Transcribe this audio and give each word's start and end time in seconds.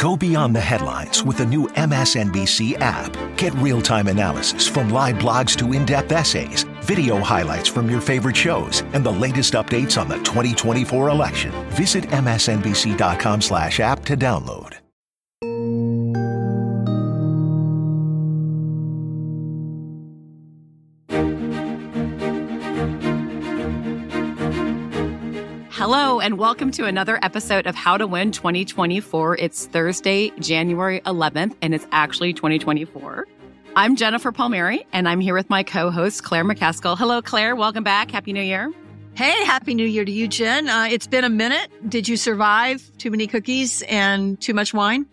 Go 0.00 0.16
beyond 0.16 0.56
the 0.56 0.60
headlines 0.62 1.22
with 1.22 1.36
the 1.36 1.44
new 1.44 1.68
MSNBC 1.68 2.80
app. 2.80 3.12
Get 3.36 3.52
real 3.56 3.82
time 3.82 4.08
analysis 4.08 4.66
from 4.66 4.88
live 4.88 5.16
blogs 5.16 5.54
to 5.58 5.74
in 5.74 5.84
depth 5.84 6.10
essays, 6.10 6.62
video 6.80 7.18
highlights 7.18 7.68
from 7.68 7.90
your 7.90 8.00
favorite 8.00 8.36
shows, 8.36 8.80
and 8.94 9.04
the 9.04 9.12
latest 9.12 9.52
updates 9.52 10.00
on 10.00 10.08
the 10.08 10.16
2024 10.16 11.10
election. 11.10 11.52
Visit 11.72 12.04
MSNBC.com 12.04 13.42
slash 13.42 13.78
app 13.78 14.02
to 14.06 14.16
download. 14.16 14.79
Hello, 26.20 26.26
and 26.26 26.38
welcome 26.38 26.70
to 26.72 26.84
another 26.84 27.18
episode 27.22 27.66
of 27.66 27.74
How 27.74 27.96
to 27.96 28.06
Win 28.06 28.30
2024. 28.30 29.38
It's 29.38 29.64
Thursday, 29.64 30.28
January 30.38 31.00
11th, 31.06 31.56
and 31.62 31.74
it's 31.74 31.86
actually 31.92 32.34
2024. 32.34 33.26
I'm 33.74 33.96
Jennifer 33.96 34.30
Palmieri, 34.30 34.86
and 34.92 35.08
I'm 35.08 35.20
here 35.20 35.32
with 35.32 35.48
my 35.48 35.62
co 35.62 35.90
host, 35.90 36.22
Claire 36.22 36.44
McCaskill. 36.44 36.98
Hello, 36.98 37.22
Claire. 37.22 37.56
Welcome 37.56 37.84
back. 37.84 38.10
Happy 38.10 38.34
New 38.34 38.42
Year. 38.42 38.70
Hey, 39.14 39.32
Happy 39.44 39.72
New 39.72 39.86
Year 39.86 40.04
to 40.04 40.12
you, 40.12 40.28
Jen. 40.28 40.68
Uh, 40.68 40.88
it's 40.90 41.06
been 41.06 41.24
a 41.24 41.30
minute. 41.30 41.70
Did 41.88 42.06
you 42.06 42.18
survive 42.18 42.82
too 42.98 43.10
many 43.10 43.26
cookies 43.26 43.80
and 43.88 44.38
too 44.42 44.52
much 44.52 44.74
wine? 44.74 45.06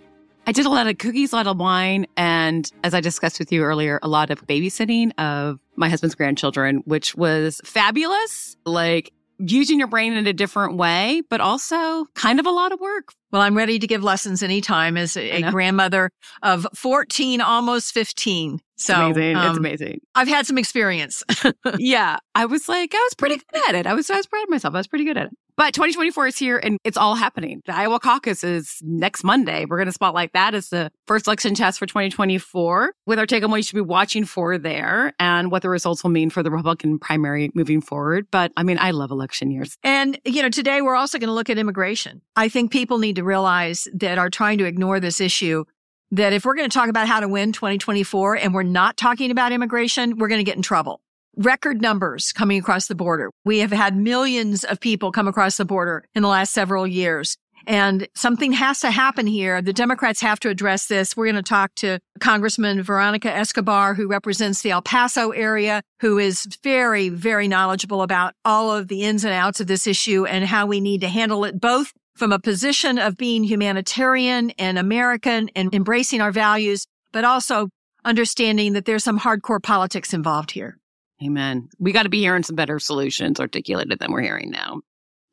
I 0.45 0.51
did 0.51 0.65
a 0.65 0.69
lot 0.69 0.87
of 0.87 0.97
cookies, 0.97 1.31
a 1.31 1.37
lot 1.37 1.47
of 1.47 1.57
wine, 1.57 2.07
and 2.17 2.69
as 2.83 2.93
I 2.93 2.99
discussed 2.99 3.39
with 3.39 3.53
you 3.53 3.63
earlier, 3.63 3.97
a 4.03 4.09
lot 4.09 4.29
of 4.29 4.45
babysitting 4.45 5.17
of 5.17 5.59
my 5.77 5.87
husband's 5.87 6.15
grandchildren, 6.15 6.83
which 6.85 7.15
was 7.15 7.61
fabulous. 7.63 8.57
Like, 8.65 9.13
using 9.39 9.79
your 9.79 9.87
brain 9.87 10.13
in 10.13 10.27
a 10.27 10.33
different 10.33 10.75
way, 10.75 11.21
but 11.29 11.41
also 11.41 12.05
kind 12.15 12.39
of 12.39 12.45
a 12.45 12.51
lot 12.51 12.71
of 12.71 12.79
work. 12.79 13.13
Well, 13.31 13.41
I'm 13.41 13.57
ready 13.57 13.77
to 13.79 13.87
give 13.87 14.03
lessons 14.03 14.41
anytime 14.41 14.97
as 14.97 15.17
a, 15.17 15.43
a 15.43 15.51
grandmother 15.51 16.09
of 16.43 16.65
14, 16.73 17.41
almost 17.41 17.93
15. 17.93 18.59
So 18.77 18.93
it's 18.93 19.17
amazing. 19.17 19.35
Um, 19.35 19.47
it's 19.49 19.57
amazing. 19.57 20.01
I've 20.15 20.27
had 20.27 20.45
some 20.45 20.57
experience. 20.57 21.23
yeah. 21.77 22.17
I 22.35 22.45
was 22.45 22.69
like, 22.69 22.93
I 22.93 22.97
was 22.97 23.13
pretty 23.15 23.35
good 23.35 23.69
at 23.69 23.75
it. 23.75 23.87
I 23.87 23.93
was, 23.93 24.09
I 24.09 24.15
was 24.15 24.27
proud 24.27 24.43
of 24.43 24.49
myself. 24.49 24.73
I 24.73 24.77
was 24.77 24.87
pretty 24.87 25.05
good 25.05 25.17
at 25.17 25.27
it. 25.27 25.37
But 25.57 25.73
2024 25.73 26.27
is 26.27 26.37
here 26.37 26.59
and 26.59 26.77
it's 26.83 26.97
all 26.97 27.15
happening. 27.15 27.63
The 27.65 27.75
Iowa 27.75 27.99
caucus 27.99 28.43
is 28.43 28.77
next 28.83 29.23
Monday. 29.23 29.65
We're 29.65 29.77
going 29.77 29.87
to 29.87 29.91
spotlight 29.91 30.33
that 30.33 30.53
as 30.53 30.69
the 30.69 30.91
first 31.07 31.25
election 31.25 31.55
test 31.55 31.79
for 31.79 31.87
2024 31.87 32.93
with 33.07 33.17
our 33.17 33.25
take 33.25 33.43
on 33.43 33.49
what 33.49 33.57
you 33.57 33.63
should 33.63 33.73
be 33.73 33.81
watching 33.81 34.23
for 34.23 34.59
there 34.59 35.15
and 35.17 35.49
what 35.49 35.63
the 35.63 35.69
results 35.69 36.03
will 36.03 36.11
mean 36.11 36.29
for 36.29 36.43
the 36.43 36.51
Republican 36.51 36.99
primary 36.99 37.49
moving 37.55 37.81
forward. 37.81 38.27
But 38.29 38.51
I 38.55 38.61
mean, 38.61 38.77
I 38.79 38.91
love 38.91 39.09
election 39.09 39.49
years. 39.49 39.79
And, 39.83 40.19
you 40.25 40.43
know, 40.43 40.49
today 40.49 40.83
we're 40.83 40.95
also 40.95 41.17
going 41.17 41.29
to 41.29 41.33
look 41.33 41.49
at 41.49 41.57
immigration. 41.57 42.21
I 42.35 42.49
think 42.49 42.71
people 42.71 42.99
need 42.99 43.15
to 43.15 43.23
realize 43.23 43.87
that 43.95 44.19
are 44.19 44.29
trying 44.29 44.59
to 44.59 44.65
ignore 44.65 44.99
this 44.99 45.19
issue 45.19 45.65
that 46.11 46.33
if 46.33 46.45
we're 46.45 46.55
going 46.55 46.69
to 46.69 46.73
talk 46.73 46.87
about 46.87 47.07
how 47.07 47.19
to 47.19 47.27
win 47.27 47.51
2024 47.51 48.35
and 48.35 48.53
we're 48.53 48.61
not 48.61 48.95
talking 48.95 49.31
about 49.31 49.51
immigration, 49.51 50.19
we're 50.19 50.27
going 50.27 50.39
to 50.39 50.43
get 50.43 50.55
in 50.55 50.61
trouble 50.61 51.01
record 51.37 51.81
numbers 51.81 52.31
coming 52.33 52.59
across 52.59 52.87
the 52.87 52.95
border. 52.95 53.29
We 53.45 53.59
have 53.59 53.71
had 53.71 53.95
millions 53.95 54.63
of 54.63 54.79
people 54.79 55.11
come 55.11 55.27
across 55.27 55.57
the 55.57 55.65
border 55.65 56.05
in 56.15 56.23
the 56.23 56.27
last 56.27 56.51
several 56.53 56.87
years. 56.87 57.37
And 57.65 58.07
something 58.15 58.53
has 58.53 58.79
to 58.79 58.91
happen 58.91 59.27
here. 59.27 59.61
The 59.61 59.73
Democrats 59.73 60.21
have 60.21 60.39
to 60.39 60.49
address 60.49 60.87
this. 60.87 61.17
We're 61.17 61.25
going 61.25 61.35
to 61.35 61.41
talk 61.43 61.75
to 61.75 61.99
Congressman 62.21 62.81
Veronica 62.81 63.29
Escobar, 63.29 63.93
who 63.93 64.07
represents 64.07 64.61
the 64.61 64.71
El 64.71 64.81
Paso 64.81 65.31
area, 65.31 65.81
who 65.99 66.17
is 66.17 66.47
very, 66.63 67.09
very 67.09 67.47
knowledgeable 67.47 68.03
about 68.03 68.33
all 68.45 68.71
of 68.71 68.87
the 68.87 69.03
ins 69.03 69.25
and 69.25 69.33
outs 69.33 69.59
of 69.59 69.67
this 69.67 69.85
issue 69.85 70.25
and 70.25 70.45
how 70.45 70.65
we 70.65 70.79
need 70.79 71.01
to 71.01 71.09
handle 71.09 71.43
it, 71.43 71.59
both 71.59 71.91
from 72.15 72.31
a 72.31 72.39
position 72.39 72.97
of 72.97 73.17
being 73.17 73.43
humanitarian 73.43 74.51
and 74.51 74.79
American 74.79 75.49
and 75.53 75.73
embracing 75.75 76.21
our 76.21 76.31
values, 76.31 76.87
but 77.11 77.25
also 77.25 77.67
understanding 78.05 78.73
that 78.73 78.85
there's 78.85 79.03
some 79.03 79.19
hardcore 79.19 79.61
politics 79.61 80.13
involved 80.13 80.51
here. 80.51 80.77
Amen. 81.23 81.69
We 81.79 81.91
got 81.91 82.03
to 82.03 82.09
be 82.09 82.19
hearing 82.19 82.43
some 82.43 82.55
better 82.55 82.79
solutions 82.79 83.39
articulated 83.39 83.99
than 83.99 84.11
we're 84.11 84.21
hearing 84.21 84.51
now. 84.51 84.81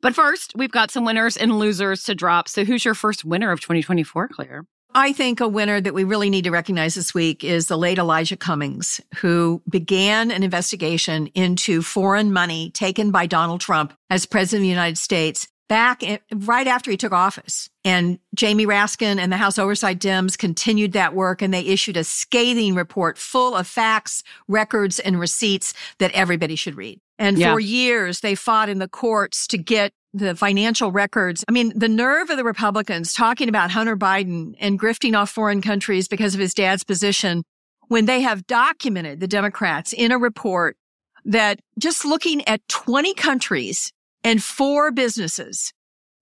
But 0.01 0.15
first, 0.15 0.53
we've 0.55 0.71
got 0.71 0.91
some 0.91 1.05
winners 1.05 1.37
and 1.37 1.57
losers 1.57 2.03
to 2.03 2.15
drop. 2.15 2.47
So, 2.49 2.63
who's 2.63 2.85
your 2.85 2.93
first 2.93 3.25
winner 3.25 3.51
of 3.51 3.61
2024, 3.61 4.29
Claire? 4.29 4.65
I 4.97 5.11
think 5.11 5.41
a 5.41 5.47
winner 5.47 5.81
that 5.81 5.93
we 5.93 6.05
really 6.05 6.29
need 6.29 6.45
to 6.45 6.51
recognize 6.51 6.95
this 6.95 7.13
week 7.13 7.43
is 7.43 7.67
the 7.67 7.77
late 7.77 7.97
Elijah 7.97 8.37
Cummings, 8.37 9.01
who 9.17 9.61
began 9.69 10.31
an 10.31 10.41
investigation 10.41 11.27
into 11.35 11.81
foreign 11.81 12.31
money 12.31 12.71
taken 12.71 13.11
by 13.11 13.25
Donald 13.25 13.59
Trump 13.59 13.93
as 14.09 14.25
president 14.25 14.61
of 14.61 14.63
the 14.63 14.69
United 14.69 14.97
States 14.97 15.49
back 15.67 16.03
in, 16.03 16.19
right 16.33 16.67
after 16.67 16.91
he 16.91 16.97
took 16.97 17.11
office. 17.11 17.69
And 17.83 18.19
Jamie 18.33 18.65
Raskin 18.65 19.17
and 19.19 19.31
the 19.31 19.37
House 19.37 19.57
Oversight 19.57 19.99
Dems 19.99 20.37
continued 20.37 20.93
that 20.93 21.13
work 21.13 21.41
and 21.41 21.53
they 21.53 21.61
issued 21.61 21.97
a 21.97 22.03
scathing 22.03 22.75
report 22.75 23.17
full 23.17 23.55
of 23.55 23.67
facts, 23.67 24.23
records, 24.47 24.99
and 24.99 25.19
receipts 25.19 25.73
that 25.99 26.11
everybody 26.11 26.55
should 26.55 26.75
read. 26.75 26.99
And 27.17 27.37
yeah. 27.37 27.53
for 27.53 27.59
years, 27.59 28.19
they 28.19 28.35
fought 28.35 28.69
in 28.69 28.79
the 28.79 28.87
courts 28.87 29.47
to 29.47 29.57
get 29.57 29.93
the 30.13 30.35
financial 30.35 30.91
records. 30.91 31.43
I 31.47 31.51
mean, 31.51 31.77
the 31.77 31.89
nerve 31.89 32.29
of 32.29 32.37
the 32.37 32.43
Republicans 32.43 33.13
talking 33.13 33.49
about 33.49 33.71
Hunter 33.71 33.97
Biden 33.97 34.55
and 34.59 34.79
grifting 34.79 35.17
off 35.17 35.29
foreign 35.29 35.61
countries 35.61 36.07
because 36.07 36.33
of 36.33 36.39
his 36.39 36.53
dad's 36.53 36.83
position 36.83 37.43
when 37.87 38.05
they 38.05 38.21
have 38.21 38.47
documented 38.47 39.19
the 39.19 39.27
Democrats 39.27 39.93
in 39.93 40.11
a 40.11 40.17
report 40.17 40.77
that 41.25 41.59
just 41.77 42.05
looking 42.05 42.47
at 42.47 42.65
20 42.67 43.13
countries 43.13 43.91
and 44.25 44.43
four 44.43 44.91
businesses. 44.91 45.71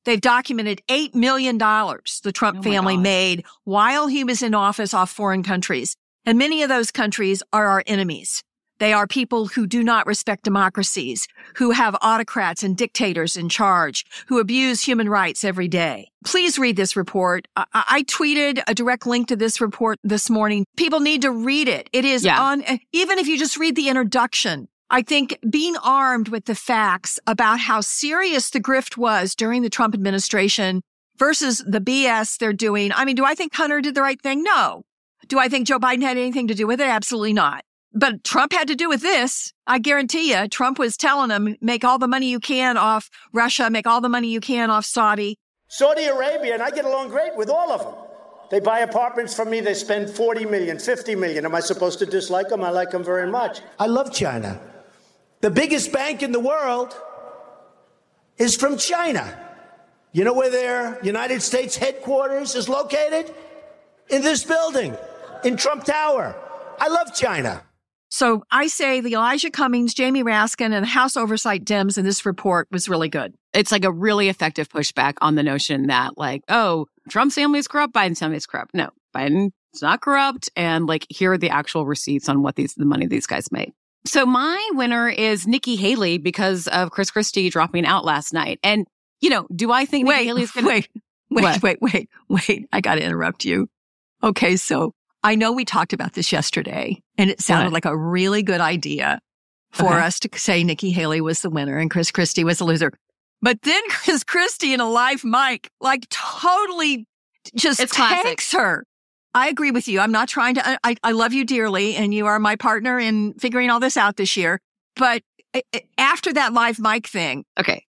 They've 0.05 0.19
documented 0.21 0.81
$8 0.89 1.15
million 1.15 1.57
the 1.57 2.31
Trump 2.33 2.59
oh 2.59 2.61
family 2.61 2.97
made 2.97 3.45
while 3.63 4.07
he 4.07 4.23
was 4.23 4.43
in 4.43 4.53
office 4.53 4.93
off 4.93 5.09
foreign 5.09 5.43
countries. 5.43 5.95
And 6.25 6.37
many 6.37 6.61
of 6.61 6.69
those 6.69 6.91
countries 6.91 7.41
are 7.53 7.67
our 7.67 7.83
enemies. 7.87 8.43
They 8.79 8.91
are 8.91 9.07
people 9.07 9.47
who 9.47 9.65
do 9.65 9.81
not 9.81 10.07
respect 10.07 10.43
democracies, 10.43 11.27
who 11.55 11.71
have 11.71 11.95
autocrats 12.01 12.63
and 12.63 12.75
dictators 12.75 13.37
in 13.37 13.47
charge, 13.47 14.03
who 14.27 14.39
abuse 14.39 14.83
human 14.83 15.07
rights 15.07 15.45
every 15.45 15.69
day. 15.69 16.09
Please 16.25 16.59
read 16.59 16.75
this 16.75 16.97
report. 16.97 17.47
I, 17.55 17.65
I 17.73 18.03
tweeted 18.03 18.61
a 18.67 18.73
direct 18.73 19.05
link 19.05 19.29
to 19.29 19.37
this 19.37 19.61
report 19.61 19.99
this 20.03 20.29
morning. 20.29 20.65
People 20.75 20.99
need 20.99 21.21
to 21.21 21.31
read 21.31 21.69
it. 21.69 21.89
It 21.93 22.03
is 22.03 22.25
yeah. 22.25 22.41
on, 22.41 22.63
even 22.91 23.19
if 23.19 23.27
you 23.27 23.37
just 23.37 23.57
read 23.57 23.77
the 23.77 23.87
introduction, 23.87 24.67
I 24.93 25.01
think 25.01 25.39
being 25.49 25.75
armed 25.77 26.27
with 26.27 26.45
the 26.45 26.53
facts 26.53 27.19
about 27.25 27.59
how 27.59 27.81
serious 27.81 28.51
the 28.51 28.59
grift 28.59 28.95
was 28.95 29.33
during 29.33 29.63
the 29.63 29.69
Trump 29.69 29.95
administration 29.95 30.83
versus 31.17 31.63
the 31.67 31.79
BS 31.79 32.37
they're 32.37 32.53
doing. 32.53 32.91
I 32.93 33.03
mean, 33.03 33.15
do 33.15 33.25
I 33.25 33.33
think 33.33 33.55
Hunter 33.55 33.81
did 33.81 33.95
the 33.95 34.03
right 34.03 34.21
thing? 34.21 34.43
No. 34.43 34.83
Do 35.27 35.39
I 35.39 35.47
think 35.49 35.65
Joe 35.65 35.79
Biden 35.79 36.03
had 36.03 36.17
anything 36.17 36.47
to 36.47 36.53
do 36.53 36.67
with 36.67 36.79
it? 36.79 36.85
Absolutely 36.85 37.33
not. 37.33 37.63
But 37.91 38.23
Trump 38.23 38.53
had 38.53 38.67
to 38.67 38.75
do 38.75 38.87
with 38.87 39.01
this. 39.01 39.51
I 39.65 39.79
guarantee 39.79 40.31
you, 40.31 40.47
Trump 40.47 40.77
was 40.77 40.95
telling 40.95 41.29
them, 41.29 41.55
make 41.59 41.83
all 41.83 41.97
the 41.97 42.07
money 42.07 42.29
you 42.29 42.39
can 42.39 42.77
off 42.77 43.09
Russia, 43.33 43.71
make 43.71 43.87
all 43.87 43.99
the 43.99 44.09
money 44.09 44.27
you 44.27 44.41
can 44.41 44.69
off 44.69 44.85
Saudi. 44.85 45.39
Saudi 45.69 46.03
Arabia, 46.03 46.53
and 46.53 46.61
I 46.61 46.69
get 46.69 46.85
along 46.85 47.09
great 47.09 47.35
with 47.35 47.49
all 47.49 47.71
of 47.71 47.81
them. 47.81 47.95
They 48.51 48.59
buy 48.59 48.81
apartments 48.81 49.33
from 49.33 49.49
me, 49.49 49.59
they 49.59 49.73
spend 49.73 50.11
40 50.11 50.45
million, 50.45 50.77
50 50.77 51.15
million. 51.15 51.45
Am 51.45 51.55
I 51.55 51.61
supposed 51.61 51.97
to 51.97 52.05
dislike 52.05 52.49
them? 52.49 52.63
I 52.63 52.69
like 52.69 52.91
them 52.91 53.03
very 53.03 53.31
much. 53.31 53.61
I 53.79 53.87
love 53.87 54.13
China. 54.13 54.61
The 55.43 55.51
biggest 55.51 55.91
bank 55.91 56.23
in 56.23 56.31
the 56.31 56.39
world 56.39 56.95
is 58.37 58.55
from 58.55 58.77
China. 58.77 59.37
You 60.13 60.23
know 60.23 60.31
where 60.31 60.49
their 60.49 61.03
United 61.03 61.41
States 61.41 61.75
headquarters 61.75 62.55
is 62.55 62.69
located? 62.69 63.35
In 64.09 64.21
this 64.21 64.45
building, 64.45 64.95
in 65.43 65.57
Trump 65.57 65.83
Tower. 65.83 66.33
I 66.79 66.87
love 66.87 67.13
China. 67.13 67.61
So 68.07 68.45
I 68.51 68.67
say 68.67 69.01
the 69.01 69.15
Elijah 69.15 69.51
Cummings, 69.51 69.93
Jamie 69.93 70.23
Raskin, 70.23 70.71
and 70.71 70.85
House 70.85 71.17
Oversight 71.17 71.65
Dems 71.65 71.97
in 71.97 72.05
this 72.05 72.25
report 72.25 72.69
was 72.71 72.87
really 72.87 73.09
good. 73.09 73.33
It's 73.53 73.73
like 73.73 73.83
a 73.83 73.91
really 73.91 74.29
effective 74.29 74.69
pushback 74.69 75.15
on 75.19 75.35
the 75.35 75.43
notion 75.43 75.87
that, 75.87 76.17
like, 76.17 76.43
oh, 76.47 76.85
Trump's 77.09 77.35
family 77.35 77.59
is 77.59 77.67
corrupt, 77.67 77.93
Biden's 77.93 78.19
family 78.19 78.37
is 78.37 78.45
corrupt. 78.45 78.73
No, 78.73 78.91
Biden's 79.13 79.51
not 79.81 79.99
corrupt. 79.99 80.49
And 80.55 80.85
like, 80.85 81.05
here 81.09 81.33
are 81.33 81.37
the 81.37 81.49
actual 81.49 81.85
receipts 81.85 82.29
on 82.29 82.43
what 82.43 82.55
these, 82.55 82.75
the 82.75 82.85
money 82.85 83.07
these 83.07 83.27
guys 83.27 83.51
made. 83.51 83.73
So 84.05 84.25
my 84.25 84.69
winner 84.73 85.07
is 85.07 85.47
Nikki 85.47 85.75
Haley 85.75 86.17
because 86.17 86.67
of 86.67 86.91
Chris 86.91 87.11
Christie 87.11 87.49
dropping 87.49 87.85
out 87.85 88.03
last 88.03 88.33
night. 88.33 88.59
And, 88.63 88.85
you 89.21 89.29
know, 89.29 89.47
do 89.55 89.71
I 89.71 89.85
think 89.85 90.07
wait, 90.07 90.15
Nikki 90.15 90.27
Haley's 90.27 90.51
going 90.53 90.65
to 90.65 90.69
wait, 90.69 90.89
wait, 91.29 91.43
what? 91.43 91.61
wait, 91.61 91.77
wait, 91.81 92.09
wait. 92.29 92.67
I 92.71 92.81
got 92.81 92.95
to 92.95 93.03
interrupt 93.03 93.45
you. 93.45 93.69
Okay. 94.21 94.57
So 94.57 94.93
I 95.23 95.35
know 95.35 95.53
we 95.53 95.65
talked 95.65 95.93
about 95.93 96.13
this 96.13 96.31
yesterday 96.31 97.01
and 97.17 97.29
it 97.29 97.41
sounded 97.41 97.67
what? 97.67 97.73
like 97.73 97.85
a 97.85 97.97
really 97.97 98.43
good 98.43 98.61
idea 98.61 99.19
for 99.71 99.87
okay. 99.87 100.05
us 100.05 100.19
to 100.19 100.29
say 100.35 100.63
Nikki 100.63 100.91
Haley 100.91 101.21
was 101.21 101.41
the 101.41 101.49
winner 101.49 101.77
and 101.77 101.89
Chris 101.89 102.11
Christie 102.11 102.43
was 102.43 102.59
the 102.59 102.65
loser. 102.65 102.91
But 103.41 103.61
then 103.63 103.81
Chris 103.89 104.23
Christie 104.23 104.73
in 104.73 104.79
a 104.79 104.89
live 104.89 105.23
mic, 105.23 105.69
like 105.79 106.07
totally 106.09 107.07
just 107.55 107.79
it's 107.79 107.95
takes 107.95 108.51
her 108.51 108.85
I 109.33 109.49
agree 109.49 109.71
with 109.71 109.87
you. 109.87 109.99
I'm 109.99 110.11
not 110.11 110.27
trying 110.27 110.55
to, 110.55 110.79
I, 110.83 110.95
I 111.03 111.11
love 111.11 111.33
you 111.33 111.45
dearly 111.45 111.95
and 111.95 112.13
you 112.13 112.25
are 112.27 112.39
my 112.39 112.55
partner 112.55 112.99
in 112.99 113.33
figuring 113.33 113.69
all 113.69 113.79
this 113.79 113.97
out 113.97 114.17
this 114.17 114.37
year. 114.37 114.59
But 114.95 115.23
eh, 115.53 115.61
eh, 115.73 115.79
after 115.97 116.31
that 116.33 116.53
live 116.53 116.79
mic 116.79 117.07
thing. 117.07 117.45
Okay. 117.59 117.85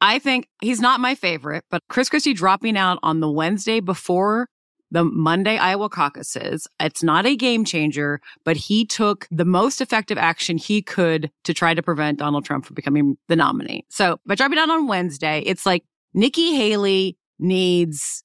I 0.00 0.18
think 0.18 0.48
he's 0.60 0.80
not 0.80 1.00
my 1.00 1.14
favorite, 1.14 1.64
but 1.70 1.82
Chris 1.88 2.08
Christie 2.08 2.34
dropping 2.34 2.76
out 2.76 2.98
on 3.02 3.20
the 3.20 3.30
Wednesday 3.30 3.80
before 3.80 4.48
the 4.90 5.04
Monday 5.04 5.56
Iowa 5.56 5.88
caucuses. 5.88 6.68
It's 6.78 7.02
not 7.02 7.26
a 7.26 7.36
game 7.36 7.64
changer, 7.64 8.20
but 8.44 8.56
he 8.56 8.84
took 8.84 9.26
the 9.30 9.44
most 9.44 9.80
effective 9.80 10.18
action 10.18 10.58
he 10.58 10.82
could 10.82 11.30
to 11.44 11.54
try 11.54 11.74
to 11.74 11.82
prevent 11.82 12.18
Donald 12.18 12.44
Trump 12.44 12.66
from 12.66 12.74
becoming 12.74 13.16
the 13.28 13.36
nominee. 13.36 13.84
So 13.88 14.18
by 14.26 14.34
dropping 14.34 14.58
out 14.58 14.70
on 14.70 14.86
Wednesday, 14.86 15.42
it's 15.46 15.66
like 15.66 15.84
Nikki 16.12 16.54
Haley 16.54 17.16
needs 17.38 18.23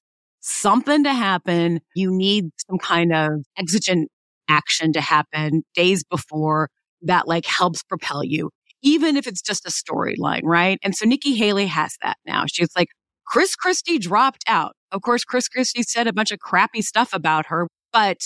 something 0.50 1.04
to 1.04 1.14
happen. 1.14 1.82
You 1.96 2.12
need 2.12 2.46
some 2.68 2.80
kind 2.80 3.14
of 3.14 3.44
exigent 3.58 4.10
action 4.48 4.94
to 4.94 5.02
happen 5.02 5.64
days 5.76 6.04
before 6.04 6.70
that 7.04 7.28
like 7.28 7.46
helps 7.46 7.84
propel 7.84 8.24
you, 8.24 8.50
even 8.82 9.16
if 9.16 9.28
it's 9.28 9.42
just 9.42 9.66
a 9.66 9.70
storyline, 9.70 10.42
right? 10.44 10.80
And 10.84 10.96
so 10.96 11.06
Nikki 11.06 11.36
Haley 11.36 11.68
has 11.68 11.96
that 12.02 12.18
now. 12.26 12.46
She's 12.52 12.70
like, 12.76 12.90
Chris 13.26 13.56
Christie 13.56 14.00
dropped 14.00 14.44
out. 14.48 14.74
Of 14.92 15.02
course, 15.02 15.24
Chris 15.24 15.48
Christie 15.48 15.84
said 15.84 16.08
a 16.08 16.14
bunch 16.14 16.32
of 16.32 16.40
crappy 16.40 16.82
stuff 16.82 17.14
about 17.14 17.46
her, 17.48 17.68
but 17.94 18.18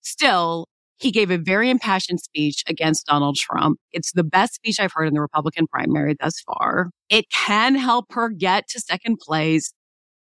still, 0.00 0.66
he 0.96 1.12
gave 1.12 1.30
a 1.30 1.38
very 1.38 1.70
impassioned 1.70 2.20
speech 2.20 2.64
against 2.66 3.06
Donald 3.06 3.36
Trump. 3.36 3.78
It's 3.92 4.12
the 4.12 4.24
best 4.24 4.54
speech 4.54 4.80
I've 4.80 4.92
heard 4.92 5.06
in 5.06 5.14
the 5.14 5.20
Republican 5.20 5.66
primary 5.68 6.16
thus 6.20 6.40
far. 6.40 6.90
It 7.08 7.26
can 7.30 7.76
help 7.76 8.06
her 8.12 8.30
get 8.30 8.68
to 8.70 8.80
second 8.80 9.18
place. 9.20 9.72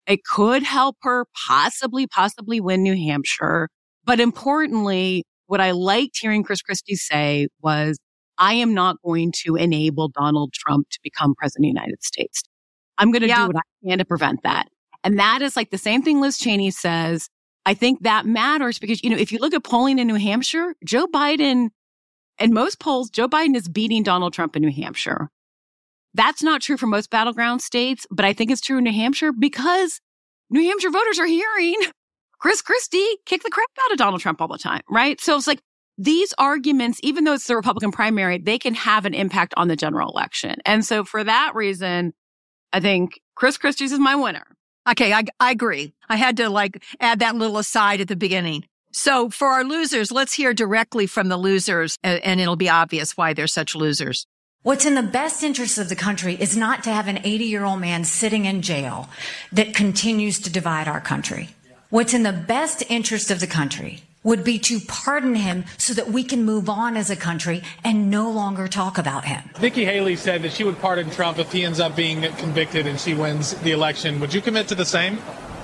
It 0.06 0.24
could 0.24 0.62
help 0.62 0.96
her 1.02 1.26
possibly, 1.46 2.06
possibly 2.06 2.60
win 2.60 2.82
New 2.82 2.96
Hampshire. 2.96 3.68
But 4.04 4.20
importantly, 4.20 5.24
what 5.46 5.60
I 5.60 5.70
liked 5.70 6.18
hearing 6.20 6.42
Chris 6.42 6.62
Christie 6.62 6.96
say 6.96 7.48
was, 7.62 7.98
I 8.38 8.54
am 8.54 8.74
not 8.74 8.96
going 9.04 9.32
to 9.44 9.56
enable 9.56 10.08
Donald 10.08 10.52
Trump 10.52 10.88
to 10.90 10.98
become 11.02 11.34
president 11.36 11.70
of 11.70 11.74
the 11.74 11.80
United 11.80 12.02
States. 12.02 12.42
I'm 12.98 13.12
going 13.12 13.22
to 13.22 13.28
yeah. 13.28 13.42
do 13.42 13.46
what 13.48 13.56
I 13.56 13.88
can 13.88 13.98
to 13.98 14.04
prevent 14.04 14.42
that. 14.42 14.68
And 15.04 15.18
that 15.18 15.42
is 15.42 15.56
like 15.56 15.70
the 15.70 15.78
same 15.78 16.02
thing 16.02 16.20
Liz 16.20 16.38
Cheney 16.38 16.70
says. 16.70 17.28
I 17.64 17.74
think 17.74 18.02
that 18.02 18.26
matters 18.26 18.78
because, 18.78 19.02
you 19.04 19.10
know, 19.10 19.16
if 19.16 19.30
you 19.30 19.38
look 19.38 19.54
at 19.54 19.62
polling 19.62 19.98
in 19.98 20.08
New 20.08 20.16
Hampshire, 20.16 20.74
Joe 20.84 21.06
Biden, 21.06 21.68
in 22.38 22.52
most 22.52 22.80
polls, 22.80 23.10
Joe 23.10 23.28
Biden 23.28 23.54
is 23.54 23.68
beating 23.68 24.02
Donald 24.02 24.32
Trump 24.32 24.56
in 24.56 24.62
New 24.62 24.72
Hampshire. 24.72 25.28
That's 26.14 26.42
not 26.42 26.60
true 26.60 26.76
for 26.76 26.86
most 26.86 27.10
battleground 27.10 27.62
states, 27.62 28.06
but 28.10 28.24
I 28.24 28.32
think 28.32 28.50
it's 28.50 28.60
true 28.60 28.78
in 28.78 28.84
New 28.84 28.92
Hampshire 28.92 29.32
because 29.32 30.00
New 30.50 30.62
Hampshire 30.62 30.90
voters 30.90 31.18
are 31.18 31.26
hearing 31.26 31.76
Chris 32.38 32.60
Christie 32.60 33.18
kick 33.24 33.42
the 33.42 33.50
crap 33.50 33.68
out 33.84 33.92
of 33.92 33.98
Donald 33.98 34.20
Trump 34.20 34.40
all 34.40 34.48
the 34.48 34.58
time, 34.58 34.82
right? 34.90 35.20
So 35.20 35.36
it's 35.36 35.46
like 35.46 35.60
these 35.96 36.34
arguments, 36.38 36.98
even 37.02 37.24
though 37.24 37.34
it's 37.34 37.46
the 37.46 37.56
Republican 37.56 37.92
primary, 37.92 38.38
they 38.38 38.58
can 38.58 38.74
have 38.74 39.04
an 39.06 39.14
impact 39.14 39.54
on 39.56 39.68
the 39.68 39.76
general 39.76 40.10
election. 40.10 40.56
And 40.66 40.84
so 40.84 41.04
for 41.04 41.22
that 41.22 41.54
reason, 41.54 42.12
I 42.72 42.80
think 42.80 43.20
Chris 43.34 43.56
Christie's 43.56 43.92
is 43.92 43.98
my 43.98 44.16
winner. 44.16 44.44
Okay, 44.90 45.12
I, 45.12 45.22
I 45.38 45.52
agree. 45.52 45.94
I 46.08 46.16
had 46.16 46.36
to 46.38 46.50
like 46.50 46.82
add 47.00 47.20
that 47.20 47.36
little 47.36 47.58
aside 47.58 48.00
at 48.00 48.08
the 48.08 48.16
beginning. 48.16 48.64
So 48.92 49.30
for 49.30 49.48
our 49.48 49.64
losers, 49.64 50.10
let's 50.10 50.34
hear 50.34 50.52
directly 50.52 51.06
from 51.06 51.28
the 51.28 51.36
losers 51.36 51.96
and 52.02 52.40
it'll 52.40 52.56
be 52.56 52.68
obvious 52.68 53.16
why 53.16 53.32
they're 53.32 53.46
such 53.46 53.74
losers. 53.74 54.26
What's 54.64 54.86
in 54.86 54.94
the 54.94 55.02
best 55.02 55.42
interest 55.42 55.76
of 55.78 55.88
the 55.88 55.96
country 55.96 56.36
is 56.38 56.56
not 56.56 56.84
to 56.84 56.90
have 56.92 57.08
an 57.08 57.18
80 57.24 57.46
year 57.46 57.64
old 57.64 57.80
man 57.80 58.04
sitting 58.04 58.44
in 58.44 58.62
jail 58.62 59.08
that 59.50 59.74
continues 59.74 60.38
to 60.38 60.52
divide 60.52 60.86
our 60.86 61.00
country. 61.00 61.48
What's 61.90 62.14
in 62.14 62.22
the 62.22 62.32
best 62.32 62.84
interest 62.88 63.32
of 63.32 63.40
the 63.40 63.48
country 63.48 64.04
would 64.22 64.44
be 64.44 64.60
to 64.60 64.78
pardon 64.78 65.34
him 65.34 65.64
so 65.78 65.92
that 65.94 66.10
we 66.10 66.22
can 66.22 66.44
move 66.44 66.68
on 66.68 66.96
as 66.96 67.10
a 67.10 67.16
country 67.16 67.60
and 67.82 68.08
no 68.08 68.30
longer 68.30 68.68
talk 68.68 68.98
about 68.98 69.24
him. 69.24 69.42
Nikki 69.60 69.84
Haley 69.84 70.14
said 70.14 70.42
that 70.42 70.52
she 70.52 70.62
would 70.62 70.78
pardon 70.78 71.10
Trump 71.10 71.40
if 71.40 71.50
he 71.50 71.64
ends 71.64 71.80
up 71.80 71.96
being 71.96 72.22
convicted 72.36 72.86
and 72.86 73.00
she 73.00 73.14
wins 73.14 73.54
the 73.62 73.72
election. 73.72 74.20
Would 74.20 74.32
you 74.32 74.40
commit 74.40 74.68
to 74.68 74.76
the 74.76 74.86
same? 74.86 75.18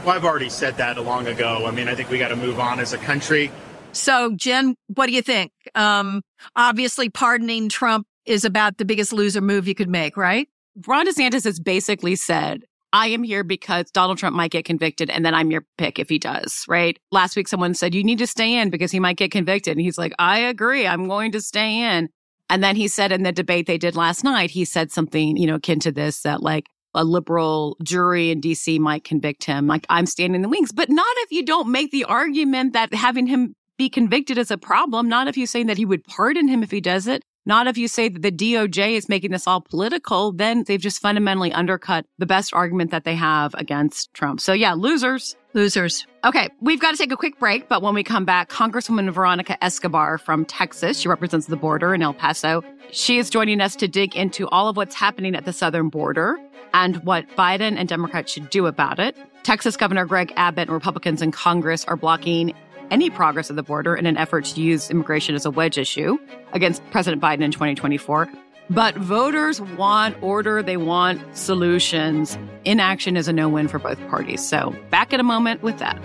Well, 0.04 0.16
I've 0.16 0.24
already 0.24 0.48
said 0.48 0.76
that 0.78 0.98
a 0.98 1.02
long 1.02 1.28
ago. 1.28 1.66
I 1.66 1.70
mean, 1.70 1.86
I 1.86 1.94
think 1.94 2.10
we 2.10 2.18
got 2.18 2.28
to 2.28 2.36
move 2.36 2.58
on 2.58 2.80
as 2.80 2.92
a 2.92 2.98
country. 2.98 3.52
So, 3.92 4.34
Jen, 4.34 4.74
what 4.88 5.06
do 5.06 5.12
you 5.12 5.22
think? 5.22 5.52
Um, 5.76 6.22
obviously, 6.56 7.08
pardoning 7.10 7.68
Trump 7.68 8.08
is 8.28 8.44
about 8.44 8.78
the 8.78 8.84
biggest 8.84 9.12
loser 9.12 9.40
move 9.40 9.66
you 9.66 9.75
could 9.75 9.88
make, 9.88 10.16
right? 10.16 10.48
Ron 10.86 11.06
DeSantis 11.06 11.44
has 11.44 11.58
basically 11.58 12.14
said 12.14 12.64
I 12.92 13.08
am 13.08 13.22
here 13.22 13.44
because 13.44 13.90
Donald 13.90 14.19
Trump 14.19 14.34
might 14.34 14.50
get 14.50 14.64
convicted 14.64 15.10
and 15.10 15.25
then 15.25 15.34
I'm 15.34 15.50
your 15.50 15.64
pick 15.76 15.98
if 15.98 16.08
he 16.08 16.19
does, 16.19 16.64
right? 16.69 16.98
Last 17.10 17.36
week, 17.36 17.48
someone 17.48 17.75
said, 17.75 17.94
you 17.94 18.02
need 18.02 18.19
to 18.19 18.26
stay 18.26 18.54
in 18.54 18.70
because 18.70 18.90
he 18.90 19.00
might 19.00 19.19
get 19.19 19.30
convicted. 19.30 19.72
And 19.72 19.80
he's 19.80 19.98
like, 19.98 20.14
I 20.19 20.38
agree. 20.38 20.86
I'm 20.86 21.06
going 21.06 21.32
to 21.32 21.40
stay 21.40 21.82
in. 21.82 22.08
And 22.48 22.64
then 22.64 22.76
he 22.76 22.88
said 22.88 23.12
in 23.12 23.25
the 23.25 23.32
debate 23.32 23.66
they 23.66 23.76
did 23.76 23.94
last 23.94 24.25
night, 24.25 24.50
he 24.50 24.64
said 24.64 24.90
something, 24.90 25.36
you 25.36 25.46
know, 25.46 25.56
akin 25.56 25.80
to 25.80 25.92
this 25.92 26.22
that 26.22 26.42
like 26.42 26.69
a 26.94 27.04
liberal 27.04 27.76
jury 27.82 28.30
in 28.30 28.40
DC 28.40 28.78
might 28.78 29.04
convict 29.04 29.44
him. 29.44 29.66
Like 29.66 29.84
I'm 29.90 30.06
standing 30.06 30.36
in 30.36 30.42
the 30.42 30.48
wings, 30.48 30.72
but 30.72 30.88
not 30.88 31.06
if 31.19 31.30
you 31.30 31.44
don't 31.44 31.70
make 31.70 31.90
the 31.90 32.04
argument 32.04 32.72
that 32.72 32.94
having 32.94 33.26
him 33.26 33.54
be 33.76 33.90
convicted 33.90 34.38
is 34.38 34.50
a 34.50 34.56
problem. 34.56 35.08
Not 35.08 35.28
if 35.28 35.36
you're 35.36 35.46
saying 35.46 35.66
that 35.66 35.76
he 35.76 35.84
would 35.84 36.04
pardon 36.04 36.48
him 36.48 36.62
if 36.62 36.70
he 36.70 36.80
does 36.80 37.06
it. 37.06 37.22
Not 37.46 37.67
if 37.67 37.79
you 37.79 37.88
say 37.88 38.08
that 38.08 38.23
the 38.23 38.31
DOJ 38.32 38.93
is 38.93 39.08
making 39.08 39.31
this 39.31 39.46
all 39.46 39.61
political, 39.61 40.32
then 40.32 40.64
they've 40.67 40.81
just 40.81 41.00
fundamentally 41.00 41.52
undercut 41.52 42.05
the 42.19 42.26
best 42.26 42.52
argument 42.52 42.90
that 42.90 43.05
they 43.05 43.14
have 43.14 43.55
against 43.55 44.12
Trump. 44.12 44.40
So 44.40 44.52
yeah, 44.52 44.75
losers. 44.75 45.35
Losers. 45.55 46.06
Okay, 46.25 46.49
we've 46.61 46.81
got 46.81 46.90
to 46.90 46.99
take 46.99 47.11
a 47.11 47.17
quick 47.17 47.38
break, 47.38 47.69
but 47.69 47.81
when 47.81 47.94
we 47.94 48.05
come 48.05 48.26
back, 48.26 48.50
Congresswoman 48.50 49.11
Veronica 49.11 49.62
Escobar 49.64 50.19
from 50.19 50.44
Texas, 50.44 51.00
she 51.00 51.08
represents 51.08 51.46
the 51.46 51.56
border 51.56 51.94
in 51.94 52.02
El 52.02 52.12
Paso. 52.12 52.62
She 52.90 53.19
is 53.19 53.31
joining 53.31 53.61
us 53.61 53.75
to 53.76 53.88
dig 53.88 54.14
into 54.14 54.46
all 54.49 54.69
of 54.69 54.76
what's 54.76 54.94
happening 54.94 55.35
at 55.35 55.46
the 55.46 55.52
southern 55.52 55.88
border 55.88 56.38
and 56.75 56.96
what 57.05 57.26
Biden 57.31 57.76
and 57.79 57.88
Democrats 57.88 58.32
should 58.32 58.50
do 58.50 58.67
about 58.67 58.99
it. 58.99 59.17
Texas 59.43 59.76
Governor 59.76 60.05
Greg 60.05 60.32
Abbott 60.37 60.69
and 60.69 60.75
Republicans 60.75 61.23
in 61.23 61.32
Congress 61.32 61.85
are 61.87 61.96
blocking 61.96 62.55
any 62.90 63.11
progress 63.11 63.50
at 63.50 63.56
the 63.56 63.62
border 63.62 63.94
in 63.94 64.06
an 64.06 64.17
effort 64.17 64.44
to 64.46 64.61
use 64.61 64.90
immigration 64.90 65.35
as 65.35 65.44
a 65.44 65.50
wedge 65.50 65.79
issue 65.79 66.19
against 66.52 66.82
President 66.90 67.23
Biden 67.23 67.43
in 67.43 67.50
2024. 67.50 68.29
But 68.70 68.94
voters 68.96 69.61
want 69.61 70.23
order, 70.23 70.62
they 70.62 70.76
want 70.76 71.20
solutions. 71.37 72.37
Inaction 72.64 73.17
is 73.17 73.29
a 73.29 73.32
no 73.32 73.49
win 73.49 73.69
for 73.69 73.79
both 73.79 73.99
parties. 74.08 74.46
So, 74.46 74.75
back 74.90 75.12
in 75.12 75.20
a 75.20 75.23
moment 75.23 75.62
with 75.62 75.79
that. 75.79 75.99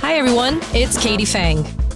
Hi, 0.00 0.14
everyone. 0.14 0.60
It's 0.72 0.96
Katie 1.02 1.24
Phang. 1.24 1.79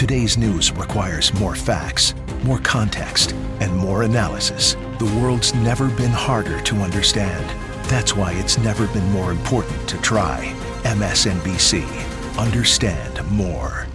Today's 0.00 0.38
news 0.38 0.72
requires 0.72 1.34
more 1.34 1.54
facts 1.54 2.14
more 2.44 2.58
context, 2.60 3.32
and 3.60 3.74
more 3.76 4.02
analysis. 4.02 4.74
The 4.98 5.20
world's 5.20 5.54
never 5.54 5.88
been 5.88 6.10
harder 6.10 6.60
to 6.62 6.76
understand. 6.76 7.44
That's 7.88 8.16
why 8.16 8.32
it's 8.32 8.58
never 8.58 8.86
been 8.88 9.10
more 9.12 9.30
important 9.30 9.88
to 9.88 9.98
try. 9.98 10.54
MSNBC. 10.84 11.84
Understand 12.38 13.30
more. 13.30 13.86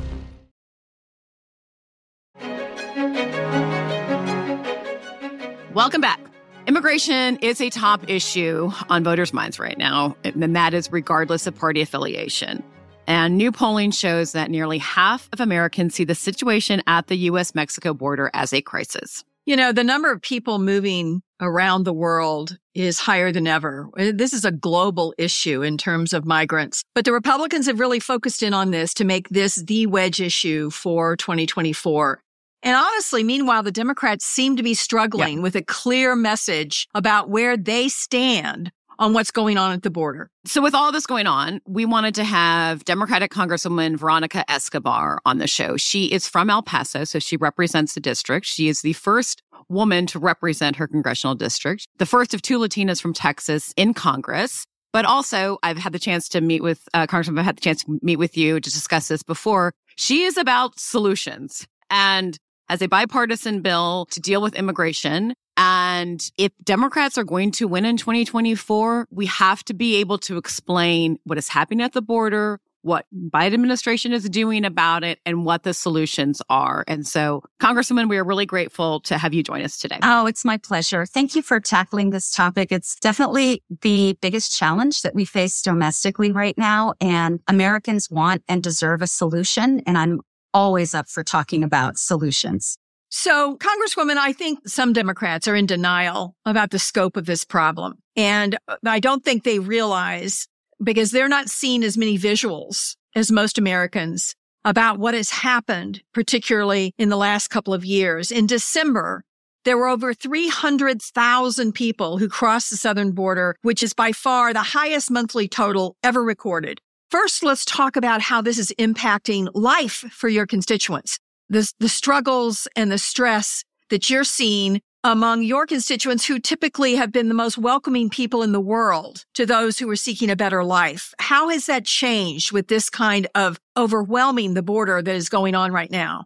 Welcome 5.74 6.02
back. 6.02 6.20
Immigration 6.68 7.38
is 7.38 7.62
a 7.62 7.70
top 7.70 8.10
issue 8.10 8.72
on 8.90 9.04
voters' 9.04 9.34
minds 9.34 9.60
right 9.60 9.78
now, 9.78 10.16
and 10.24 10.56
that 10.56 10.74
is 10.74 10.92
regardless 10.92 11.48
of 11.48 11.56
party 11.56 11.82
affiliation. 11.82 12.64
And 13.08 13.38
new 13.38 13.52
polling 13.52 13.92
shows 13.92 14.32
that 14.32 14.50
nearly 14.50 14.78
half 14.80 15.30
of 15.32 15.40
Americans 15.40 15.96
see 15.96 16.04
the 16.04 16.16
situation 16.16 16.82
at 16.88 17.08
the 17.08 17.18
US 17.30 17.54
Mexico 17.54 17.94
border 17.94 18.32
as 18.34 18.54
a 18.54 18.62
crisis. 18.62 19.24
You 19.46 19.56
know, 19.56 19.72
the 19.72 19.84
number 19.84 20.12
of 20.12 20.22
people 20.24 20.58
moving 20.58 21.22
around 21.40 21.84
the 21.84 21.94
world 21.94 22.58
is 22.74 22.98
higher 23.00 23.32
than 23.32 23.46
ever. 23.46 23.90
This 23.96 24.34
is 24.34 24.44
a 24.44 24.52
global 24.52 25.14
issue 25.20 25.62
in 25.62 25.78
terms 25.78 26.14
of 26.14 26.26
migrants, 26.26 26.84
but 26.96 27.06
the 27.06 27.12
Republicans 27.12 27.68
have 27.68 27.80
really 27.80 28.00
focused 28.00 28.42
in 28.42 28.56
on 28.56 28.72
this 28.72 28.94
to 28.96 29.06
make 29.06 29.30
this 29.30 29.56
the 29.56 29.86
wedge 29.86 30.20
issue 30.20 30.72
for 30.72 31.16
2024. 31.16 32.22
And 32.64 32.76
honestly, 32.76 33.24
meanwhile, 33.24 33.62
the 33.62 33.72
Democrats 33.72 34.26
seem 34.26 34.56
to 34.56 34.64
be 34.64 34.74
struggling 34.74 35.38
yeah. 35.38 35.44
with 35.44 35.56
a 35.56 35.62
clear 35.62 36.16
message 36.16 36.88
about 36.96 37.30
where 37.30 37.56
they 37.56 37.88
stand 37.88 38.72
on 39.00 39.14
what's 39.14 39.32
going 39.32 39.58
on 39.58 39.72
at 39.72 39.84
the 39.84 39.90
border. 39.90 40.30
So, 40.46 40.62
with 40.62 40.76
all 40.76 40.92
this 40.92 41.06
going 41.06 41.28
on, 41.28 41.62
we 41.68 41.86
wanted 41.86 42.16
to 42.16 42.24
have 42.24 42.86
Democratic 42.86 43.32
Congresswoman 43.32 43.98
Veronica 43.98 44.50
Escobar 44.50 45.20
on 45.26 45.38
the 45.38 45.48
show. 45.48 45.78
She 45.78 46.06
is 46.06 46.28
from 46.28 46.50
El 46.50 46.64
Paso, 46.64 47.04
so 47.04 47.20
she 47.20 47.38
represents 47.38 47.94
the 47.94 48.00
district. 48.00 48.46
She 48.46 48.68
is 48.68 48.82
the 48.82 48.94
first 48.94 49.42
woman 49.70 50.06
to 50.08 50.20
represent 50.20 50.76
her 50.76 50.88
congressional 50.88 51.36
district, 51.36 51.88
the 51.98 52.06
first 52.06 52.34
of 52.34 52.42
two 52.42 52.60
Latinas 52.60 53.02
from 53.02 53.14
Texas 53.14 53.74
in 53.76 53.94
Congress. 53.94 54.66
But 54.94 55.06
also, 55.06 55.58
I've 55.62 55.78
had 55.78 55.92
the 55.92 56.00
chance 56.00 56.30
to 56.30 56.42
meet 56.42 56.64
with 56.64 56.88
uh. 56.94 57.06
I've 57.10 57.26
had 57.38 57.58
the 57.58 57.62
chance 57.62 57.84
to 57.84 58.00
meet 58.02 58.18
with 58.18 58.38
you 58.38 58.60
to 58.60 58.70
discuss 58.70 59.10
this 59.10 59.24
before. 59.24 59.74
She 59.98 60.24
is 60.24 60.38
about 60.38 60.80
solutions 60.80 61.68
and 61.90 62.38
as 62.70 62.82
a 62.82 62.88
bipartisan 62.88 63.62
bill 63.62 64.08
to 64.12 64.20
deal 64.20 64.42
with 64.42 64.56
immigration. 64.56 65.34
And 65.58 66.30
if 66.38 66.52
Democrats 66.64 67.18
are 67.18 67.24
going 67.24 67.52
to 67.54 67.68
win 67.68 67.86
in 67.86 67.98
2024, 67.98 69.08
we 69.10 69.26
have 69.28 69.64
to 69.66 69.74
be 69.74 69.98
able 69.98 70.18
to 70.20 70.38
explain 70.38 71.18
what 71.24 71.38
is 71.38 71.48
happening 71.48 71.84
at 71.84 71.94
the 71.94 72.02
border, 72.02 72.60
what 72.82 73.06
Biden 73.14 73.54
administration 73.54 74.14
is 74.14 74.30
doing 74.30 74.64
about 74.64 75.04
it, 75.04 75.20
and 75.26 75.44
what 75.44 75.64
the 75.64 75.74
solutions 75.74 76.42
are. 76.50 76.84
And 76.88 77.08
so, 77.08 77.42
Congresswoman, 77.60 78.10
we 78.10 78.18
are 78.18 78.24
really 78.24 78.46
grateful 78.46 79.00
to 79.02 79.18
have 79.18 79.34
you 79.34 79.42
join 79.42 79.64
us 79.64 79.80
today. 79.80 79.98
Oh, 80.04 80.28
it's 80.28 80.46
my 80.46 80.58
pleasure. 80.58 81.06
Thank 81.06 81.36
you 81.36 81.42
for 81.42 81.60
tackling 81.60 82.12
this 82.12 82.30
topic. 82.30 82.72
It's 82.72 82.96
definitely 82.98 83.64
the 83.82 84.18
biggest 84.22 84.56
challenge 84.56 85.02
that 85.02 85.16
we 85.16 85.26
face 85.26 85.62
domestically 85.62 86.32
right 86.32 86.58
now. 86.58 86.94
And 87.02 87.40
Americans 87.48 88.12
want 88.12 88.44
and 88.48 88.62
deserve 88.62 89.02
a 89.02 89.08
solution. 89.08 89.82
And 89.88 89.98
I'm 89.98 90.22
always 90.54 90.94
up 90.94 91.10
for 91.10 91.24
talking 91.24 91.64
about 91.64 91.98
solutions. 91.98 92.78
So, 93.10 93.58
Congresswoman, 93.58 94.18
I 94.18 94.34
think 94.34 94.68
some 94.68 94.94
Democrats 94.94 95.48
are 95.48 95.56
in 95.56 95.66
denial 95.66 96.36
about 96.46 96.72
the 96.72 96.80
scope 96.80 97.18
of 97.18 97.26
this 97.26 97.46
problem. 97.46 98.00
And 98.16 98.58
I 98.86 99.00
don't 99.00 99.24
think 99.24 99.44
they 99.44 99.60
realize 99.60 100.48
because 100.84 101.12
they're 101.12 101.30
not 101.30 101.50
seeing 101.50 101.84
as 101.84 101.98
many 101.98 102.18
visuals 102.18 102.96
as 103.16 103.32
most 103.32 103.58
Americans 103.58 104.36
about 104.66 104.98
what 104.98 105.14
has 105.14 105.30
happened, 105.30 106.02
particularly 106.14 106.94
in 106.98 107.10
the 107.10 107.16
last 107.18 107.50
couple 107.50 107.74
of 107.74 107.86
years. 107.86 108.32
In 108.32 108.48
December, 108.48 109.24
there 109.64 109.78
were 109.78 109.88
over 109.88 110.14
300,000 110.14 111.72
people 111.74 112.18
who 112.18 112.28
crossed 112.28 112.70
the 112.70 112.78
southern 112.78 113.12
border, 113.12 113.56
which 113.62 113.82
is 113.82 113.94
by 113.94 114.12
far 114.12 114.54
the 114.54 114.62
highest 114.62 115.10
monthly 115.10 115.48
total 115.48 115.96
ever 116.04 116.24
recorded. 116.24 116.82
First, 117.10 117.44
let's 117.44 117.66
talk 117.66 117.96
about 117.96 118.22
how 118.22 118.42
this 118.42 118.58
is 118.58 118.74
impacting 118.80 119.50
life 119.54 120.04
for 120.12 120.28
your 120.28 120.46
constituents. 120.46 121.20
The, 121.50 121.72
the 121.80 121.90
struggles 121.90 122.68
and 122.76 122.92
the 122.92 122.98
stress 122.98 123.64
that 123.90 124.10
you're 124.10 124.24
seeing 124.24 124.82
among 125.04 125.44
your 125.44 125.68
constituents 125.68 126.26
who 126.26 126.40
typically 126.40 126.96
have 126.96 127.12
been 127.12 127.28
the 127.28 127.36
most 127.36 127.60
welcoming 127.60 128.10
people 128.10 128.42
in 128.42 128.52
the 128.52 128.60
world 128.60 129.24
to 129.36 129.46
those 129.46 129.78
who 129.78 129.88
are 129.88 129.96
seeking 129.96 130.32
a 130.32 130.36
better 130.36 130.64
life. 130.64 131.14
How 131.20 131.50
has 131.50 131.68
that 131.68 131.86
changed 131.86 132.52
with 132.52 132.68
this 132.68 132.90
kind 132.90 133.28
of 133.36 133.60
overwhelming 133.78 134.56
the 134.56 134.64
border 134.64 135.04
that 135.04 135.16
is 135.16 135.30
going 135.30 135.54
on 135.54 135.72
right 135.72 135.92
now? 135.92 136.26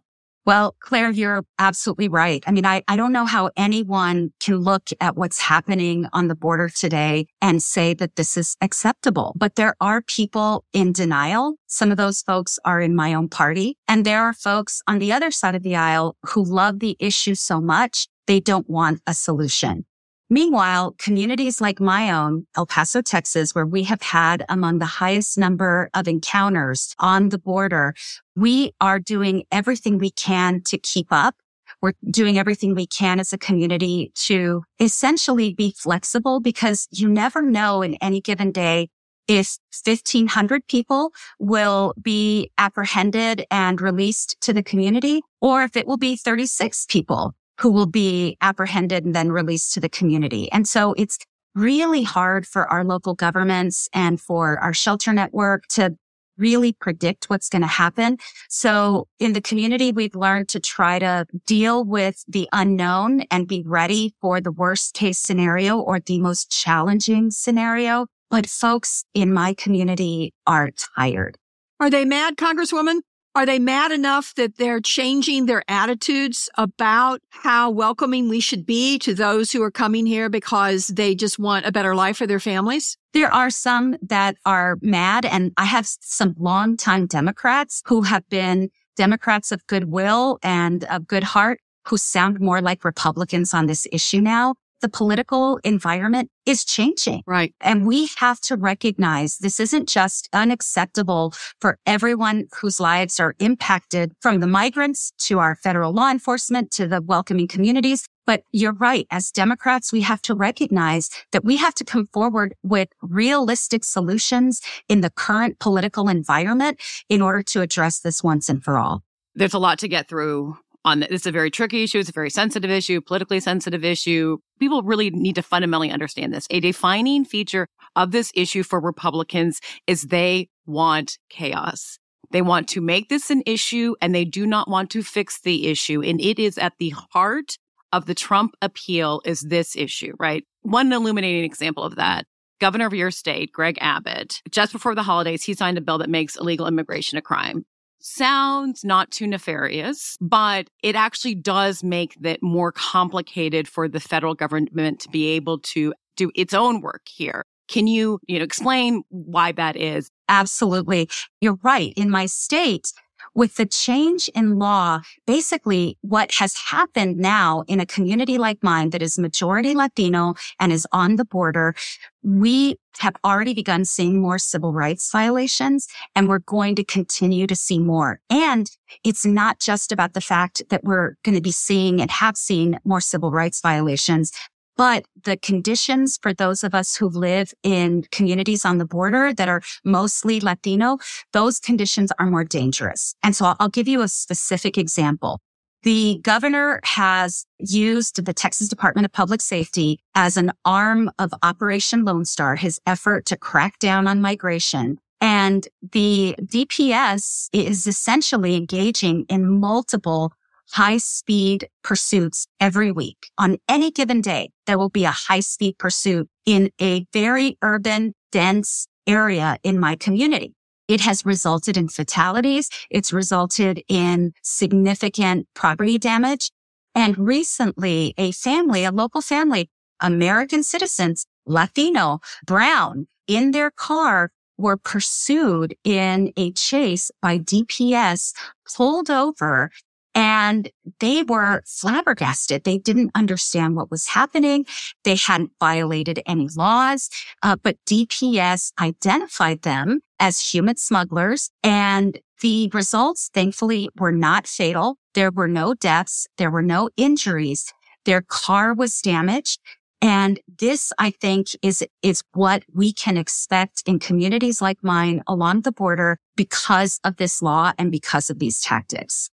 Well, 0.50 0.74
Claire, 0.80 1.10
you're 1.10 1.44
absolutely 1.60 2.08
right. 2.08 2.42
I 2.44 2.50
mean, 2.50 2.66
I, 2.66 2.82
I 2.88 2.96
don't 2.96 3.12
know 3.12 3.24
how 3.24 3.52
anyone 3.56 4.32
can 4.40 4.56
look 4.56 4.90
at 5.00 5.14
what's 5.14 5.38
happening 5.38 6.08
on 6.12 6.26
the 6.26 6.34
border 6.34 6.68
today 6.68 7.28
and 7.40 7.62
say 7.62 7.94
that 7.94 8.16
this 8.16 8.36
is 8.36 8.56
acceptable, 8.60 9.32
but 9.36 9.54
there 9.54 9.76
are 9.80 10.02
people 10.02 10.64
in 10.72 10.90
denial. 10.90 11.54
Some 11.68 11.92
of 11.92 11.98
those 11.98 12.22
folks 12.22 12.58
are 12.64 12.80
in 12.80 12.96
my 12.96 13.14
own 13.14 13.28
party. 13.28 13.78
And 13.86 14.04
there 14.04 14.24
are 14.24 14.32
folks 14.32 14.82
on 14.88 14.98
the 14.98 15.12
other 15.12 15.30
side 15.30 15.54
of 15.54 15.62
the 15.62 15.76
aisle 15.76 16.16
who 16.26 16.42
love 16.42 16.80
the 16.80 16.96
issue 16.98 17.36
so 17.36 17.60
much, 17.60 18.08
they 18.26 18.40
don't 18.40 18.68
want 18.68 19.02
a 19.06 19.14
solution. 19.14 19.84
Meanwhile, 20.32 20.94
communities 20.96 21.60
like 21.60 21.80
my 21.80 22.12
own, 22.12 22.46
El 22.56 22.64
Paso, 22.64 23.02
Texas, 23.02 23.52
where 23.52 23.66
we 23.66 23.82
have 23.82 24.00
had 24.00 24.44
among 24.48 24.78
the 24.78 24.86
highest 24.86 25.36
number 25.36 25.90
of 25.92 26.06
encounters 26.06 26.94
on 27.00 27.30
the 27.30 27.38
border, 27.38 27.94
we 28.36 28.70
are 28.80 29.00
doing 29.00 29.42
everything 29.50 29.98
we 29.98 30.12
can 30.12 30.62
to 30.66 30.78
keep 30.78 31.08
up. 31.10 31.34
We're 31.82 31.94
doing 32.08 32.38
everything 32.38 32.76
we 32.76 32.86
can 32.86 33.18
as 33.18 33.32
a 33.32 33.38
community 33.38 34.12
to 34.26 34.62
essentially 34.78 35.52
be 35.52 35.74
flexible 35.76 36.38
because 36.38 36.86
you 36.92 37.08
never 37.08 37.42
know 37.42 37.82
in 37.82 37.94
any 37.96 38.20
given 38.20 38.52
day 38.52 38.88
if 39.26 39.58
1500 39.84 40.66
people 40.68 41.10
will 41.40 41.92
be 42.00 42.50
apprehended 42.56 43.46
and 43.50 43.80
released 43.80 44.36
to 44.42 44.52
the 44.52 44.62
community 44.62 45.22
or 45.40 45.62
if 45.64 45.76
it 45.76 45.88
will 45.88 45.96
be 45.96 46.14
36 46.14 46.86
people 46.88 47.34
who 47.60 47.70
will 47.70 47.86
be 47.86 48.36
apprehended 48.40 49.04
and 49.04 49.14
then 49.14 49.30
released 49.30 49.74
to 49.74 49.80
the 49.80 49.88
community. 49.88 50.50
And 50.50 50.66
so 50.66 50.94
it's 50.94 51.18
really 51.54 52.02
hard 52.02 52.46
for 52.46 52.66
our 52.68 52.84
local 52.84 53.14
governments 53.14 53.88
and 53.92 54.20
for 54.20 54.58
our 54.58 54.72
shelter 54.72 55.12
network 55.12 55.66
to 55.68 55.96
really 56.38 56.72
predict 56.72 57.28
what's 57.28 57.50
going 57.50 57.60
to 57.62 57.68
happen. 57.68 58.16
So 58.48 59.08
in 59.18 59.34
the 59.34 59.42
community, 59.42 59.92
we've 59.92 60.14
learned 60.14 60.48
to 60.50 60.60
try 60.60 60.98
to 60.98 61.26
deal 61.46 61.84
with 61.84 62.24
the 62.26 62.48
unknown 62.52 63.22
and 63.30 63.46
be 63.46 63.62
ready 63.66 64.14
for 64.22 64.40
the 64.40 64.52
worst 64.52 64.94
case 64.94 65.18
scenario 65.18 65.78
or 65.78 66.00
the 66.00 66.18
most 66.18 66.50
challenging 66.50 67.30
scenario. 67.30 68.06
But 68.30 68.46
folks 68.46 69.04
in 69.12 69.34
my 69.34 69.52
community 69.52 70.32
are 70.46 70.70
tired. 70.96 71.36
Are 71.78 71.90
they 71.90 72.04
mad, 72.04 72.36
Congresswoman? 72.36 73.00
Are 73.32 73.46
they 73.46 73.60
mad 73.60 73.92
enough 73.92 74.34
that 74.34 74.56
they're 74.56 74.80
changing 74.80 75.46
their 75.46 75.62
attitudes 75.68 76.48
about 76.58 77.20
how 77.30 77.70
welcoming 77.70 78.28
we 78.28 78.40
should 78.40 78.66
be 78.66 78.98
to 78.98 79.14
those 79.14 79.52
who 79.52 79.62
are 79.62 79.70
coming 79.70 80.04
here 80.04 80.28
because 80.28 80.88
they 80.88 81.14
just 81.14 81.38
want 81.38 81.64
a 81.64 81.70
better 81.70 81.94
life 81.94 82.16
for 82.16 82.26
their 82.26 82.40
families? 82.40 82.96
There 83.12 83.32
are 83.32 83.48
some 83.48 83.96
that 84.02 84.36
are 84.44 84.78
mad, 84.82 85.24
and 85.24 85.52
I 85.56 85.66
have 85.66 85.86
some 85.86 86.34
longtime 86.38 87.06
Democrats 87.06 87.82
who 87.86 88.02
have 88.02 88.28
been 88.28 88.68
Democrats 88.96 89.52
of 89.52 89.64
goodwill 89.68 90.40
and 90.42 90.82
of 90.84 91.06
good 91.06 91.22
heart 91.22 91.60
who 91.86 91.98
sound 91.98 92.40
more 92.40 92.60
like 92.60 92.84
Republicans 92.84 93.54
on 93.54 93.66
this 93.66 93.86
issue 93.92 94.20
now 94.20 94.56
the 94.80 94.88
political 94.88 95.58
environment 95.64 96.30
is 96.46 96.64
changing. 96.64 97.22
Right. 97.26 97.54
And 97.60 97.86
we 97.86 98.08
have 98.16 98.40
to 98.42 98.56
recognize 98.56 99.38
this 99.38 99.60
isn't 99.60 99.88
just 99.88 100.28
unacceptable 100.32 101.32
for 101.60 101.78
everyone 101.86 102.46
whose 102.60 102.80
lives 102.80 103.20
are 103.20 103.34
impacted 103.38 104.12
from 104.20 104.40
the 104.40 104.46
migrants 104.46 105.12
to 105.18 105.38
our 105.38 105.54
federal 105.54 105.92
law 105.92 106.10
enforcement 106.10 106.70
to 106.72 106.86
the 106.86 107.00
welcoming 107.00 107.48
communities. 107.48 108.06
But 108.26 108.44
you're 108.52 108.74
right. 108.74 109.06
As 109.10 109.30
Democrats, 109.30 109.92
we 109.92 110.02
have 110.02 110.22
to 110.22 110.34
recognize 110.34 111.10
that 111.32 111.44
we 111.44 111.56
have 111.56 111.74
to 111.74 111.84
come 111.84 112.06
forward 112.06 112.54
with 112.62 112.88
realistic 113.02 113.82
solutions 113.84 114.60
in 114.88 115.00
the 115.00 115.10
current 115.10 115.58
political 115.58 116.08
environment 116.08 116.80
in 117.08 117.22
order 117.22 117.42
to 117.42 117.60
address 117.60 118.00
this 118.00 118.22
once 118.22 118.48
and 118.48 118.62
for 118.62 118.78
all. 118.78 119.02
There's 119.34 119.54
a 119.54 119.58
lot 119.58 119.78
to 119.80 119.88
get 119.88 120.08
through 120.08 120.58
on 120.84 121.00
this. 121.00 121.08
It's 121.10 121.26
a 121.26 121.32
very 121.32 121.50
tricky 121.50 121.84
issue. 121.84 121.98
It's 121.98 122.08
a 122.08 122.12
very 122.12 122.30
sensitive 122.30 122.70
issue, 122.70 123.00
politically 123.00 123.40
sensitive 123.40 123.84
issue. 123.84 124.38
People 124.58 124.82
really 124.82 125.10
need 125.10 125.34
to 125.34 125.42
fundamentally 125.42 125.90
understand 125.90 126.32
this. 126.32 126.46
A 126.50 126.60
defining 126.60 127.24
feature 127.24 127.66
of 127.96 128.12
this 128.12 128.32
issue 128.34 128.62
for 128.62 128.80
Republicans 128.80 129.60
is 129.86 130.02
they 130.02 130.48
want 130.66 131.18
chaos. 131.28 131.98
They 132.32 132.42
want 132.42 132.68
to 132.68 132.80
make 132.80 133.08
this 133.08 133.30
an 133.30 133.42
issue 133.44 133.96
and 134.00 134.14
they 134.14 134.24
do 134.24 134.46
not 134.46 134.68
want 134.68 134.90
to 134.90 135.02
fix 135.02 135.40
the 135.40 135.66
issue. 135.66 136.02
And 136.02 136.20
it 136.20 136.38
is 136.38 136.58
at 136.58 136.74
the 136.78 136.94
heart 137.12 137.58
of 137.92 138.06
the 138.06 138.14
Trump 138.14 138.54
appeal 138.62 139.20
is 139.24 139.40
this 139.40 139.74
issue, 139.76 140.12
right? 140.20 140.44
One 140.62 140.92
illuminating 140.92 141.44
example 141.44 141.82
of 141.82 141.96
that. 141.96 142.24
Governor 142.60 142.86
of 142.86 142.94
your 142.94 143.10
state, 143.10 143.52
Greg 143.52 143.78
Abbott, 143.80 144.42
just 144.50 144.72
before 144.72 144.94
the 144.94 145.02
holidays, 145.02 145.42
he 145.42 145.54
signed 145.54 145.78
a 145.78 145.80
bill 145.80 145.98
that 145.98 146.10
makes 146.10 146.36
illegal 146.36 146.66
immigration 146.66 147.16
a 147.16 147.22
crime 147.22 147.64
sounds 148.00 148.84
not 148.84 149.10
too 149.10 149.26
nefarious, 149.26 150.16
but 150.20 150.68
it 150.82 150.96
actually 150.96 151.34
does 151.34 151.82
make 151.84 152.16
it 152.22 152.42
more 152.42 152.72
complicated 152.72 153.68
for 153.68 153.88
the 153.88 154.00
federal 154.00 154.34
government 154.34 155.00
to 155.00 155.08
be 155.08 155.28
able 155.28 155.58
to 155.58 155.94
do 156.16 156.30
its 156.34 156.54
own 156.54 156.80
work 156.80 157.02
here. 157.06 157.44
Can 157.68 157.86
you, 157.86 158.18
you 158.26 158.38
know, 158.38 158.44
explain 158.44 159.04
why 159.10 159.52
that 159.52 159.76
is? 159.76 160.10
Absolutely. 160.28 161.08
You're 161.40 161.58
right. 161.62 161.92
In 161.96 162.10
my 162.10 162.26
state, 162.26 162.92
with 163.34 163.56
the 163.56 163.66
change 163.66 164.28
in 164.34 164.58
law, 164.58 165.00
basically 165.26 165.98
what 166.02 166.32
has 166.32 166.56
happened 166.56 167.16
now 167.16 167.64
in 167.68 167.80
a 167.80 167.86
community 167.86 168.38
like 168.38 168.62
mine 168.62 168.90
that 168.90 169.02
is 169.02 169.18
majority 169.18 169.74
Latino 169.74 170.34
and 170.58 170.72
is 170.72 170.86
on 170.92 171.16
the 171.16 171.24
border, 171.24 171.74
we 172.22 172.76
have 172.98 173.14
already 173.24 173.54
begun 173.54 173.84
seeing 173.84 174.20
more 174.20 174.38
civil 174.38 174.72
rights 174.72 175.10
violations 175.10 175.88
and 176.14 176.28
we're 176.28 176.40
going 176.40 176.74
to 176.74 176.84
continue 176.84 177.46
to 177.46 177.56
see 177.56 177.78
more. 177.78 178.20
And 178.28 178.70
it's 179.04 179.24
not 179.24 179.58
just 179.58 179.92
about 179.92 180.12
the 180.12 180.20
fact 180.20 180.62
that 180.70 180.84
we're 180.84 181.14
going 181.22 181.36
to 181.36 181.40
be 181.40 181.52
seeing 181.52 182.00
and 182.00 182.10
have 182.10 182.36
seen 182.36 182.78
more 182.84 183.00
civil 183.00 183.30
rights 183.30 183.60
violations. 183.60 184.32
But 184.76 185.04
the 185.24 185.36
conditions 185.36 186.18
for 186.20 186.32
those 186.32 186.64
of 186.64 186.74
us 186.74 186.96
who 186.96 187.08
live 187.08 187.52
in 187.62 188.04
communities 188.10 188.64
on 188.64 188.78
the 188.78 188.86
border 188.86 189.32
that 189.34 189.48
are 189.48 189.62
mostly 189.84 190.40
Latino, 190.40 190.98
those 191.32 191.58
conditions 191.58 192.12
are 192.18 192.26
more 192.26 192.44
dangerous. 192.44 193.14
And 193.22 193.36
so 193.36 193.54
I'll 193.60 193.68
give 193.68 193.88
you 193.88 194.00
a 194.00 194.08
specific 194.08 194.78
example. 194.78 195.40
The 195.82 196.20
governor 196.22 196.80
has 196.84 197.46
used 197.58 198.22
the 198.22 198.34
Texas 198.34 198.68
Department 198.68 199.06
of 199.06 199.12
Public 199.12 199.40
Safety 199.40 199.98
as 200.14 200.36
an 200.36 200.52
arm 200.64 201.10
of 201.18 201.32
Operation 201.42 202.04
Lone 202.04 202.26
Star, 202.26 202.56
his 202.56 202.80
effort 202.86 203.24
to 203.26 203.36
crack 203.36 203.78
down 203.78 204.06
on 204.06 204.20
migration. 204.20 204.98
And 205.22 205.66
the 205.92 206.34
DPS 206.40 207.48
is 207.52 207.86
essentially 207.86 208.56
engaging 208.56 209.24
in 209.28 209.60
multiple 209.60 210.32
high 210.72 210.98
speed 210.98 211.68
pursuits 211.82 212.46
every 212.60 212.92
week. 212.92 213.30
On 213.38 213.58
any 213.68 213.90
given 213.90 214.20
day, 214.20 214.50
there 214.66 214.78
will 214.78 214.88
be 214.88 215.04
a 215.04 215.10
high 215.10 215.40
speed 215.40 215.78
pursuit 215.78 216.28
in 216.46 216.70
a 216.80 217.06
very 217.12 217.58
urban, 217.62 218.14
dense 218.32 218.86
area 219.06 219.58
in 219.62 219.78
my 219.78 219.96
community. 219.96 220.54
It 220.88 221.00
has 221.02 221.24
resulted 221.24 221.76
in 221.76 221.88
fatalities. 221.88 222.68
It's 222.90 223.12
resulted 223.12 223.82
in 223.88 224.32
significant 224.42 225.46
property 225.54 225.98
damage. 225.98 226.50
And 226.94 227.16
recently 227.16 228.14
a 228.18 228.32
family, 228.32 228.84
a 228.84 228.90
local 228.90 229.20
family, 229.20 229.70
American 230.00 230.62
citizens, 230.62 231.26
Latino, 231.46 232.20
brown 232.46 233.06
in 233.28 233.52
their 233.52 233.70
car 233.70 234.30
were 234.58 234.76
pursued 234.76 235.76
in 235.84 236.32
a 236.36 236.52
chase 236.52 237.10
by 237.22 237.38
DPS, 237.38 238.34
pulled 238.76 239.10
over 239.10 239.70
and 240.14 240.70
they 240.98 241.22
were 241.22 241.62
flabbergasted. 241.66 242.64
They 242.64 242.78
didn't 242.78 243.12
understand 243.14 243.76
what 243.76 243.90
was 243.90 244.08
happening. 244.08 244.66
They 245.04 245.16
hadn't 245.16 245.52
violated 245.60 246.20
any 246.26 246.48
laws, 246.56 247.08
uh, 247.42 247.56
but 247.62 247.76
DPS 247.86 248.72
identified 248.80 249.62
them 249.62 250.00
as 250.18 250.40
human 250.40 250.76
smugglers 250.76 251.50
and 251.62 252.18
the 252.40 252.70
results 252.72 253.30
thankfully 253.32 253.90
were 253.98 254.12
not 254.12 254.46
fatal. 254.46 254.96
There 255.14 255.30
were 255.30 255.48
no 255.48 255.74
deaths. 255.74 256.26
There 256.38 256.50
were 256.50 256.62
no 256.62 256.88
injuries. 256.96 257.72
Their 258.04 258.22
car 258.22 258.74
was 258.74 259.00
damaged. 259.00 259.60
And 260.02 260.40
this, 260.58 260.92
I 260.98 261.10
think, 261.10 261.48
is, 261.60 261.84
is 262.02 262.22
what 262.32 262.64
we 262.74 262.92
can 262.94 263.18
expect 263.18 263.82
in 263.84 263.98
communities 263.98 264.62
like 264.62 264.78
mine 264.82 265.22
along 265.26 265.62
the 265.62 265.72
border 265.72 266.18
because 266.36 266.98
of 267.04 267.16
this 267.16 267.42
law 267.42 267.72
and 267.78 267.92
because 267.92 268.30
of 268.30 268.38
these 268.38 268.62
tactics. 268.62 269.28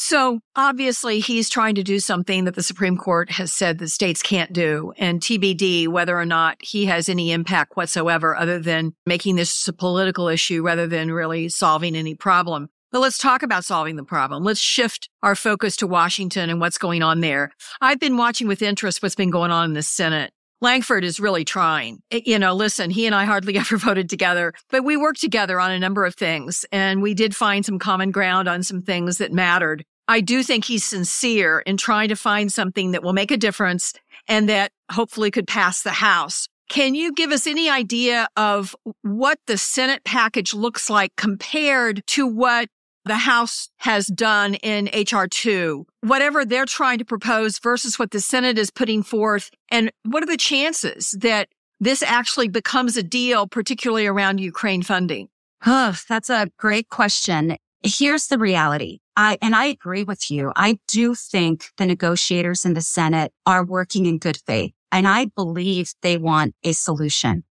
So 0.00 0.38
obviously 0.54 1.18
he's 1.18 1.50
trying 1.50 1.74
to 1.74 1.82
do 1.82 1.98
something 1.98 2.44
that 2.44 2.54
the 2.54 2.62
Supreme 2.62 2.96
Court 2.96 3.32
has 3.32 3.52
said 3.52 3.78
that 3.78 3.88
states 3.88 4.22
can't 4.22 4.52
do 4.52 4.92
and 4.96 5.20
TBD 5.20 5.88
whether 5.88 6.16
or 6.16 6.24
not 6.24 6.56
he 6.60 6.86
has 6.86 7.08
any 7.08 7.32
impact 7.32 7.76
whatsoever 7.76 8.36
other 8.36 8.60
than 8.60 8.94
making 9.06 9.34
this 9.34 9.66
a 9.66 9.72
political 9.72 10.28
issue 10.28 10.62
rather 10.62 10.86
than 10.86 11.10
really 11.10 11.48
solving 11.48 11.96
any 11.96 12.14
problem. 12.14 12.68
But 12.92 13.00
let's 13.00 13.18
talk 13.18 13.42
about 13.42 13.64
solving 13.64 13.96
the 13.96 14.04
problem. 14.04 14.44
Let's 14.44 14.60
shift 14.60 15.10
our 15.24 15.34
focus 15.34 15.74
to 15.78 15.88
Washington 15.88 16.48
and 16.48 16.60
what's 16.60 16.78
going 16.78 17.02
on 17.02 17.18
there. 17.18 17.50
I've 17.80 17.98
been 17.98 18.16
watching 18.16 18.46
with 18.46 18.62
interest 18.62 19.02
what's 19.02 19.16
been 19.16 19.30
going 19.30 19.50
on 19.50 19.64
in 19.64 19.74
the 19.74 19.82
Senate. 19.82 20.32
Lankford 20.60 21.04
is 21.04 21.20
really 21.20 21.44
trying. 21.44 22.02
You 22.10 22.38
know, 22.38 22.54
listen, 22.54 22.90
he 22.90 23.06
and 23.06 23.14
I 23.14 23.24
hardly 23.24 23.56
ever 23.58 23.76
voted 23.76 24.08
together, 24.08 24.52
but 24.70 24.84
we 24.84 24.96
worked 24.96 25.20
together 25.20 25.60
on 25.60 25.70
a 25.70 25.78
number 25.78 26.04
of 26.04 26.14
things 26.14 26.64
and 26.72 27.02
we 27.02 27.14
did 27.14 27.36
find 27.36 27.64
some 27.64 27.78
common 27.78 28.10
ground 28.10 28.48
on 28.48 28.62
some 28.62 28.82
things 28.82 29.18
that 29.18 29.32
mattered. 29.32 29.84
I 30.08 30.20
do 30.20 30.42
think 30.42 30.64
he's 30.64 30.84
sincere 30.84 31.60
in 31.60 31.76
trying 31.76 32.08
to 32.08 32.16
find 32.16 32.50
something 32.50 32.92
that 32.92 33.02
will 33.02 33.12
make 33.12 33.30
a 33.30 33.36
difference 33.36 33.92
and 34.26 34.48
that 34.48 34.72
hopefully 34.90 35.30
could 35.30 35.46
pass 35.46 35.82
the 35.82 35.90
House. 35.90 36.48
Can 36.70 36.94
you 36.94 37.12
give 37.12 37.30
us 37.30 37.46
any 37.46 37.70
idea 37.70 38.28
of 38.36 38.74
what 39.02 39.38
the 39.46 39.56
Senate 39.56 40.04
package 40.04 40.52
looks 40.52 40.90
like 40.90 41.12
compared 41.16 42.06
to 42.08 42.26
what 42.26 42.68
the 43.08 43.16
House 43.16 43.68
has 43.78 44.06
done 44.06 44.54
in 44.54 44.86
HR2, 44.86 45.84
whatever 46.02 46.44
they're 46.44 46.64
trying 46.64 46.98
to 46.98 47.04
propose 47.04 47.58
versus 47.58 47.98
what 47.98 48.12
the 48.12 48.20
Senate 48.20 48.58
is 48.58 48.70
putting 48.70 49.02
forth? 49.02 49.50
And 49.70 49.90
what 50.04 50.22
are 50.22 50.26
the 50.26 50.36
chances 50.36 51.16
that 51.20 51.48
this 51.80 52.02
actually 52.02 52.48
becomes 52.48 52.96
a 52.96 53.02
deal, 53.02 53.46
particularly 53.46 54.06
around 54.06 54.38
Ukraine 54.38 54.82
funding? 54.82 55.28
Oh, 55.66 55.96
that's 56.08 56.30
a 56.30 56.50
great 56.58 56.88
question. 56.88 57.56
Here's 57.82 58.28
the 58.28 58.38
reality. 58.38 58.98
I, 59.16 59.38
and 59.42 59.54
I 59.54 59.66
agree 59.66 60.04
with 60.04 60.30
you. 60.30 60.52
I 60.54 60.78
do 60.86 61.14
think 61.14 61.66
the 61.76 61.86
negotiators 61.86 62.64
in 62.64 62.74
the 62.74 62.80
Senate 62.80 63.32
are 63.46 63.64
working 63.64 64.06
in 64.06 64.18
good 64.18 64.38
faith 64.46 64.72
and 64.90 65.06
I 65.06 65.26
believe 65.26 65.92
they 66.02 66.16
want 66.16 66.54
a 66.62 66.72
solution. 66.72 67.44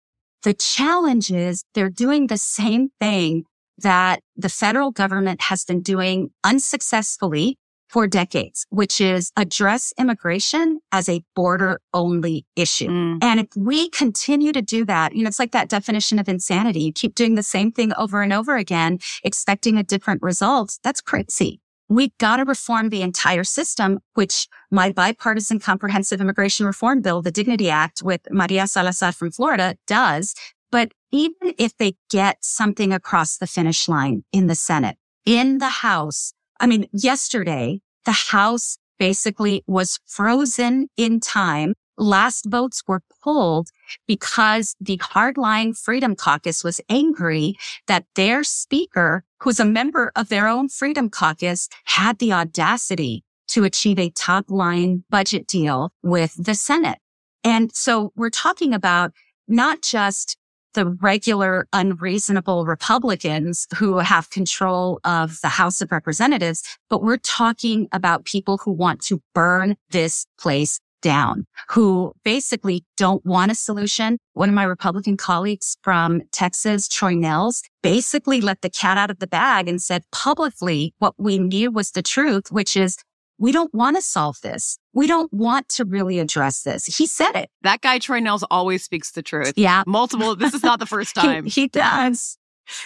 The 0.44 0.54
challenge 0.54 1.32
is 1.32 1.64
they're 1.74 1.90
doing 1.90 2.28
the 2.28 2.38
same 2.38 2.90
thing 3.00 3.46
that 3.80 4.22
the 4.36 4.50
federal 4.50 4.92
government 4.92 5.42
has 5.42 5.66
been 5.66 5.82
doing 5.82 6.30
unsuccessfully 6.44 7.58
for 7.90 8.08
decades, 8.08 8.66
which 8.70 9.00
is 9.00 9.32
address 9.38 9.94
immigration 9.98 10.80
as 10.92 11.08
a 11.08 11.24
border 11.36 11.80
only 11.94 12.46
issue. 12.56 12.90
Mm. 12.90 13.20
And 13.22 13.40
if 13.40 13.48
we 13.56 13.90
continue 13.90 14.52
to 14.52 14.62
do 14.62 14.86
that, 14.86 15.16
you 15.16 15.24
know, 15.24 15.28
it's 15.28 15.40
like 15.40 15.52
that 15.52 15.70
definition 15.70 16.20
of 16.20 16.28
insanity. 16.28 16.82
You 16.82 16.94
keep 16.94 17.16
doing 17.16 17.36
the 17.36 17.44
same 17.44 17.72
thing 17.72 17.94
over 17.94 18.22
and 18.22 18.34
over 18.34 18.58
again, 18.58 19.00
expecting 19.24 19.78
a 19.78 19.84
different 19.84 20.22
result. 20.22 20.78
That's 20.84 21.02
crazy. 21.02 21.62
We've 21.88 22.18
got 22.18 22.38
to 22.38 22.46
reform 22.46 22.90
the 22.90 23.04
entire 23.04 23.44
system, 23.44 24.00
which 24.16 24.48
my 24.72 24.92
bipartisan 24.92 25.60
comprehensive 25.60 26.20
immigration 26.20 26.66
reform 26.66 27.02
bill, 27.02 27.22
the 27.22 27.32
Dignity 27.32 27.70
Act 27.70 28.02
with 28.04 28.22
Maria 28.32 28.66
Salazar 28.66 29.12
from 29.12 29.32
Florida 29.32 29.76
does. 29.86 30.34
But 30.72 30.92
even 31.16 31.54
if 31.58 31.78
they 31.78 31.96
get 32.10 32.44
something 32.44 32.92
across 32.92 33.38
the 33.38 33.48
finish 33.48 33.88
line 33.88 34.26
in 34.34 34.48
the 34.48 34.56
Senate, 34.56 34.98
in 35.26 35.60
the 35.60 35.70
House, 35.70 36.34
I 36.60 36.68
mean, 36.68 36.88
yesterday, 36.92 37.80
the 38.04 38.12
House 38.12 38.78
basically 39.00 39.64
was 39.66 40.00
frozen 40.06 40.90
in 40.98 41.22
time. 41.22 41.74
Last 41.98 42.48
votes 42.50 42.84
were 42.86 43.02
pulled 43.24 43.70
because 44.06 44.76
the 44.82 44.98
hardline 44.98 45.78
Freedom 45.78 46.18
Caucus 46.18 46.66
was 46.66 46.82
angry 46.90 47.56
that 47.88 48.06
their 48.16 48.44
speaker, 48.44 49.24
who's 49.40 49.62
a 49.62 49.66
member 49.66 50.12
of 50.18 50.28
their 50.28 50.50
own 50.50 50.68
Freedom 50.68 51.10
Caucus, 51.10 51.70
had 51.86 52.20
the 52.20 52.34
audacity 52.34 53.24
to 53.48 53.64
achieve 53.64 54.00
a 54.00 54.10
top 54.10 54.50
line 54.50 55.06
budget 55.10 55.48
deal 55.48 55.94
with 56.04 56.34
the 56.38 56.56
Senate. 56.56 57.00
And 57.46 57.74
so 57.74 58.12
we're 58.18 58.30
talking 58.30 58.74
about 58.74 59.14
not 59.48 59.82
just 59.82 60.36
the 60.76 60.86
regular 60.86 61.68
unreasonable 61.74 62.66
Republicans 62.66 63.66
who 63.76 63.98
have 63.98 64.30
control 64.30 65.00
of 65.04 65.40
the 65.42 65.50
House 65.50 65.82
of 65.82 65.92
Representatives, 65.92 66.64
but 66.90 67.02
we're 67.02 67.18
talking 67.18 67.88
about 67.92 68.26
people 68.26 68.60
who 68.60 68.72
want 68.72 69.02
to 69.06 69.22
burn 69.34 69.76
this 69.90 70.28
place 70.40 70.80
down, 71.02 71.46
who 71.70 72.14
basically 72.24 72.84
don't 72.98 73.26
want 73.26 73.52
a 73.52 73.56
solution. 73.56 74.18
One 74.34 74.50
of 74.50 74.56
my 74.56 74.64
Republican 74.64 75.18
colleagues 75.18 75.78
from 75.84 76.22
Texas, 76.32 76.88
Troy 76.88 77.14
Nehls, 77.14 77.62
basically 77.84 78.42
let 78.42 78.62
the 78.62 78.70
cat 78.70 78.98
out 78.98 79.12
of 79.12 79.20
the 79.20 79.28
bag 79.28 79.68
and 79.68 79.82
said 79.82 80.04
publicly 80.12 80.94
what 81.00 81.14
we 81.18 81.38
knew 81.38 81.72
was 81.72 81.92
the 81.92 82.02
truth, 82.02 82.52
which 82.52 82.76
is 82.76 82.98
we 83.38 83.52
don't 83.52 83.74
want 83.74 83.98
to 83.98 84.02
solve 84.02 84.40
this. 84.42 84.78
We 84.94 85.08
don't 85.08 85.32
want 85.34 85.70
to 85.70 85.86
really 85.86 86.20
address 86.20 86.64
this. 86.64 86.86
He 86.86 87.06
said 87.06 87.36
it. 87.36 87.50
That 87.64 87.82
guy, 87.82 88.00
Troy 88.00 88.20
Nehls, 88.20 88.44
always 88.50 88.84
speaks 88.84 89.12
the 89.12 89.22
truth. 89.22 89.54
Yeah. 89.56 89.84
Multiple. 89.86 90.36
This 90.36 90.54
is 90.54 90.64
not 90.64 90.80
the 90.80 90.86
first 90.86 91.16
time. 91.16 91.46
he, 91.46 91.50
he 91.62 91.68
does. 91.68 92.38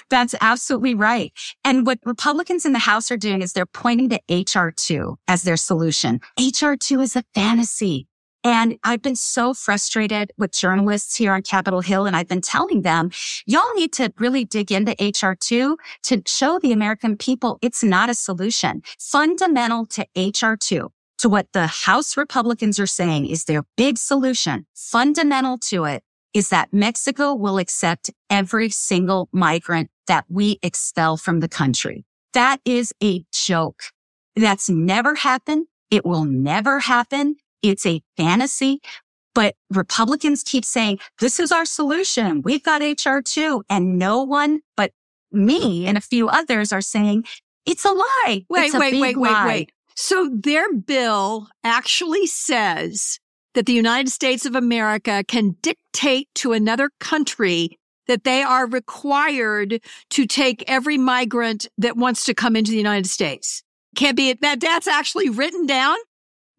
That's 0.10 0.36
absolutely 0.42 0.94
right. 0.94 1.32
And 1.64 1.86
what 1.86 2.00
Republicans 2.06 2.66
in 2.66 2.74
the 2.74 2.80
House 2.80 3.12
are 3.12 3.18
doing 3.18 3.42
is 3.42 3.54
they're 3.54 3.66
pointing 3.66 4.10
to 4.10 4.20
HR2 4.30 5.16
as 5.28 5.44
their 5.44 5.56
solution. 5.56 6.20
HR2 6.38 7.02
is 7.02 7.16
a 7.16 7.24
fantasy. 7.34 8.09
And 8.44 8.78
I've 8.84 9.02
been 9.02 9.18
so 9.18 9.54
frustrated 9.54 10.32
with 10.38 10.52
journalists 10.52 11.18
here 11.18 11.34
on 11.34 11.42
Capitol 11.42 11.82
Hill. 11.82 12.06
And 12.06 12.16
I've 12.16 12.28
been 12.28 12.42
telling 12.42 12.84
them, 12.84 13.12
y'all 13.46 13.74
need 13.76 13.92
to 13.94 14.14
really 14.18 14.46
dig 14.46 14.72
into 14.72 14.94
HR2 14.94 15.76
to 16.04 16.22
show 16.26 16.60
the 16.60 16.72
American 16.72 17.18
people 17.18 17.60
it's 17.62 17.84
not 17.84 18.10
a 18.10 18.14
solution. 18.14 18.82
Fundamental 18.98 19.86
to 19.88 20.08
HR2, 20.16 20.90
to 21.18 21.30
what 21.30 21.52
the 21.52 21.68
House 21.68 22.16
Republicans 22.16 22.80
are 22.80 22.88
saying 22.88 23.28
is 23.28 23.46
their 23.46 23.64
big 23.76 23.98
solution. 23.98 24.66
Fundamental 24.74 25.58
to 25.70 25.84
it 25.84 26.04
is 26.34 26.50
that 26.50 26.72
Mexico 26.72 27.34
will 27.34 27.58
accept 27.58 28.10
every 28.30 28.70
single 28.70 29.28
migrant 29.34 29.90
that 30.08 30.26
we 30.30 30.60
expel 30.64 31.18
from 31.18 31.40
the 31.40 31.50
country. 31.50 32.06
That 32.34 32.62
is 32.64 32.94
a 33.04 33.26
joke. 33.34 33.82
That's 34.36 34.70
never 34.70 35.16
happened. 35.16 35.66
It 35.90 36.06
will 36.06 36.26
never 36.26 36.80
happen. 36.80 37.38
It's 37.62 37.86
a 37.86 38.02
fantasy, 38.18 38.82
but 39.36 39.56
Republicans 39.70 40.44
keep 40.44 40.66
saying, 40.66 41.00
this 41.20 41.40
is 41.40 41.52
our 41.52 41.66
solution. 41.66 42.42
We've 42.42 42.64
got 42.64 42.82
HR2 42.82 43.64
and 43.70 43.98
no 43.98 44.24
one 44.24 44.62
but 44.76 44.92
me 45.32 45.86
and 45.86 45.98
a 45.98 46.02
few 46.02 46.28
others 46.28 46.72
are 46.72 46.82
saying 46.82 47.26
it's 47.66 47.86
a 47.86 47.92
lie. 47.92 48.46
Wait, 48.50 48.74
a 48.74 48.80
wait, 48.80 49.00
wait, 49.00 49.18
lie. 49.18 49.46
wait, 49.46 49.48
wait. 49.48 49.72
So 49.96 50.30
their 50.34 50.74
bill 50.74 51.50
actually 51.64 52.26
says 52.26 53.20
that 53.54 53.66
the 53.66 53.74
United 53.74 54.10
States 54.10 54.46
of 54.46 54.56
America 54.56 55.24
can 55.28 55.56
dictate 55.62 56.30
to 56.36 56.54
another 56.54 56.90
country 57.00 57.78
that 58.08 58.24
they 58.24 58.42
are 58.42 58.68
required 58.68 59.82
to 60.10 60.26
take 60.26 60.64
every 60.68 60.98
migrant 60.98 61.68
that 61.78 61.96
wants 61.96 62.26
to 62.26 62.34
come 62.34 62.56
into 62.56 62.72
the 62.72 62.78
United 62.78 63.08
States. 63.08 63.62
can't 63.96 64.18
be 64.18 64.34
that 64.34 64.60
that's 64.60 64.88
actually 64.88 65.30
written 65.30 65.66
down 65.66 65.98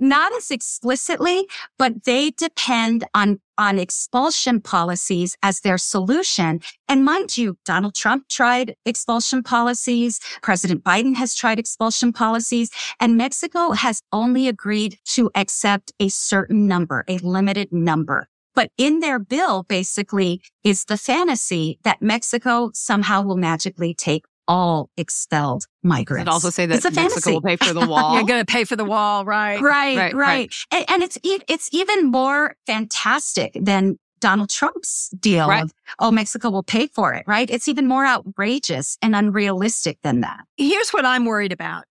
not 0.00 0.32
as 0.34 0.50
explicitly, 0.50 1.46
but 1.78 2.04
they 2.04 2.30
depend 2.30 3.04
on, 3.14 3.40
on 3.58 3.78
expulsion 3.78 4.60
policies 4.60 5.36
as 5.42 5.60
their 5.60 5.78
solution. 5.78 6.60
And 6.88 7.04
mind 7.04 7.36
you, 7.36 7.58
Donald 7.64 7.94
Trump 7.94 8.28
tried 8.28 8.74
expulsion 8.84 9.42
policies. 9.42 10.20
President 10.42 10.82
Biden 10.82 11.14
has 11.16 11.34
tried 11.34 11.58
expulsion 11.58 12.12
policies 12.12 12.70
and 12.98 13.16
Mexico 13.16 13.72
has 13.72 14.02
only 14.12 14.48
agreed 14.48 14.98
to 15.06 15.30
accept 15.34 15.92
a 16.00 16.08
certain 16.08 16.66
number, 16.66 17.04
a 17.08 17.18
limited 17.18 17.72
number. 17.72 18.28
But 18.54 18.70
in 18.76 19.00
their 19.00 19.18
bill, 19.18 19.62
basically, 19.62 20.42
is 20.64 20.84
the 20.84 20.96
fantasy 20.96 21.78
that 21.84 22.02
Mexico 22.02 22.70
somehow 22.74 23.22
will 23.22 23.36
magically 23.36 23.94
take 23.94 24.24
all 24.50 24.90
expelled 24.96 25.64
migrants. 25.84 26.24
Does 26.24 26.32
it 26.32 26.34
also 26.34 26.50
say 26.50 26.66
that 26.66 26.74
it's 26.74 26.84
Mexico 26.84 27.02
fantasy. 27.02 27.32
will 27.32 27.40
pay 27.40 27.56
for 27.56 27.72
the 27.72 27.86
wall? 27.86 28.16
You're 28.16 28.24
going 28.24 28.44
to 28.44 28.52
pay 28.52 28.64
for 28.64 28.74
the 28.74 28.84
wall, 28.84 29.24
right? 29.24 29.60
Right, 29.60 29.96
right. 29.96 30.14
right. 30.14 30.54
And, 30.72 30.84
and, 30.88 31.02
it's 31.04 31.16
it's 31.22 31.68
even 31.72 32.10
more 32.10 32.56
fantastic 32.66 33.52
than 33.54 33.96
Donald 34.20 34.50
Trump's 34.50 35.08
deal. 35.10 35.48
Right. 35.48 35.62
Of, 35.62 35.72
oh, 36.00 36.10
Mexico 36.10 36.50
will 36.50 36.64
pay 36.64 36.88
for 36.88 37.14
it, 37.14 37.24
right? 37.28 37.48
It's 37.48 37.68
even 37.68 37.86
more 37.86 38.04
outrageous 38.04 38.98
and 39.00 39.14
unrealistic 39.14 39.98
than 40.02 40.20
that. 40.22 40.44
Here's 40.56 40.90
what 40.90 41.04
I'm 41.04 41.24
worried 41.26 41.52
about. 41.52 41.84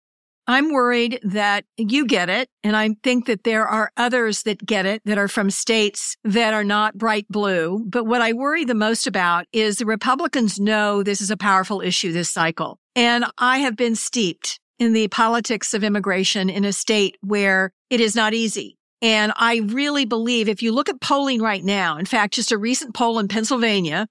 I'm 0.49 0.73
worried 0.73 1.19
that 1.25 1.65
you 1.77 2.07
get 2.07 2.29
it. 2.29 2.49
And 2.63 2.77
I 2.77 2.97
think 3.03 3.27
that 3.27 3.45
there 3.45 3.67
are 3.67 3.91
others 3.97 4.45
that 4.45 4.65
get 4.65 4.87
it 4.87 5.03
that 5.05 5.19
are 5.19 5.29
from 5.29 5.51
states 5.51 6.17
that 6.23 6.55
are 6.55 6.65
not 6.65 6.97
bright 6.97 7.27
blue. 7.29 7.85
But 7.87 8.05
what 8.05 8.23
I 8.23 8.33
worry 8.33 8.65
the 8.65 8.75
most 8.75 9.07
about 9.07 9.47
is 9.53 9.79
the 9.79 9.87
Republicans 9.87 10.61
know 10.61 11.03
this 11.03 11.21
is 11.21 11.31
a 11.31 11.37
powerful 11.37 11.81
issue 11.81 12.13
this 12.13 12.31
cycle. 12.31 12.79
And 12.95 13.25
I 13.39 13.59
have 13.59 13.77
been 13.77 13.97
steeped 13.97 14.61
in 14.79 14.93
the 14.93 15.09
politics 15.09 15.75
of 15.75 15.83
immigration 15.83 16.49
in 16.49 16.65
a 16.65 16.73
state 16.73 17.17
where 17.23 17.73
it 17.91 18.01
is 18.01 18.15
not 18.15 18.35
easy. 18.35 18.77
And 19.03 19.33
I 19.37 19.59
really 19.67 20.05
believe 20.05 20.49
if 20.49 20.63
you 20.63 20.73
look 20.73 20.89
at 20.89 21.01
polling 21.01 21.43
right 21.43 21.63
now, 21.63 21.99
in 21.99 22.07
fact, 22.07 22.35
just 22.35 22.53
a 22.53 22.59
recent 22.59 22.95
poll 22.95 23.19
in 23.19 23.29
Pennsylvania 23.29 24.07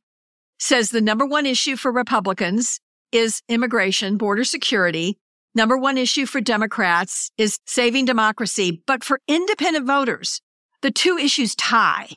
says 0.60 0.89
the 0.89 1.02
number 1.02 1.26
one 1.26 1.45
issue 1.45 1.76
for 1.76 1.91
Republicans 1.91 2.80
is 3.12 3.41
immigration, 3.48 4.17
border 4.17 4.43
security. 4.43 5.17
Number 5.56 5.78
one 5.78 5.98
issue 5.98 6.26
for 6.26 6.41
Democrats 6.41 7.32
is 7.38 7.60
saving 7.65 8.04
democracy, 8.04 8.84
but 8.86 9.06
for 9.06 9.22
independent 9.26 9.88
voters, 9.88 10.41
the 10.82 10.91
two 10.91 11.18
issues 11.18 11.56
tie. 11.56 12.10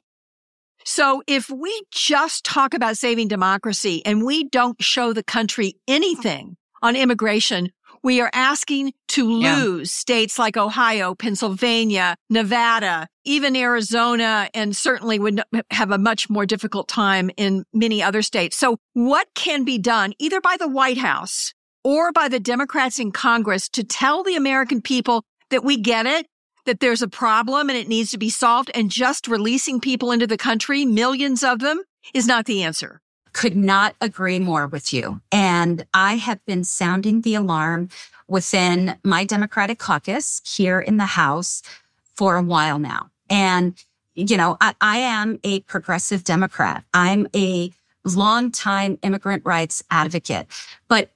So 0.84 1.22
if 1.28 1.48
we 1.48 1.82
just 1.92 2.44
talk 2.44 2.74
about 2.74 2.96
saving 2.96 3.28
democracy 3.28 4.02
and 4.04 4.24
we 4.24 4.48
don't 4.48 4.82
show 4.82 5.12
the 5.12 5.22
country 5.22 5.76
anything 5.86 6.56
on 6.82 6.96
immigration, 6.96 7.70
we 8.02 8.20
are 8.20 8.30
asking 8.32 8.92
to 9.08 9.30
lose 9.30 9.90
yeah. 9.90 10.00
states 10.00 10.38
like 10.38 10.56
Ohio, 10.56 11.14
Pennsylvania, 11.14 12.16
Nevada, 12.30 13.06
even 13.24 13.54
Arizona, 13.54 14.48
and 14.52 14.74
certainly 14.74 15.18
would 15.18 15.42
have 15.70 15.90
a 15.92 15.98
much 15.98 16.28
more 16.28 16.46
difficult 16.46 16.88
time 16.88 17.30
in 17.36 17.64
many 17.72 18.02
other 18.02 18.22
states. 18.22 18.56
So 18.56 18.78
what 18.94 19.28
can 19.34 19.64
be 19.64 19.78
done 19.78 20.12
either 20.18 20.40
by 20.40 20.56
the 20.58 20.68
White 20.68 20.98
House 20.98 21.54
or 21.84 22.12
by 22.12 22.28
the 22.28 22.40
Democrats 22.40 22.98
in 22.98 23.12
Congress 23.12 23.68
to 23.70 23.84
tell 23.84 24.22
the 24.22 24.36
American 24.36 24.82
people 24.82 25.24
that 25.50 25.64
we 25.64 25.76
get 25.76 26.06
it, 26.06 26.26
that 26.66 26.80
there's 26.80 27.02
a 27.02 27.08
problem 27.08 27.70
and 27.70 27.78
it 27.78 27.88
needs 27.88 28.10
to 28.10 28.18
be 28.18 28.30
solved, 28.30 28.70
and 28.74 28.90
just 28.90 29.26
releasing 29.26 29.80
people 29.80 30.12
into 30.12 30.26
the 30.26 30.36
country, 30.36 30.84
millions 30.84 31.42
of 31.42 31.60
them, 31.60 31.82
is 32.12 32.26
not 32.26 32.44
the 32.46 32.62
answer. 32.62 33.00
Could 33.32 33.56
not 33.56 33.94
agree 34.00 34.38
more 34.38 34.66
with 34.66 34.92
you. 34.92 35.20
And 35.30 35.86
I 35.94 36.16
have 36.16 36.44
been 36.44 36.64
sounding 36.64 37.22
the 37.22 37.34
alarm 37.34 37.88
within 38.26 38.98
my 39.04 39.24
Democratic 39.24 39.78
caucus 39.78 40.42
here 40.44 40.80
in 40.80 40.96
the 40.96 41.06
House 41.06 41.62
for 42.14 42.36
a 42.36 42.42
while 42.42 42.78
now. 42.78 43.10
And, 43.30 43.82
you 44.14 44.36
know, 44.36 44.56
I, 44.60 44.74
I 44.80 44.98
am 44.98 45.38
a 45.44 45.60
progressive 45.60 46.24
Democrat. 46.24 46.84
I'm 46.92 47.28
a 47.34 47.72
longtime 48.04 48.98
immigrant 49.02 49.42
rights 49.44 49.82
advocate, 49.90 50.46
but 50.88 51.10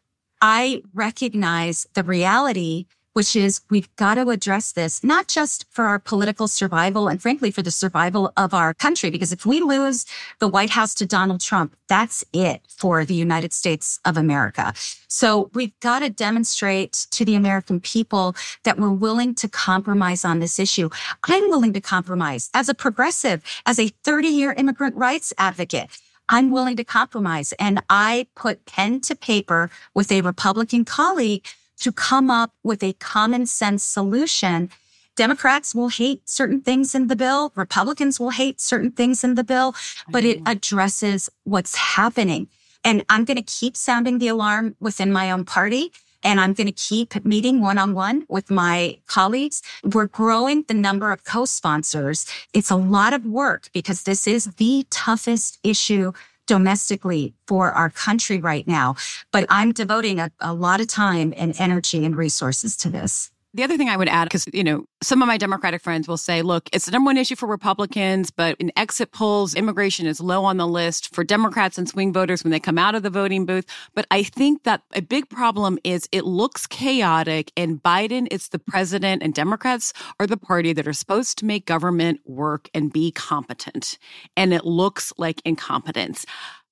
I 0.45 0.83
recognize 0.93 1.87
the 1.95 2.03
reality, 2.03 2.87
which 3.13 3.37
is 3.37 3.61
we've 3.71 3.95
got 3.95 4.17
to 4.17 4.29
address 4.31 4.73
this, 4.73 5.05
not 5.05 5.29
just 5.29 5.67
for 5.71 5.85
our 5.85 6.01
political 6.01 6.49
survival 6.49 7.07
and 7.07 7.23
frankly, 7.23 7.53
for 7.53 7.63
the 7.63 7.71
survival 7.71 8.33
of 8.37 8.53
our 8.53 8.75
country. 8.75 9.09
Because 9.09 9.31
if 9.31 9.47
we 9.47 9.61
lose 9.61 10.05
the 10.41 10.49
White 10.49 10.71
House 10.71 10.95
to 10.95 11.07
Donald 11.07 11.41
Trump, 11.41 11.77
that's 11.89 12.25
it 12.33 12.61
for 12.67 13.05
the 13.05 13.15
United 13.15 13.53
States 13.53 14.01
of 14.05 14.17
America. 14.17 14.73
So 15.07 15.49
we've 15.55 15.79
got 15.79 16.01
to 16.01 16.11
demonstrate 16.11 17.07
to 17.13 17.25
the 17.25 17.37
American 17.37 17.79
people 17.79 18.35
that 18.65 18.81
we're 18.81 18.91
willing 18.91 19.37
to 19.37 19.49
compromise 19.49 20.25
on 20.25 20.41
this 20.41 20.59
issue. 20.59 20.91
I'm 21.23 21.51
willing 21.51 21.73
to 21.75 21.81
compromise 21.81 22.51
as 22.53 22.69
a 22.69 22.75
progressive, 22.75 23.45
as 23.65 23.79
a 23.79 23.89
30 24.03 24.27
year 24.27 24.55
immigrant 24.55 24.97
rights 24.97 25.33
advocate. 25.39 25.89
I'm 26.33 26.51
willing 26.51 26.77
to 26.77 26.85
compromise. 26.85 27.53
And 27.59 27.83
I 27.91 28.27
put 28.35 28.65
pen 28.65 29.01
to 29.03 29.15
paper 29.15 29.71
with 29.95 30.11
a 30.11 30.23
Republican 30.23 30.87
colleague 30.87 31.47
to 31.81 31.93
come 31.93 32.31
up 32.31 32.53
with 32.65 32.83
a 32.83 32.95
common 32.95 33.45
sense 33.45 33.85
solution. 33.85 34.71
Democrats 35.15 35.75
will 35.75 35.91
hate 35.91 36.27
certain 36.27 36.63
things 36.63 36.95
in 36.95 37.09
the 37.09 37.17
bill. 37.17 37.53
Republicans 37.55 38.19
will 38.19 38.31
hate 38.31 38.63
certain 38.63 38.91
things 38.91 39.23
in 39.23 39.35
the 39.35 39.45
bill, 39.45 39.75
but 40.11 40.25
it 40.25 40.41
addresses 40.47 41.29
what's 41.45 41.77
happening. 41.77 42.49
And 42.83 43.05
I'm 43.11 43.27
going 43.27 43.37
to 43.37 43.43
keep 43.43 43.77
sounding 43.77 44.19
the 44.19 44.29
alarm 44.29 44.75
within 44.81 45.13
my 45.13 45.31
own 45.31 45.45
party. 45.45 45.93
And 46.23 46.41
I'm 46.41 46.53
going 46.53 46.69
to 46.69 46.73
keep 46.73 47.25
meeting 47.25 47.61
one 47.61 47.79
on 47.79 47.95
one 47.95 48.25
with 48.29 48.51
my 48.51 48.99
colleagues. 49.07 49.63
We're 49.83 50.07
growing 50.07 50.65
the 50.69 50.75
number 50.75 51.11
of 51.11 51.25
co-sponsors. 51.25 52.27
It's 52.53 52.71
a 52.71 52.77
lot 52.77 53.13
of 53.13 53.27
work 53.27 53.71
because 53.73 54.05
this 54.05 54.27
is 54.27 54.47
the 54.57 54.87
toughest 54.91 55.59
issue 55.65 56.13
domestically 56.47 57.35
for 57.47 57.73
our 57.73 57.91
country 57.91 58.39
right 58.39 58.69
now. 58.69 58.95
But 59.33 59.47
I'm 59.49 59.73
devoting 59.73 60.21
a, 60.21 60.31
a 60.41 60.55
lot 60.55 60.81
of 60.81 60.87
time 60.87 61.35
and 61.37 61.55
energy 61.59 62.05
and 62.05 62.17
resources 62.17 62.77
to 62.79 62.89
this. 62.89 63.32
The 63.55 63.65
other 63.65 63.77
thing 63.77 63.91
I 63.91 63.99
would 63.99 64.09
add, 64.09 64.25
because, 64.25 64.47
you 64.55 64.65
know, 64.65 64.87
some 65.03 65.21
of 65.21 65.29
my 65.29 65.37
Democratic 65.37 65.83
friends 65.83 66.09
will 66.09 66.17
say, 66.17 66.41
look, 66.41 66.71
it's 66.73 66.87
the 66.87 66.91
number 66.91 67.11
one 67.11 67.19
issue 67.19 67.37
for 67.37 67.47
Republicans, 67.47 68.31
but 68.31 68.57
in 68.59 68.73
exit 68.77 69.13
polls, 69.13 69.55
immigration 69.55 70.07
is 70.07 70.21
low 70.23 70.47
on 70.47 70.57
the 70.57 70.67
list 70.67 71.15
for 71.15 71.23
Democrats 71.23 71.77
and 71.77 71.87
swing 71.87 72.15
voters 72.15 72.43
when 72.43 72.51
they 72.51 72.59
come 72.59 72.79
out 72.79 72.95
of 72.95 73.03
the 73.03 73.11
voting 73.11 73.45
booth. 73.45 73.67
But 73.95 74.07
I 74.11 74.23
think 74.23 74.63
that 74.63 74.81
a 74.95 75.03
big 75.03 75.29
problem 75.29 75.79
is 75.85 76.09
it 76.13 76.25
looks 76.25 76.67
chaotic 76.67 77.53
and 77.55 77.83
Biden 77.83 78.27
is 78.31 78.49
the 78.49 78.59
president 78.59 79.23
and 79.23 79.35
Democrats 79.35 79.93
are 80.19 80.27
the 80.27 80.39
party 80.39 80.73
that 80.73 80.89
are 80.89 80.95
supposed 80.95 81.37
to 81.39 81.45
make 81.45 81.67
government 81.67 82.21
work 82.25 82.71
and 82.73 82.91
be 82.91 83.11
competent. 83.11 83.99
And 84.35 84.55
it 84.55 84.65
looks 84.65 85.13
like 85.19 85.43
incompetence. 85.45 86.25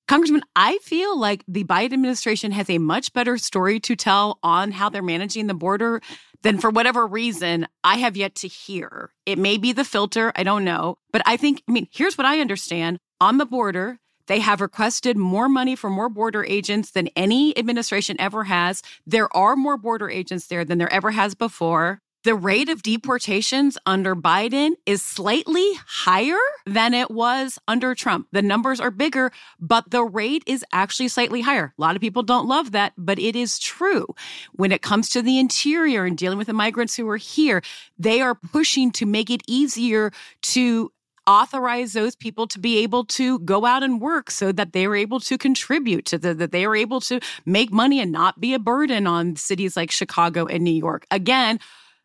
Congressman, 0.07 0.41
I 0.57 0.77
feel 0.79 1.17
like 1.17 1.43
the 1.47 1.63
Biden 1.63 1.93
administration 1.93 2.51
has 2.51 2.69
a 2.69 2.79
much 2.79 3.13
better 3.13 3.37
story 3.37 3.79
to 3.79 3.95
tell 3.95 4.39
on 4.43 4.71
how 4.71 4.89
they're 4.89 5.01
managing 5.01 5.47
the 5.47 5.53
border 5.53 6.01
than 6.41 6.57
for 6.57 6.69
whatever 6.69 7.05
reason 7.05 7.67
I 7.83 7.97
have 7.97 8.17
yet 8.17 8.35
to 8.35 8.47
hear. 8.47 9.13
It 9.25 9.37
may 9.37 9.57
be 9.57 9.73
the 9.73 9.83
filter, 9.83 10.31
I 10.35 10.43
don't 10.43 10.63
know. 10.63 10.97
But 11.11 11.21
I 11.25 11.37
think, 11.37 11.63
I 11.67 11.71
mean, 11.71 11.87
here's 11.91 12.17
what 12.17 12.25
I 12.25 12.39
understand 12.39 12.99
on 13.19 13.37
the 13.37 13.45
border. 13.45 13.99
They 14.27 14.39
have 14.39 14.61
requested 14.61 15.17
more 15.17 15.49
money 15.49 15.75
for 15.75 15.89
more 15.89 16.09
border 16.09 16.45
agents 16.45 16.91
than 16.91 17.07
any 17.15 17.57
administration 17.57 18.15
ever 18.19 18.45
has. 18.45 18.81
There 19.05 19.35
are 19.35 19.55
more 19.55 19.77
border 19.77 20.09
agents 20.09 20.47
there 20.47 20.63
than 20.63 20.77
there 20.77 20.91
ever 20.93 21.11
has 21.11 21.35
before. 21.35 22.01
The 22.23 22.35
rate 22.35 22.69
of 22.69 22.83
deportations 22.83 23.79
under 23.87 24.15
Biden 24.15 24.73
is 24.85 25.01
slightly 25.01 25.67
higher 25.87 26.37
than 26.67 26.93
it 26.93 27.09
was 27.09 27.57
under 27.67 27.95
Trump. 27.95 28.27
The 28.31 28.43
numbers 28.43 28.79
are 28.79 28.91
bigger, 28.91 29.31
but 29.59 29.89
the 29.89 30.03
rate 30.03 30.43
is 30.45 30.63
actually 30.71 31.07
slightly 31.07 31.41
higher. 31.41 31.73
A 31.75 31.81
lot 31.81 31.95
of 31.95 32.01
people 32.01 32.21
don't 32.21 32.47
love 32.47 32.73
that, 32.73 32.93
but 32.95 33.17
it 33.17 33.35
is 33.35 33.57
true. 33.57 34.05
When 34.51 34.71
it 34.71 34.83
comes 34.83 35.09
to 35.09 35.23
the 35.23 35.39
interior 35.39 36.05
and 36.05 36.15
dealing 36.15 36.37
with 36.37 36.45
the 36.45 36.53
migrants 36.53 36.95
who 36.95 37.09
are 37.09 37.17
here, 37.17 37.63
they 37.97 38.21
are 38.21 38.35
pushing 38.35 38.91
to 38.91 39.07
make 39.07 39.31
it 39.31 39.41
easier 39.47 40.11
to 40.43 40.91
authorize 41.25 41.93
those 41.93 42.15
people 42.15 42.45
to 42.47 42.59
be 42.59 42.79
able 42.79 43.05
to 43.05 43.39
go 43.39 43.65
out 43.65 43.81
and 43.81 43.99
work 43.99 44.29
so 44.29 44.51
that 44.51 44.73
they 44.73 44.85
are 44.85 44.95
able 44.95 45.19
to 45.19 45.39
contribute 45.39 46.05
to 46.05 46.19
the, 46.19 46.35
that 46.35 46.51
they 46.51 46.65
are 46.65 46.75
able 46.75 46.99
to 46.99 47.19
make 47.45 47.71
money 47.71 47.99
and 47.99 48.11
not 48.11 48.39
be 48.39 48.53
a 48.53 48.59
burden 48.59 49.07
on 49.07 49.35
cities 49.35 49.75
like 49.75 49.89
Chicago 49.89 50.45
and 50.45 50.63
New 50.63 50.71
York. 50.71 51.07
Again, 51.09 51.59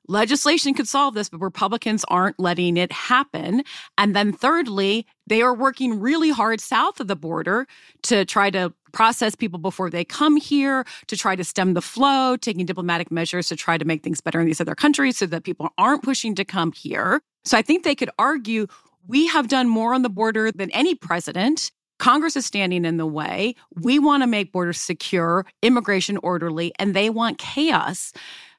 legislation 0.08 0.74
could 0.74 0.88
solve 0.88 1.14
this, 1.14 1.28
but 1.28 1.40
Republicans 1.40 2.04
aren't 2.08 2.38
letting 2.38 2.76
it 2.76 2.92
happen. 2.92 3.62
And 3.98 4.14
then 4.14 4.32
thirdly, 4.32 5.06
they 5.26 5.42
are 5.42 5.54
working 5.54 6.00
really 6.00 6.30
hard 6.30 6.60
south 6.60 7.00
of 7.00 7.08
the 7.08 7.16
border 7.16 7.66
to 8.02 8.24
try 8.24 8.50
to 8.50 8.72
process 8.92 9.34
people 9.34 9.58
before 9.58 9.90
they 9.90 10.04
come 10.04 10.36
here, 10.36 10.84
to 11.06 11.16
try 11.16 11.36
to 11.36 11.44
stem 11.44 11.74
the 11.74 11.82
flow, 11.82 12.36
taking 12.36 12.64
diplomatic 12.64 13.10
measures 13.10 13.48
to 13.48 13.56
try 13.56 13.76
to 13.76 13.84
make 13.84 14.02
things 14.02 14.20
better 14.20 14.40
in 14.40 14.46
these 14.46 14.60
other 14.60 14.74
countries 14.74 15.18
so 15.18 15.26
that 15.26 15.44
people 15.44 15.70
aren't 15.76 16.02
pushing 16.02 16.34
to 16.34 16.44
come 16.44 16.72
here. 16.72 17.20
So 17.44 17.58
I 17.58 17.62
think 17.62 17.84
they 17.84 17.94
could 17.94 18.10
argue 18.18 18.66
we 19.06 19.26
have 19.28 19.48
done 19.48 19.68
more 19.68 19.94
on 19.94 20.02
the 20.02 20.08
border 20.08 20.50
than 20.50 20.70
any 20.70 20.94
president. 20.94 21.70
Congress 21.98 22.36
is 22.36 22.44
standing 22.44 22.84
in 22.84 22.96
the 22.96 23.06
way. 23.06 23.54
We 23.74 23.98
want 23.98 24.22
to 24.22 24.26
make 24.26 24.52
borders 24.52 24.78
secure, 24.78 25.46
immigration 25.62 26.18
orderly, 26.18 26.72
and 26.78 26.94
they 26.94 27.10
want 27.10 27.38
chaos. 27.38 28.12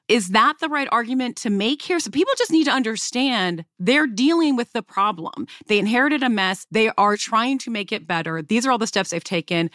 Is 0.08 0.30
that 0.30 0.54
the 0.60 0.68
right 0.68 0.88
argument 0.90 1.36
to 1.38 1.50
make 1.50 1.82
here? 1.82 2.00
So 2.00 2.10
people 2.10 2.32
just 2.38 2.50
need 2.50 2.64
to 2.64 2.70
understand 2.70 3.64
they're 3.78 4.06
dealing 4.06 4.56
with 4.56 4.72
the 4.72 4.82
problem. 4.82 5.46
They 5.66 5.78
inherited 5.78 6.22
a 6.22 6.30
mess. 6.30 6.66
They 6.70 6.90
are 6.96 7.16
trying 7.16 7.58
to 7.58 7.70
make 7.70 7.92
it 7.92 8.06
better. 8.06 8.40
These 8.42 8.66
are 8.66 8.72
all 8.72 8.78
the 8.78 8.86
steps 8.86 9.10
they've 9.10 9.22
taken. 9.22 9.70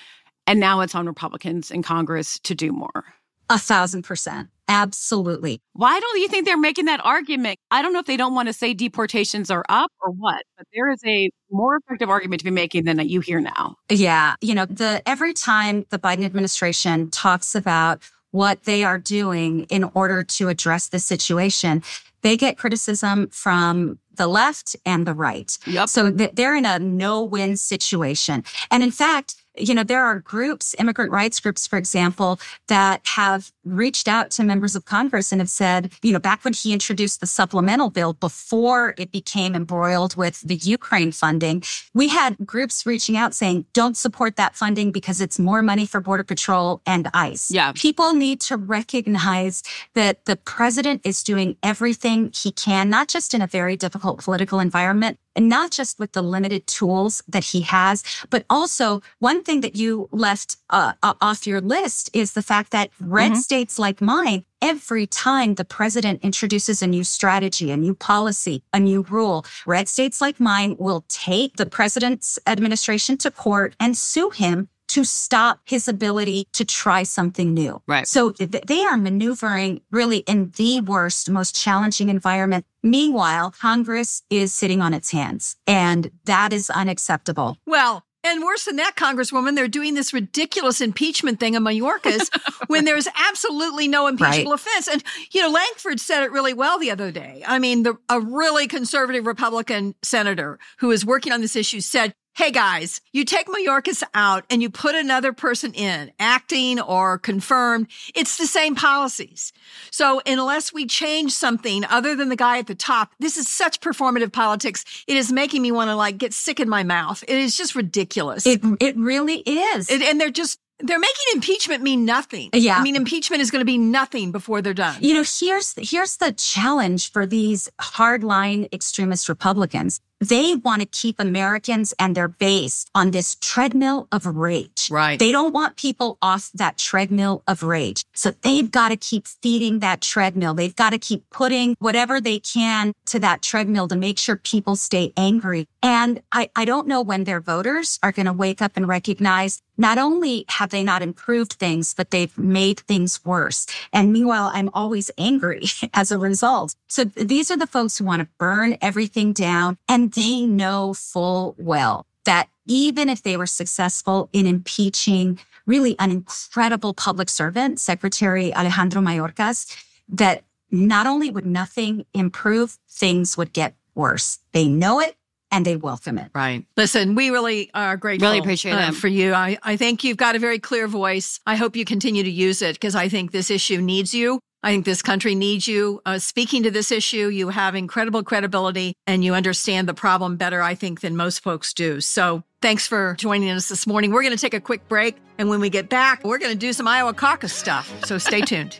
And 0.48 0.60
now 0.60 0.82
it's 0.82 0.96
on 0.96 1.06
Republicans 1.06 1.72
in 1.72 1.84
Congress 1.84 2.40
to 2.40 2.56
do 2.56 2.72
more. 2.72 3.06
A 3.50 3.60
thousand 3.60 4.04
percent. 4.04 4.50
Absolutely. 4.70 5.62
Why 5.74 6.00
don't 6.00 6.20
you 6.20 6.28
think 6.30 6.46
they're 6.46 6.58
making 6.58 6.86
that 6.86 7.04
argument? 7.04 7.60
I 7.70 7.82
don't 7.82 7.94
know 7.94 8.00
if 8.00 8.06
they 8.06 8.18
don't 8.18 8.34
want 8.34 8.48
to 8.48 8.54
say 8.54 8.74
deportations 8.74 9.52
are 9.52 9.66
up 9.68 9.92
or 10.02 10.12
what, 10.12 10.44
but 10.58 10.66
there 10.74 10.90
is 10.90 11.00
a 11.06 11.30
more 11.52 11.78
effective 11.78 12.10
argument 12.10 12.40
to 12.40 12.46
be 12.46 12.52
making 12.52 12.86
than 12.86 12.98
that 12.98 13.10
you 13.10 13.20
hear 13.20 13.42
now. 13.42 13.76
Yeah. 13.90 14.36
You 14.42 14.56
know, 14.56 14.66
the 14.66 15.04
every 15.06 15.34
time 15.34 15.86
the 15.90 16.00
Biden 16.00 16.24
administration 16.24 17.10
talks 17.12 17.56
about 17.56 18.02
what 18.34 18.64
they 18.64 18.84
are 18.84 18.98
doing 18.98 19.62
in 19.70 19.84
order 19.94 20.24
to 20.24 20.50
address 20.50 20.88
the 20.88 20.98
situation, 20.98 21.84
they 22.24 22.36
get 22.36 22.58
criticism 22.58 23.28
from 23.30 24.00
the 24.16 24.28
left 24.28 24.76
and 24.86 25.06
the 25.06 25.14
right. 25.14 25.56
Yep. 25.68 25.88
So 25.88 26.10
they're 26.10 26.56
in 26.56 26.66
a 26.66 26.80
no-win 26.80 27.58
situation. 27.58 28.44
And 28.72 28.82
in 28.82 28.90
fact, 28.92 29.36
you 29.56 29.74
know, 29.74 29.84
there 29.84 30.04
are 30.04 30.20
groups, 30.20 30.76
immigrant 30.80 31.12
rights 31.12 31.40
groups, 31.40 31.68
for 31.68 31.78
example, 31.78 32.40
that 32.68 33.02
have 33.06 33.52
reached 33.64 34.08
out 34.08 34.32
to 34.32 34.44
members 34.44 34.76
of 34.76 34.86
Congress 34.86 35.32
and 35.32 35.40
have 35.42 35.50
said, 35.50 35.92
you 36.02 36.12
know, 36.12 36.20
back 36.20 36.44
when 36.44 36.54
he 36.54 36.74
introduced 36.74 37.20
the 37.20 37.28
supplemental 37.28 37.90
bill 37.90 38.14
before 38.14 38.96
it 38.98 39.12
became 39.12 39.56
embroiled 39.56 40.16
with 40.16 40.42
the 40.42 40.56
Ukraine 40.56 41.12
funding, 41.12 41.64
we 41.94 42.08
had 42.08 42.38
groups 42.46 42.86
reaching 42.86 43.16
out 43.16 43.34
saying, 43.34 43.66
don't 43.74 43.96
support 43.96 44.36
that 44.38 44.56
funding 44.56 44.92
because 44.92 45.22
it's 45.22 45.38
more 45.38 45.62
money 45.62 45.86
for 45.86 46.02
Border 46.02 46.24
Patrol 46.24 46.82
and 46.86 47.10
ICE. 47.14 47.52
Yeah. 47.52 47.72
People 47.74 48.14
need 48.14 48.42
to 48.42 48.58
recognize 48.58 49.64
that 49.94 50.26
the 50.26 50.36
president 50.36 51.02
is 51.04 51.24
doing 51.24 51.58
everything 51.62 52.32
he 52.34 52.52
can, 52.52 52.90
not 52.90 53.08
just 53.08 53.34
in 53.34 53.42
a 53.42 53.48
very 53.48 53.76
difficult 53.76 54.24
political 54.24 54.60
environment, 54.60 55.20
and 55.36 55.50
not 55.50 55.72
just 55.72 56.00
with 56.00 56.14
the 56.14 56.22
limited 56.22 56.68
tools 56.68 57.24
that 57.28 57.44
he 57.46 57.62
has, 57.62 58.04
but 58.30 58.46
also 58.50 59.02
one 59.20 59.44
thing 59.44 59.62
that 59.62 59.76
you 59.76 60.10
left 60.12 60.58
uh, 60.70 60.94
off 61.02 61.48
your 61.48 61.62
list 61.62 62.10
is 62.14 62.34
the 62.34 62.42
fact 62.42 62.72
that 62.72 62.90
red 63.00 63.32
mm-hmm. 63.32 63.40
states 63.40 63.80
like 63.80 64.02
mine, 64.02 64.46
every 64.62 65.06
time 65.06 65.56
the 65.56 65.66
president 65.66 66.24
introduces 66.24 66.82
a 66.82 66.88
new 66.88 67.04
strategy, 67.04 67.72
a 67.72 67.78
new 67.78 67.94
policy, 67.94 68.64
a 68.74 68.80
new 68.80 69.02
rule, 69.10 69.46
red 69.66 69.88
states 69.88 70.22
like 70.22 70.40
mine 70.40 70.76
will 70.80 71.04
take 71.08 71.58
the 71.58 71.66
president's 71.66 72.40
administration 72.48 73.18
to 73.18 73.30
court 73.30 73.76
and 73.80 73.98
sue 73.98 74.30
him 74.30 74.70
to 74.94 75.04
stop 75.04 75.60
his 75.66 75.88
ability 75.88 76.48
to 76.54 76.64
try 76.64 77.02
something 77.02 77.52
new. 77.52 77.82
Right. 77.88 78.08
So 78.08 78.30
th- 78.30 78.52
they 78.52 78.84
are 78.84 78.96
maneuvering 78.96 79.82
really 79.90 80.20
in 80.20 80.52
the 80.56 80.82
worst, 80.82 81.32
most 81.32 81.56
challenging 81.56 82.10
environment. 82.10 82.68
Meanwhile, 82.84 83.56
Congress 83.60 84.22
is 84.30 84.54
sitting 84.54 84.82
on 84.82 84.94
its 84.94 85.10
hands 85.10 85.56
and 85.66 86.12
that 86.26 86.54
is 86.54 86.70
unacceptable. 86.70 87.58
Well, 87.66 88.06
and 88.24 88.44
worse 88.44 88.66
than 88.66 88.76
that, 88.76 88.96
Congresswoman, 88.96 89.56
they're 89.56 89.68
doing 89.68 89.96
this 89.96 90.14
ridiculous 90.14 90.80
impeachment 90.80 91.40
thing 91.40 91.56
in 91.56 91.64
Mayorkas 91.64 92.30
when 92.68 92.86
there's 92.86 93.08
absolutely 93.18 93.88
no 93.88 94.06
impeachable 94.06 94.52
right. 94.52 94.60
offense. 94.60 94.88
And, 94.88 95.04
you 95.32 95.42
know, 95.42 95.50
Lankford 95.50 96.00
said 96.00 96.24
it 96.24 96.32
really 96.32 96.54
well 96.54 96.78
the 96.78 96.92
other 96.92 97.12
day. 97.12 97.44
I 97.46 97.58
mean, 97.58 97.82
the, 97.82 97.98
a 98.10 98.22
really 98.22 98.68
conservative 98.68 99.26
Republican 99.26 99.96
senator 100.04 100.60
who 100.78 100.92
is 100.92 101.04
working 101.04 101.34
on 101.34 101.42
this 101.42 101.56
issue 101.56 101.82
said, 101.82 102.14
Hey 102.36 102.50
guys, 102.50 103.00
you 103.12 103.26
take 103.26 103.46
Mayorkas 103.46 104.02
out 104.16 104.44
and 104.50 104.60
you 104.60 104.72
put 104.72 104.96
another 104.96 105.34
person 105.34 105.72
in, 105.74 106.12
acting 106.20 106.80
or 106.80 107.20
confirmed. 107.20 107.90
It's 108.16 108.38
the 108.38 108.48
same 108.48 108.74
policies. 108.74 109.54
So 109.92 110.20
unless 110.26 110.74
we 110.74 110.88
change 110.88 111.32
something 111.32 111.86
other 111.86 112.16
than 112.16 112.30
the 112.30 112.36
guy 112.36 112.58
at 112.58 112.66
the 112.66 112.74
top, 112.74 113.12
this 113.20 113.38
is 113.38 113.48
such 113.48 113.82
performative 113.82 114.32
politics. 114.32 114.84
It 115.06 115.16
is 115.16 115.32
making 115.32 115.62
me 115.62 115.72
want 115.72 115.92
to 115.92 115.96
like 115.96 116.18
get 116.18 116.34
sick 116.34 116.60
in 116.60 116.68
my 116.68 116.82
mouth. 116.82 117.24
It 117.28 117.38
is 117.38 117.56
just 117.56 117.76
ridiculous. 117.76 118.48
It, 118.48 118.62
it 118.80 118.98
really 118.98 119.42
is. 119.42 119.92
It, 119.92 120.02
and 120.02 120.20
they're 120.20 120.32
just 120.32 120.60
they're 120.80 121.00
making 121.00 121.26
impeachment 121.36 121.84
mean 121.84 122.04
nothing. 122.04 122.50
Yeah. 122.52 122.78
I 122.78 122.84
mean, 122.84 122.96
impeachment 122.96 123.42
is 123.42 123.52
going 123.52 123.62
to 123.62 123.66
be 123.66 123.78
nothing 123.78 124.32
before 124.32 124.62
they're 124.62 124.74
done. 124.74 124.98
You 125.02 125.14
know, 125.14 125.24
here's, 125.24 125.76
here's 125.78 126.18
the 126.18 126.34
challenge 126.34 127.12
for 127.12 127.26
these 127.26 127.70
hardline 127.80 128.74
extremist 128.74 129.30
Republicans. 129.30 130.02
They 130.30 130.56
want 130.56 130.82
to 130.82 130.86
keep 130.86 131.20
Americans 131.20 131.94
and 132.00 132.16
their 132.16 132.28
base 132.28 132.86
on 132.96 133.12
this 133.12 133.36
treadmill 133.42 134.08
of 134.12 134.26
rage. 134.26 134.88
Right. 134.90 135.20
They 135.20 135.32
don't 135.32 135.54
want 135.54 135.76
people 135.76 136.18
off 136.22 136.50
that 136.54 136.78
treadmill 136.78 137.44
of 137.48 137.62
rage. 137.64 138.04
So 138.14 138.32
they've 138.42 138.72
got 138.72 138.90
to 138.90 138.98
keep 138.98 139.28
feeding 139.28 139.80
that 139.80 140.02
treadmill. 140.02 140.54
They've 140.54 140.76
got 140.76 140.92
to 140.92 140.98
keep 140.98 141.30
putting 141.30 141.76
whatever 141.80 142.22
they 142.22 142.40
can 142.40 142.94
to 143.08 143.20
that 143.20 143.42
treadmill 143.42 143.88
to 143.90 143.96
make 143.96 144.18
sure 144.18 144.38
people 144.38 144.76
stay 144.76 145.12
angry. 145.18 145.68
And 145.84 146.22
I, 146.32 146.50
I 146.56 146.64
don't 146.64 146.88
know 146.88 147.02
when 147.02 147.26
their 147.26 147.42
voters 147.42 148.00
are 148.02 148.14
going 148.14 148.26
to 148.26 148.34
wake 148.34 148.62
up 148.62 148.72
and 148.78 148.88
recognize 148.88 149.62
not 149.78 149.98
only 149.98 150.46
have 150.48 150.70
they 150.70 150.82
not 150.82 151.02
improved 151.02 151.54
things, 151.54 151.94
but 151.94 152.10
they've 152.10 152.36
made 152.38 152.80
things 152.80 153.24
worse. 153.26 153.68
And 153.92 154.14
meanwhile, 154.14 154.50
I'm 154.54 154.70
always 154.74 155.12
angry 155.18 155.66
as 155.94 156.10
a 156.10 156.18
result. 156.18 156.74
So 156.88 157.04
these 157.04 157.52
are 157.52 157.58
the 157.58 157.68
folks 157.68 157.98
who 157.98 158.06
want 158.06 158.22
to 158.22 158.30
burn 158.38 158.78
everything 158.82 159.34
down 159.34 159.78
and 159.90 160.14
they 160.14 160.46
know 160.46 160.94
full 160.94 161.54
well 161.58 162.06
that 162.24 162.48
even 162.66 163.10
if 163.10 163.22
they 163.22 163.36
were 163.36 163.46
successful 163.46 164.30
in 164.32 164.48
impeaching 164.48 165.38
really 165.66 165.98
an 166.00 166.12
incredible 166.12 166.94
public 166.94 167.28
servant, 167.28 167.82
Secretary 167.82 168.56
Alejandro 168.56 169.02
Mayorkas, 169.02 169.76
that 170.08 170.44
not 170.72 171.08
only 171.08 171.30
would 171.30 171.46
nothing 171.46 172.06
improve, 172.14 172.78
things 172.90 173.36
would 173.36 173.52
get 173.52 173.76
worse. 173.96 174.40
They 174.54 174.70
know 174.70 175.02
it 175.02 175.18
and 175.54 175.66
they 175.66 175.76
welcome 175.76 176.18
it. 176.18 176.32
Right. 176.34 176.66
Listen, 176.76 177.14
we 177.14 177.30
really 177.30 177.70
are 177.76 177.96
grateful. 177.96 178.28
Really 178.28 178.40
appreciate 178.40 178.74
uh, 178.74 178.90
it 178.90 178.96
for 178.96 179.08
you. 179.08 179.34
I, 179.34 179.58
I 179.62 179.78
think 179.78 180.04
you've 180.04 180.18
got 180.18 180.36
a 180.36 180.40
very 180.40 180.58
clear 180.58 180.88
voice. 180.88 181.40
I 181.46 181.56
hope 181.56 181.76
you 181.76 181.86
continue 181.86 182.24
to 182.24 182.30
use 182.30 182.62
it 182.64 182.74
because 182.74 182.96
I 182.96 183.08
think 183.08 183.32
this 183.32 183.52
issue 183.52 183.80
needs 183.80 184.16
you. 184.16 184.40
I 184.64 184.72
think 184.72 184.86
this 184.86 185.02
country 185.02 185.36
needs 185.36 185.68
you. 185.68 186.02
Uh, 186.06 186.18
speaking 186.18 186.64
to 186.64 186.72
this 186.72 186.92
issue, 186.92 187.28
you 187.28 187.50
have 187.50 187.76
incredible 187.76 188.24
credibility 188.24 188.94
and 189.06 189.24
you 189.24 189.36
understand 189.36 189.88
the 189.88 189.94
problem 189.94 190.38
better, 190.38 190.62
I 190.62 190.74
think, 190.74 191.02
than 191.02 191.16
most 191.16 191.44
folks 191.44 191.74
do. 191.74 192.02
So 192.02 192.44
thanks 192.62 192.88
for 192.88 193.16
joining 193.20 193.50
us 193.52 193.68
this 193.68 193.86
morning. 193.86 194.12
We're 194.12 194.24
going 194.24 194.36
to 194.36 194.42
take 194.42 194.54
a 194.54 194.62
quick 194.62 194.88
break. 194.88 195.18
And 195.38 195.50
when 195.50 195.60
we 195.60 195.70
get 195.70 195.90
back, 195.90 196.24
we're 196.24 196.40
going 196.40 196.54
to 196.54 196.58
do 196.58 196.74
some 196.74 196.88
Iowa 196.88 197.14
caucus 197.14 197.54
stuff. 197.54 197.94
So 198.06 198.18
stay 198.18 198.42
tuned. 198.46 198.80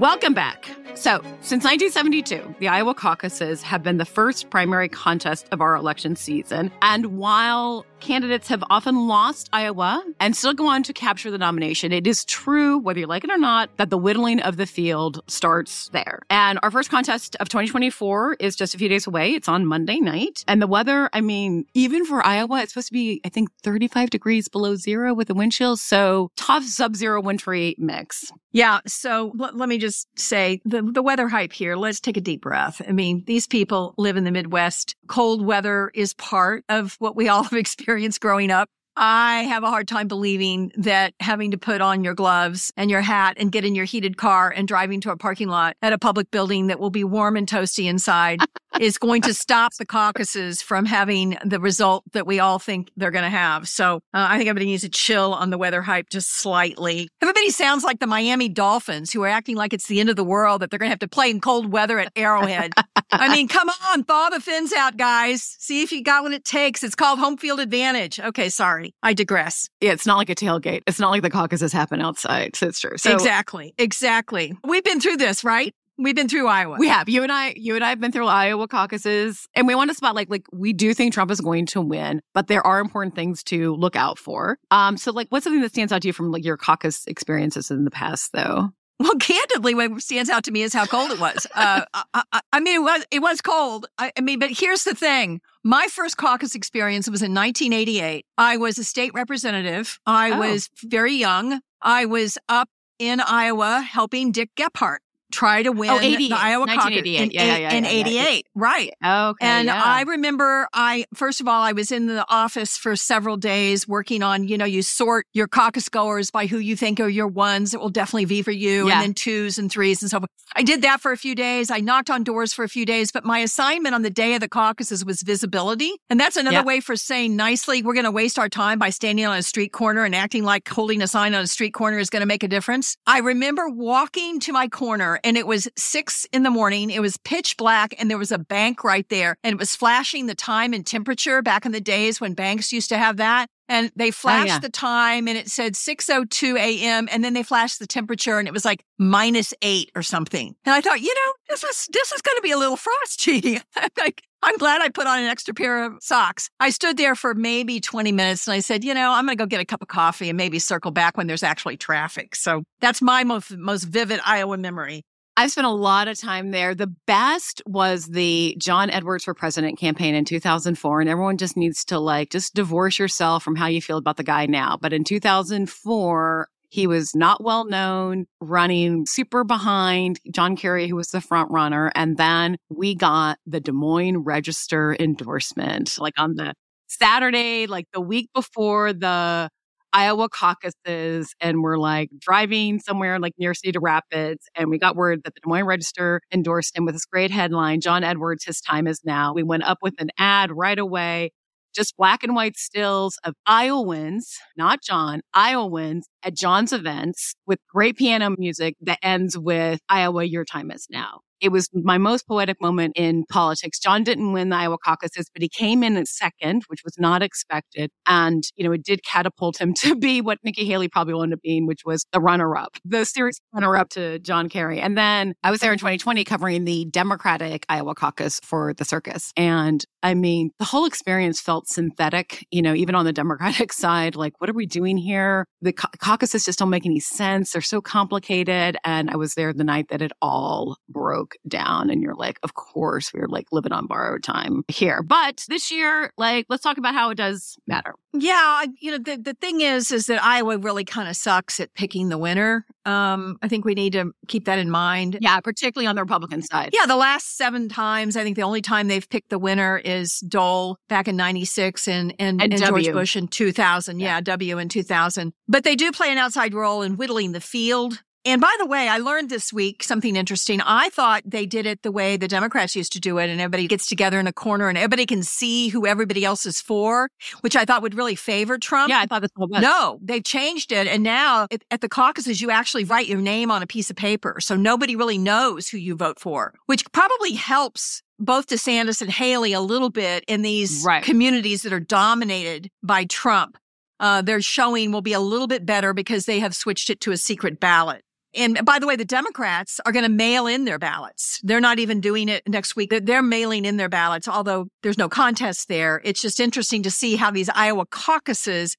Welcome 0.00 0.32
back. 0.32 0.64
So, 0.94 1.20
since 1.42 1.62
1972, 1.62 2.54
the 2.58 2.68
Iowa 2.68 2.94
caucuses 2.94 3.60
have 3.60 3.82
been 3.82 3.98
the 3.98 4.06
first 4.06 4.48
primary 4.48 4.88
contest 4.88 5.46
of 5.52 5.60
our 5.60 5.76
election 5.76 6.16
season. 6.16 6.72
And 6.80 7.18
while 7.18 7.84
candidates 8.00 8.48
have 8.48 8.64
often 8.70 9.06
lost 9.06 9.48
Iowa 9.52 10.02
and 10.18 10.36
still 10.36 10.54
go 10.54 10.66
on 10.66 10.82
to 10.84 10.92
capture 10.92 11.30
the 11.30 11.38
nomination, 11.38 11.92
it 11.92 12.06
is 12.06 12.24
true, 12.24 12.78
whether 12.78 13.00
you 13.00 13.06
like 13.06 13.24
it 13.24 13.30
or 13.30 13.38
not, 13.38 13.76
that 13.76 13.90
the 13.90 13.98
whittling 13.98 14.40
of 14.40 14.56
the 14.56 14.66
field 14.66 15.22
starts 15.26 15.88
there. 15.90 16.20
And 16.30 16.58
our 16.62 16.70
first 16.70 16.90
contest 16.90 17.36
of 17.40 17.48
2024 17.48 18.34
is 18.40 18.56
just 18.56 18.74
a 18.74 18.78
few 18.78 18.88
days 18.88 19.06
away. 19.06 19.32
It's 19.32 19.48
on 19.48 19.66
Monday 19.66 20.00
night. 20.00 20.44
And 20.48 20.60
the 20.60 20.66
weather, 20.66 21.10
I 21.12 21.20
mean, 21.20 21.66
even 21.74 22.04
for 22.04 22.24
Iowa, 22.24 22.62
it's 22.62 22.72
supposed 22.72 22.88
to 22.88 22.92
be, 22.92 23.20
I 23.24 23.28
think, 23.28 23.50
35 23.62 24.10
degrees 24.10 24.48
below 24.48 24.74
zero 24.76 25.14
with 25.14 25.28
the 25.28 25.34
wind 25.34 25.52
chills. 25.52 25.80
So, 25.80 26.30
tough 26.36 26.64
sub 26.64 26.96
zero 26.96 27.20
wintry 27.20 27.74
mix. 27.78 28.32
Yeah. 28.52 28.80
So, 28.86 29.32
l- 29.40 29.50
let 29.54 29.68
me 29.68 29.78
just 29.78 30.08
say 30.18 30.60
the 30.64 30.82
the 30.82 31.02
weather 31.02 31.28
hype 31.28 31.52
here, 31.52 31.76
let's 31.76 32.00
take 32.00 32.16
a 32.16 32.20
deep 32.20 32.42
breath. 32.42 32.82
I 32.88 32.92
mean, 32.92 33.22
these 33.26 33.46
people 33.46 33.94
live 33.96 34.16
in 34.16 34.24
the 34.24 34.30
Midwest. 34.30 34.96
Cold 35.06 35.44
weather 35.44 35.90
is 35.94 36.14
part 36.14 36.64
of 36.68 36.96
what 36.98 37.14
we 37.14 37.28
all 37.28 37.44
have 37.44 37.52
experienced 37.64 37.89
growing 38.20 38.50
up. 38.50 38.68
I 38.96 39.44
have 39.44 39.62
a 39.62 39.68
hard 39.68 39.88
time 39.88 40.08
believing 40.08 40.72
that 40.76 41.14
having 41.20 41.52
to 41.52 41.58
put 41.58 41.80
on 41.80 42.04
your 42.04 42.14
gloves 42.14 42.72
and 42.76 42.90
your 42.90 43.00
hat 43.00 43.36
and 43.38 43.50
get 43.50 43.64
in 43.64 43.74
your 43.74 43.84
heated 43.84 44.16
car 44.16 44.50
and 44.50 44.68
driving 44.68 45.00
to 45.02 45.10
a 45.10 45.16
parking 45.16 45.48
lot 45.48 45.76
at 45.80 45.92
a 45.92 45.98
public 45.98 46.30
building 46.30 46.66
that 46.66 46.78
will 46.78 46.90
be 46.90 47.04
warm 47.04 47.36
and 47.36 47.46
toasty 47.46 47.86
inside 47.86 48.40
is 48.80 48.96
going 48.96 49.20
to 49.20 49.34
stop 49.34 49.74
the 49.74 49.84
caucuses 49.84 50.62
from 50.62 50.86
having 50.86 51.36
the 51.44 51.60
result 51.60 52.02
that 52.12 52.26
we 52.26 52.40
all 52.40 52.58
think 52.58 52.90
they're 52.96 53.10
going 53.10 53.24
to 53.24 53.28
have. 53.28 53.68
So 53.68 53.96
uh, 54.14 54.26
I 54.30 54.38
think 54.38 54.48
everybody 54.48 54.66
needs 54.66 54.82
to 54.82 54.88
chill 54.88 55.34
on 55.34 55.50
the 55.50 55.58
weather 55.58 55.82
hype 55.82 56.08
just 56.08 56.34
slightly. 56.34 57.08
Everybody 57.20 57.50
sounds 57.50 57.84
like 57.84 58.00
the 58.00 58.06
Miami 58.06 58.48
Dolphins 58.48 59.12
who 59.12 59.22
are 59.22 59.28
acting 59.28 59.54
like 59.54 59.74
it's 59.74 59.86
the 59.86 60.00
end 60.00 60.08
of 60.08 60.16
the 60.16 60.24
world 60.24 60.62
that 60.62 60.70
they're 60.70 60.78
going 60.78 60.88
to 60.88 60.92
have 60.92 60.98
to 61.00 61.08
play 61.08 61.28
in 61.28 61.40
cold 61.40 61.70
weather 61.70 61.98
at 61.98 62.10
Arrowhead. 62.16 62.72
I 63.12 63.28
mean, 63.28 63.48
come 63.48 63.68
on, 63.68 64.04
thaw 64.04 64.30
the 64.30 64.40
fins 64.40 64.72
out, 64.72 64.96
guys. 64.96 65.56
See 65.58 65.82
if 65.82 65.92
you 65.92 66.02
got 66.02 66.22
what 66.22 66.32
it 66.32 66.46
takes. 66.46 66.82
It's 66.82 66.94
called 66.94 67.18
home 67.18 67.36
field 67.36 67.60
advantage. 67.60 68.18
Okay, 68.18 68.48
sorry. 68.48 68.94
I 69.02 69.12
digress. 69.12 69.68
Yeah, 69.82 69.92
it's 69.92 70.06
not 70.06 70.16
like 70.16 70.30
a 70.30 70.34
tailgate. 70.34 70.84
It's 70.86 70.98
not 70.98 71.10
like 71.10 71.20
the 71.20 71.28
caucuses 71.28 71.72
happen 71.72 72.00
outside. 72.00 72.56
So 72.56 72.68
it's 72.68 72.80
true. 72.80 72.96
So 72.96 73.12
exactly. 73.12 73.74
Exactly. 73.76 74.54
We've 74.64 74.84
been 74.84 75.00
through 75.00 75.18
this, 75.18 75.44
right? 75.44 75.74
We've 76.00 76.16
been 76.16 76.28
through 76.28 76.46
Iowa. 76.46 76.76
We 76.78 76.88
have. 76.88 77.10
You 77.10 77.22
and 77.22 77.30
I, 77.30 77.52
you 77.56 77.74
and 77.74 77.84
I 77.84 77.90
have 77.90 78.00
been 78.00 78.10
through 78.10 78.26
Iowa 78.26 78.66
caucuses 78.66 79.46
and 79.54 79.66
we 79.66 79.74
want 79.74 79.90
to 79.90 79.94
spot 79.94 80.14
like, 80.14 80.30
like 80.30 80.46
we 80.50 80.72
do 80.72 80.94
think 80.94 81.12
Trump 81.12 81.30
is 81.30 81.42
going 81.42 81.66
to 81.66 81.82
win, 81.82 82.22
but 82.32 82.46
there 82.46 82.66
are 82.66 82.80
important 82.80 83.14
things 83.14 83.44
to 83.44 83.74
look 83.76 83.96
out 83.96 84.18
for. 84.18 84.58
Um, 84.70 84.96
so 84.96 85.12
like 85.12 85.28
what's 85.28 85.44
something 85.44 85.60
that 85.60 85.72
stands 85.72 85.92
out 85.92 86.00
to 86.02 86.08
you 86.08 86.14
from 86.14 86.32
like 86.32 86.42
your 86.42 86.56
caucus 86.56 87.06
experiences 87.06 87.70
in 87.70 87.84
the 87.84 87.90
past 87.90 88.32
though? 88.32 88.70
Well, 88.98 89.14
candidly, 89.16 89.74
what 89.74 90.00
stands 90.02 90.28
out 90.28 90.44
to 90.44 90.50
me 90.50 90.62
is 90.62 90.74
how 90.74 90.84
cold 90.84 91.10
it 91.10 91.20
was. 91.20 91.46
Uh, 91.54 91.84
I, 91.94 92.22
I, 92.32 92.40
I, 92.52 92.60
mean, 92.60 92.76
it 92.76 92.82
was 92.82 93.04
it 93.10 93.20
was 93.20 93.40
cold. 93.40 93.86
I, 93.98 94.12
I, 94.16 94.20
mean, 94.20 94.38
but 94.38 94.50
here's 94.50 94.84
the 94.84 94.94
thing: 94.94 95.40
my 95.64 95.86
first 95.90 96.18
caucus 96.18 96.54
experience 96.54 97.08
was 97.08 97.22
in 97.22 97.34
1988. 97.34 98.26
I 98.36 98.58
was 98.58 98.78
a 98.78 98.84
state 98.84 99.12
representative. 99.14 99.98
I 100.04 100.32
oh. 100.32 100.38
was 100.38 100.68
very 100.82 101.14
young. 101.14 101.60
I 101.80 102.04
was 102.04 102.36
up 102.50 102.68
in 102.98 103.20
Iowa 103.20 103.80
helping 103.80 104.32
Dick 104.32 104.50
Gephardt 104.54 104.98
try 105.30 105.62
to 105.62 105.72
win 105.72 105.90
oh, 105.90 105.98
the 105.98 106.32
Iowa 106.32 106.66
caucus 106.66 106.98
in, 107.04 107.30
yeah, 107.30 107.44
yeah, 107.44 107.56
yeah, 107.56 107.74
in 107.74 107.84
88. 107.84 108.46
Right. 108.54 108.92
Okay. 109.04 109.46
And 109.46 109.70
I 109.70 110.02
remember 110.02 110.68
I, 110.72 111.06
first 111.14 111.40
of 111.40 111.48
all, 111.48 111.62
I 111.62 111.72
was 111.72 111.92
in 111.92 112.06
the 112.06 112.24
office 112.28 112.76
for 112.76 112.96
several 112.96 113.36
days 113.36 113.86
working 113.88 114.22
on, 114.22 114.46
you 114.46 114.58
know, 114.58 114.64
you 114.64 114.82
sort 114.82 115.26
your 115.32 115.48
caucus 115.48 115.88
goers 115.88 116.30
by 116.30 116.46
who 116.46 116.58
you 116.58 116.76
think 116.76 117.00
are 117.00 117.08
your 117.08 117.28
ones 117.28 117.72
that 117.72 117.80
will 117.80 117.90
definitely 117.90 118.26
be 118.26 118.42
for 118.42 118.50
you 118.50 118.90
and 118.90 119.02
then 119.02 119.14
twos 119.14 119.58
and 119.58 119.70
threes 119.70 120.02
and 120.02 120.10
so 120.10 120.18
forth. 120.18 120.30
I 120.54 120.62
did 120.62 120.82
that 120.82 121.00
for 121.00 121.12
a 121.12 121.16
few 121.16 121.34
days. 121.34 121.70
I 121.70 121.78
knocked 121.78 122.10
on 122.10 122.24
doors 122.24 122.52
for 122.52 122.64
a 122.64 122.68
few 122.68 122.84
days, 122.84 123.12
but 123.12 123.24
my 123.24 123.38
assignment 123.38 123.94
on 123.94 124.02
the 124.02 124.10
day 124.10 124.34
of 124.34 124.40
the 124.40 124.48
caucuses 124.48 125.04
was 125.04 125.22
visibility. 125.22 125.92
And 126.08 126.18
that's 126.18 126.36
another 126.36 126.64
way 126.64 126.80
for 126.80 126.96
saying 126.96 127.36
nicely, 127.36 127.82
we're 127.82 127.94
going 127.94 128.04
to 128.04 128.10
waste 128.10 128.38
our 128.38 128.48
time 128.48 128.78
by 128.78 128.90
standing 128.90 129.24
on 129.24 129.36
a 129.36 129.42
street 129.42 129.72
corner 129.72 130.04
and 130.04 130.14
acting 130.14 130.44
like 130.44 130.68
holding 130.68 131.02
a 131.02 131.06
sign 131.06 131.34
on 131.34 131.42
a 131.42 131.46
street 131.46 131.72
corner 131.72 131.98
is 131.98 132.10
going 132.10 132.20
to 132.20 132.26
make 132.26 132.42
a 132.42 132.48
difference. 132.48 132.96
I 133.06 133.18
remember 133.18 133.68
walking 133.68 134.40
to 134.40 134.52
my 134.52 134.68
corner 134.68 135.19
and 135.24 135.36
it 135.36 135.46
was 135.46 135.68
six 135.76 136.26
in 136.32 136.42
the 136.42 136.50
morning. 136.50 136.90
It 136.90 137.00
was 137.00 137.16
pitch 137.18 137.56
black 137.56 137.94
and 137.98 138.10
there 138.10 138.18
was 138.18 138.32
a 138.32 138.38
bank 138.38 138.84
right 138.84 139.08
there 139.08 139.36
and 139.42 139.52
it 139.52 139.58
was 139.58 139.74
flashing 139.74 140.26
the 140.26 140.34
time 140.34 140.72
and 140.72 140.86
temperature 140.86 141.42
back 141.42 141.66
in 141.66 141.72
the 141.72 141.80
days 141.80 142.20
when 142.20 142.34
banks 142.34 142.72
used 142.72 142.88
to 142.90 142.98
have 142.98 143.16
that. 143.18 143.48
And 143.68 143.92
they 143.94 144.10
flashed 144.10 144.50
oh, 144.50 144.54
yeah. 144.54 144.58
the 144.58 144.68
time 144.68 145.28
and 145.28 145.38
it 145.38 145.48
said 145.48 145.74
6.02 145.74 146.58
a.m. 146.58 147.08
And 147.10 147.22
then 147.22 147.34
they 147.34 147.44
flashed 147.44 147.78
the 147.78 147.86
temperature 147.86 148.40
and 148.40 148.48
it 148.48 148.52
was 148.52 148.64
like 148.64 148.84
minus 148.98 149.54
eight 149.62 149.92
or 149.94 150.02
something. 150.02 150.56
And 150.64 150.74
I 150.74 150.80
thought, 150.80 151.00
you 151.00 151.14
know, 151.14 151.32
this 151.48 151.62
is, 151.62 151.88
this 151.92 152.10
is 152.10 152.20
going 152.20 152.36
to 152.36 152.42
be 152.42 152.50
a 152.50 152.58
little 152.58 152.76
frosty. 152.76 153.60
like, 153.96 154.22
I'm 154.42 154.56
glad 154.56 154.80
I 154.80 154.88
put 154.88 155.06
on 155.06 155.20
an 155.20 155.26
extra 155.26 155.54
pair 155.54 155.84
of 155.84 155.98
socks. 156.00 156.48
I 156.58 156.70
stood 156.70 156.96
there 156.96 157.14
for 157.14 157.32
maybe 157.32 157.78
20 157.78 158.10
minutes 158.10 158.48
and 158.48 158.54
I 158.54 158.60
said, 158.60 158.82
you 158.82 158.92
know, 158.92 159.12
I'm 159.12 159.26
going 159.26 159.36
to 159.38 159.42
go 159.42 159.46
get 159.46 159.60
a 159.60 159.64
cup 159.64 159.82
of 159.82 159.88
coffee 159.88 160.30
and 160.30 160.36
maybe 160.36 160.58
circle 160.58 160.90
back 160.90 161.16
when 161.16 161.28
there's 161.28 161.44
actually 161.44 161.76
traffic. 161.76 162.34
So 162.34 162.64
that's 162.80 163.00
my 163.00 163.22
most, 163.22 163.56
most 163.56 163.84
vivid 163.84 164.18
Iowa 164.24 164.56
memory. 164.56 165.04
I've 165.36 165.50
spent 165.50 165.66
a 165.66 165.70
lot 165.70 166.08
of 166.08 166.18
time 166.18 166.50
there. 166.50 166.74
The 166.74 166.92
best 167.06 167.62
was 167.66 168.06
the 168.06 168.54
John 168.58 168.90
Edwards 168.90 169.24
for 169.24 169.32
President 169.32 169.78
campaign 169.78 170.14
in 170.14 170.24
2004. 170.24 171.00
And 171.00 171.08
everyone 171.08 171.38
just 171.38 171.56
needs 171.56 171.84
to 171.86 171.98
like, 171.98 172.30
just 172.30 172.54
divorce 172.54 172.98
yourself 172.98 173.42
from 173.42 173.56
how 173.56 173.66
you 173.66 173.80
feel 173.80 173.96
about 173.96 174.16
the 174.16 174.22
guy 174.22 174.46
now. 174.46 174.76
But 174.80 174.92
in 174.92 175.04
2004, 175.04 176.48
he 176.68 176.86
was 176.86 177.16
not 177.16 177.42
well 177.42 177.64
known, 177.64 178.26
running 178.40 179.04
super 179.06 179.42
behind 179.42 180.20
John 180.30 180.56
Kerry, 180.56 180.86
who 180.86 180.96
was 180.96 181.08
the 181.08 181.20
front 181.20 181.50
runner. 181.50 181.90
And 181.94 182.16
then 182.16 182.56
we 182.68 182.94
got 182.94 183.38
the 183.44 183.60
Des 183.60 183.72
Moines 183.72 184.18
Register 184.18 184.96
endorsement, 185.00 185.98
like 185.98 186.14
on 186.16 186.34
the 186.34 186.54
Saturday, 186.86 187.66
like 187.66 187.86
the 187.92 188.00
week 188.00 188.30
before 188.34 188.92
the 188.92 189.48
Iowa 189.92 190.28
caucuses 190.28 191.34
and 191.40 191.62
we're 191.62 191.78
like 191.78 192.10
driving 192.18 192.78
somewhere 192.78 193.18
like 193.18 193.34
near 193.38 193.54
Cedar 193.54 193.80
Rapids. 193.80 194.46
And 194.54 194.70
we 194.70 194.78
got 194.78 194.96
word 194.96 195.22
that 195.24 195.34
the 195.34 195.40
Des 195.40 195.48
Moines 195.48 195.66
Register 195.66 196.20
endorsed 196.32 196.76
him 196.76 196.84
with 196.84 196.94
this 196.94 197.04
great 197.04 197.30
headline 197.30 197.80
John 197.80 198.04
Edwards, 198.04 198.44
his 198.44 198.60
time 198.60 198.86
is 198.86 199.00
now. 199.04 199.32
We 199.34 199.42
went 199.42 199.64
up 199.64 199.78
with 199.82 199.94
an 199.98 200.10
ad 200.18 200.50
right 200.52 200.78
away, 200.78 201.30
just 201.74 201.96
black 201.96 202.22
and 202.22 202.34
white 202.34 202.56
stills 202.56 203.18
of 203.24 203.34
Iowans, 203.46 204.36
not 204.56 204.82
John, 204.82 205.22
Iowans 205.34 206.08
at 206.22 206.36
John's 206.36 206.72
events 206.72 207.34
with 207.46 207.58
great 207.72 207.96
piano 207.96 208.34
music 208.38 208.76
that 208.82 208.98
ends 209.02 209.36
with 209.38 209.80
Iowa, 209.88 210.24
your 210.24 210.44
time 210.44 210.70
is 210.70 210.86
now. 210.90 211.20
It 211.40 211.50
was 211.50 211.68
my 211.72 211.98
most 211.98 212.26
poetic 212.26 212.60
moment 212.60 212.92
in 212.96 213.24
politics. 213.30 213.78
John 213.78 214.04
didn't 214.04 214.32
win 214.32 214.50
the 214.50 214.56
Iowa 214.56 214.78
caucuses, 214.78 215.30
but 215.32 215.42
he 215.42 215.48
came 215.48 215.82
in 215.82 215.96
at 215.96 216.06
second, 216.06 216.64
which 216.68 216.82
was 216.84 216.94
not 216.98 217.22
expected. 217.22 217.90
And, 218.06 218.42
you 218.56 218.64
know, 218.64 218.72
it 218.72 218.84
did 218.84 219.04
catapult 219.04 219.60
him 219.60 219.74
to 219.82 219.96
be 219.96 220.20
what 220.20 220.38
Nikki 220.44 220.64
Haley 220.64 220.88
probably 220.88 221.14
wanted 221.14 221.34
up 221.34 221.42
being, 221.42 221.66
which 221.66 221.84
was 221.84 222.04
the 222.12 222.20
runner 222.20 222.56
up, 222.56 222.76
the 222.84 223.04
serious 223.04 223.40
runner 223.52 223.76
up 223.76 223.88
to 223.90 224.18
John 224.20 224.48
Kerry. 224.48 224.80
And 224.80 224.96
then 224.96 225.34
I 225.42 225.50
was 225.50 225.60
there 225.60 225.72
in 225.72 225.78
2020 225.78 226.24
covering 226.24 226.64
the 226.64 226.84
Democratic 226.86 227.64
Iowa 227.68 227.94
caucus 227.94 228.40
for 228.42 228.74
the 228.74 228.84
circus. 228.84 229.32
And 229.36 229.84
I 230.02 230.14
mean, 230.14 230.50
the 230.58 230.64
whole 230.64 230.86
experience 230.86 231.40
felt 231.40 231.68
synthetic, 231.68 232.46
you 232.50 232.62
know, 232.62 232.74
even 232.74 232.94
on 232.94 233.04
the 233.04 233.12
Democratic 233.12 233.72
side. 233.72 234.16
Like, 234.16 234.34
what 234.38 234.48
are 234.48 234.54
we 234.54 234.66
doing 234.66 234.96
here? 234.96 235.46
The 235.60 235.72
ca- 235.72 235.90
caucuses 235.98 236.44
just 236.44 236.58
don't 236.58 236.70
make 236.70 236.86
any 236.86 237.00
sense. 237.00 237.52
They're 237.52 237.62
so 237.62 237.80
complicated. 237.80 238.76
And 238.84 239.10
I 239.10 239.16
was 239.16 239.34
there 239.34 239.52
the 239.52 239.64
night 239.64 239.86
that 239.90 240.02
it 240.02 240.12
all 240.22 240.76
broke 240.88 241.29
broke 241.30 241.50
down 241.50 241.90
and 241.90 242.02
you're 242.02 242.14
like, 242.14 242.38
of 242.42 242.54
course, 242.54 243.12
we 243.12 243.20
are 243.20 243.28
like 243.28 243.46
living 243.52 243.72
on 243.72 243.86
borrowed 243.86 244.22
time 244.22 244.64
here. 244.68 245.02
But 245.02 245.44
this 245.48 245.70
year, 245.70 246.12
like, 246.16 246.46
let's 246.48 246.62
talk 246.62 246.78
about 246.78 246.94
how 246.94 247.10
it 247.10 247.16
does 247.16 247.56
matter. 247.66 247.94
Yeah. 248.12 248.64
You 248.80 248.92
know, 248.92 248.98
the, 248.98 249.16
the 249.16 249.34
thing 249.34 249.60
is, 249.60 249.92
is 249.92 250.06
that 250.06 250.22
Iowa 250.22 250.58
really 250.58 250.84
kind 250.84 251.08
of 251.08 251.16
sucks 251.16 251.60
at 251.60 251.72
picking 251.74 252.08
the 252.08 252.18
winner. 252.18 252.66
Um, 252.84 253.38
I 253.42 253.48
think 253.48 253.64
we 253.64 253.74
need 253.74 253.92
to 253.92 254.12
keep 254.26 254.46
that 254.46 254.58
in 254.58 254.70
mind. 254.70 255.18
Yeah, 255.20 255.38
particularly 255.40 255.86
on 255.86 255.94
the 255.94 256.02
Republican 256.02 256.42
side. 256.42 256.70
Yeah. 256.72 256.86
The 256.86 256.96
last 256.96 257.36
seven 257.36 257.68
times, 257.68 258.16
I 258.16 258.22
think 258.22 258.36
the 258.36 258.42
only 258.42 258.62
time 258.62 258.88
they've 258.88 259.08
picked 259.08 259.30
the 259.30 259.38
winner 259.38 259.78
is 259.78 260.20
Dole 260.20 260.76
back 260.88 261.08
in 261.08 261.16
96 261.16 261.86
and, 261.88 262.14
and, 262.18 262.42
and, 262.42 262.52
and 262.52 262.64
George 262.64 262.92
Bush 262.92 263.16
in 263.16 263.28
2000. 263.28 264.00
Yeah. 264.00 264.16
yeah. 264.16 264.20
W 264.20 264.58
in 264.58 264.68
2000. 264.68 265.32
But 265.48 265.64
they 265.64 265.76
do 265.76 265.92
play 265.92 266.10
an 266.10 266.18
outside 266.18 266.54
role 266.54 266.82
in 266.82 266.96
whittling 266.96 267.32
the 267.32 267.40
field. 267.40 268.02
And 268.24 268.40
by 268.40 268.54
the 268.58 268.66
way, 268.66 268.86
I 268.86 268.98
learned 268.98 269.30
this 269.30 269.50
week 269.50 269.82
something 269.82 270.14
interesting. 270.14 270.60
I 270.60 270.90
thought 270.90 271.22
they 271.24 271.46
did 271.46 271.64
it 271.64 271.82
the 271.82 271.90
way 271.90 272.18
the 272.18 272.28
Democrats 272.28 272.76
used 272.76 272.92
to 272.92 273.00
do 273.00 273.16
it, 273.18 273.30
and 273.30 273.40
everybody 273.40 273.66
gets 273.66 273.86
together 273.86 274.20
in 274.20 274.26
a 274.26 274.32
corner 274.32 274.68
and 274.68 274.76
everybody 274.76 275.06
can 275.06 275.22
see 275.22 275.68
who 275.68 275.86
everybody 275.86 276.22
else 276.24 276.44
is 276.44 276.60
for, 276.60 277.08
which 277.40 277.56
I 277.56 277.64
thought 277.64 277.80
would 277.80 277.94
really 277.94 278.14
favor 278.14 278.58
Trump. 278.58 278.90
Yeah, 278.90 279.00
I 279.00 279.06
thought 279.06 279.22
this 279.22 279.30
was. 279.36 279.62
No, 279.62 279.98
they've 280.02 280.22
changed 280.22 280.70
it. 280.70 280.86
And 280.86 281.02
now 281.02 281.46
at 281.70 281.80
the 281.80 281.88
caucuses, 281.88 282.42
you 282.42 282.50
actually 282.50 282.84
write 282.84 283.06
your 283.06 283.20
name 283.20 283.50
on 283.50 283.62
a 283.62 283.66
piece 283.66 283.88
of 283.88 283.96
paper. 283.96 284.38
So 284.40 284.54
nobody 284.54 284.96
really 284.96 285.18
knows 285.18 285.68
who 285.68 285.78
you 285.78 285.96
vote 285.96 286.20
for, 286.20 286.52
which 286.66 286.84
probably 286.92 287.32
helps 287.32 288.02
both 288.18 288.48
DeSantis 288.48 289.00
and 289.00 289.10
Haley 289.10 289.54
a 289.54 289.60
little 289.60 289.88
bit 289.88 290.24
in 290.28 290.42
these 290.42 290.84
right. 290.84 291.02
communities 291.02 291.62
that 291.62 291.72
are 291.72 291.80
dominated 291.80 292.70
by 292.82 293.06
Trump. 293.06 293.56
Uh, 293.98 294.20
their 294.20 294.42
showing 294.42 294.92
will 294.92 295.02
be 295.02 295.14
a 295.14 295.20
little 295.20 295.46
bit 295.46 295.64
better 295.64 295.94
because 295.94 296.26
they 296.26 296.38
have 296.40 296.54
switched 296.54 296.90
it 296.90 297.00
to 297.00 297.12
a 297.12 297.16
secret 297.16 297.60
ballot. 297.60 298.02
And 298.34 298.64
by 298.64 298.78
the 298.78 298.86
way, 298.86 298.96
the 298.96 299.04
Democrats 299.04 299.80
are 299.84 299.92
going 299.92 300.04
to 300.04 300.10
mail 300.10 300.46
in 300.46 300.64
their 300.64 300.78
ballots. 300.78 301.40
They're 301.42 301.60
not 301.60 301.78
even 301.78 302.00
doing 302.00 302.28
it 302.28 302.48
next 302.48 302.76
week. 302.76 302.92
They're 303.02 303.22
mailing 303.22 303.64
in 303.64 303.76
their 303.76 303.88
ballots, 303.88 304.28
although 304.28 304.68
there's 304.82 304.98
no 304.98 305.08
contest 305.08 305.68
there. 305.68 306.00
It's 306.04 306.22
just 306.22 306.38
interesting 306.38 306.82
to 306.84 306.90
see 306.90 307.16
how 307.16 307.30
these 307.30 307.48
Iowa 307.48 307.86
caucuses 307.86 308.76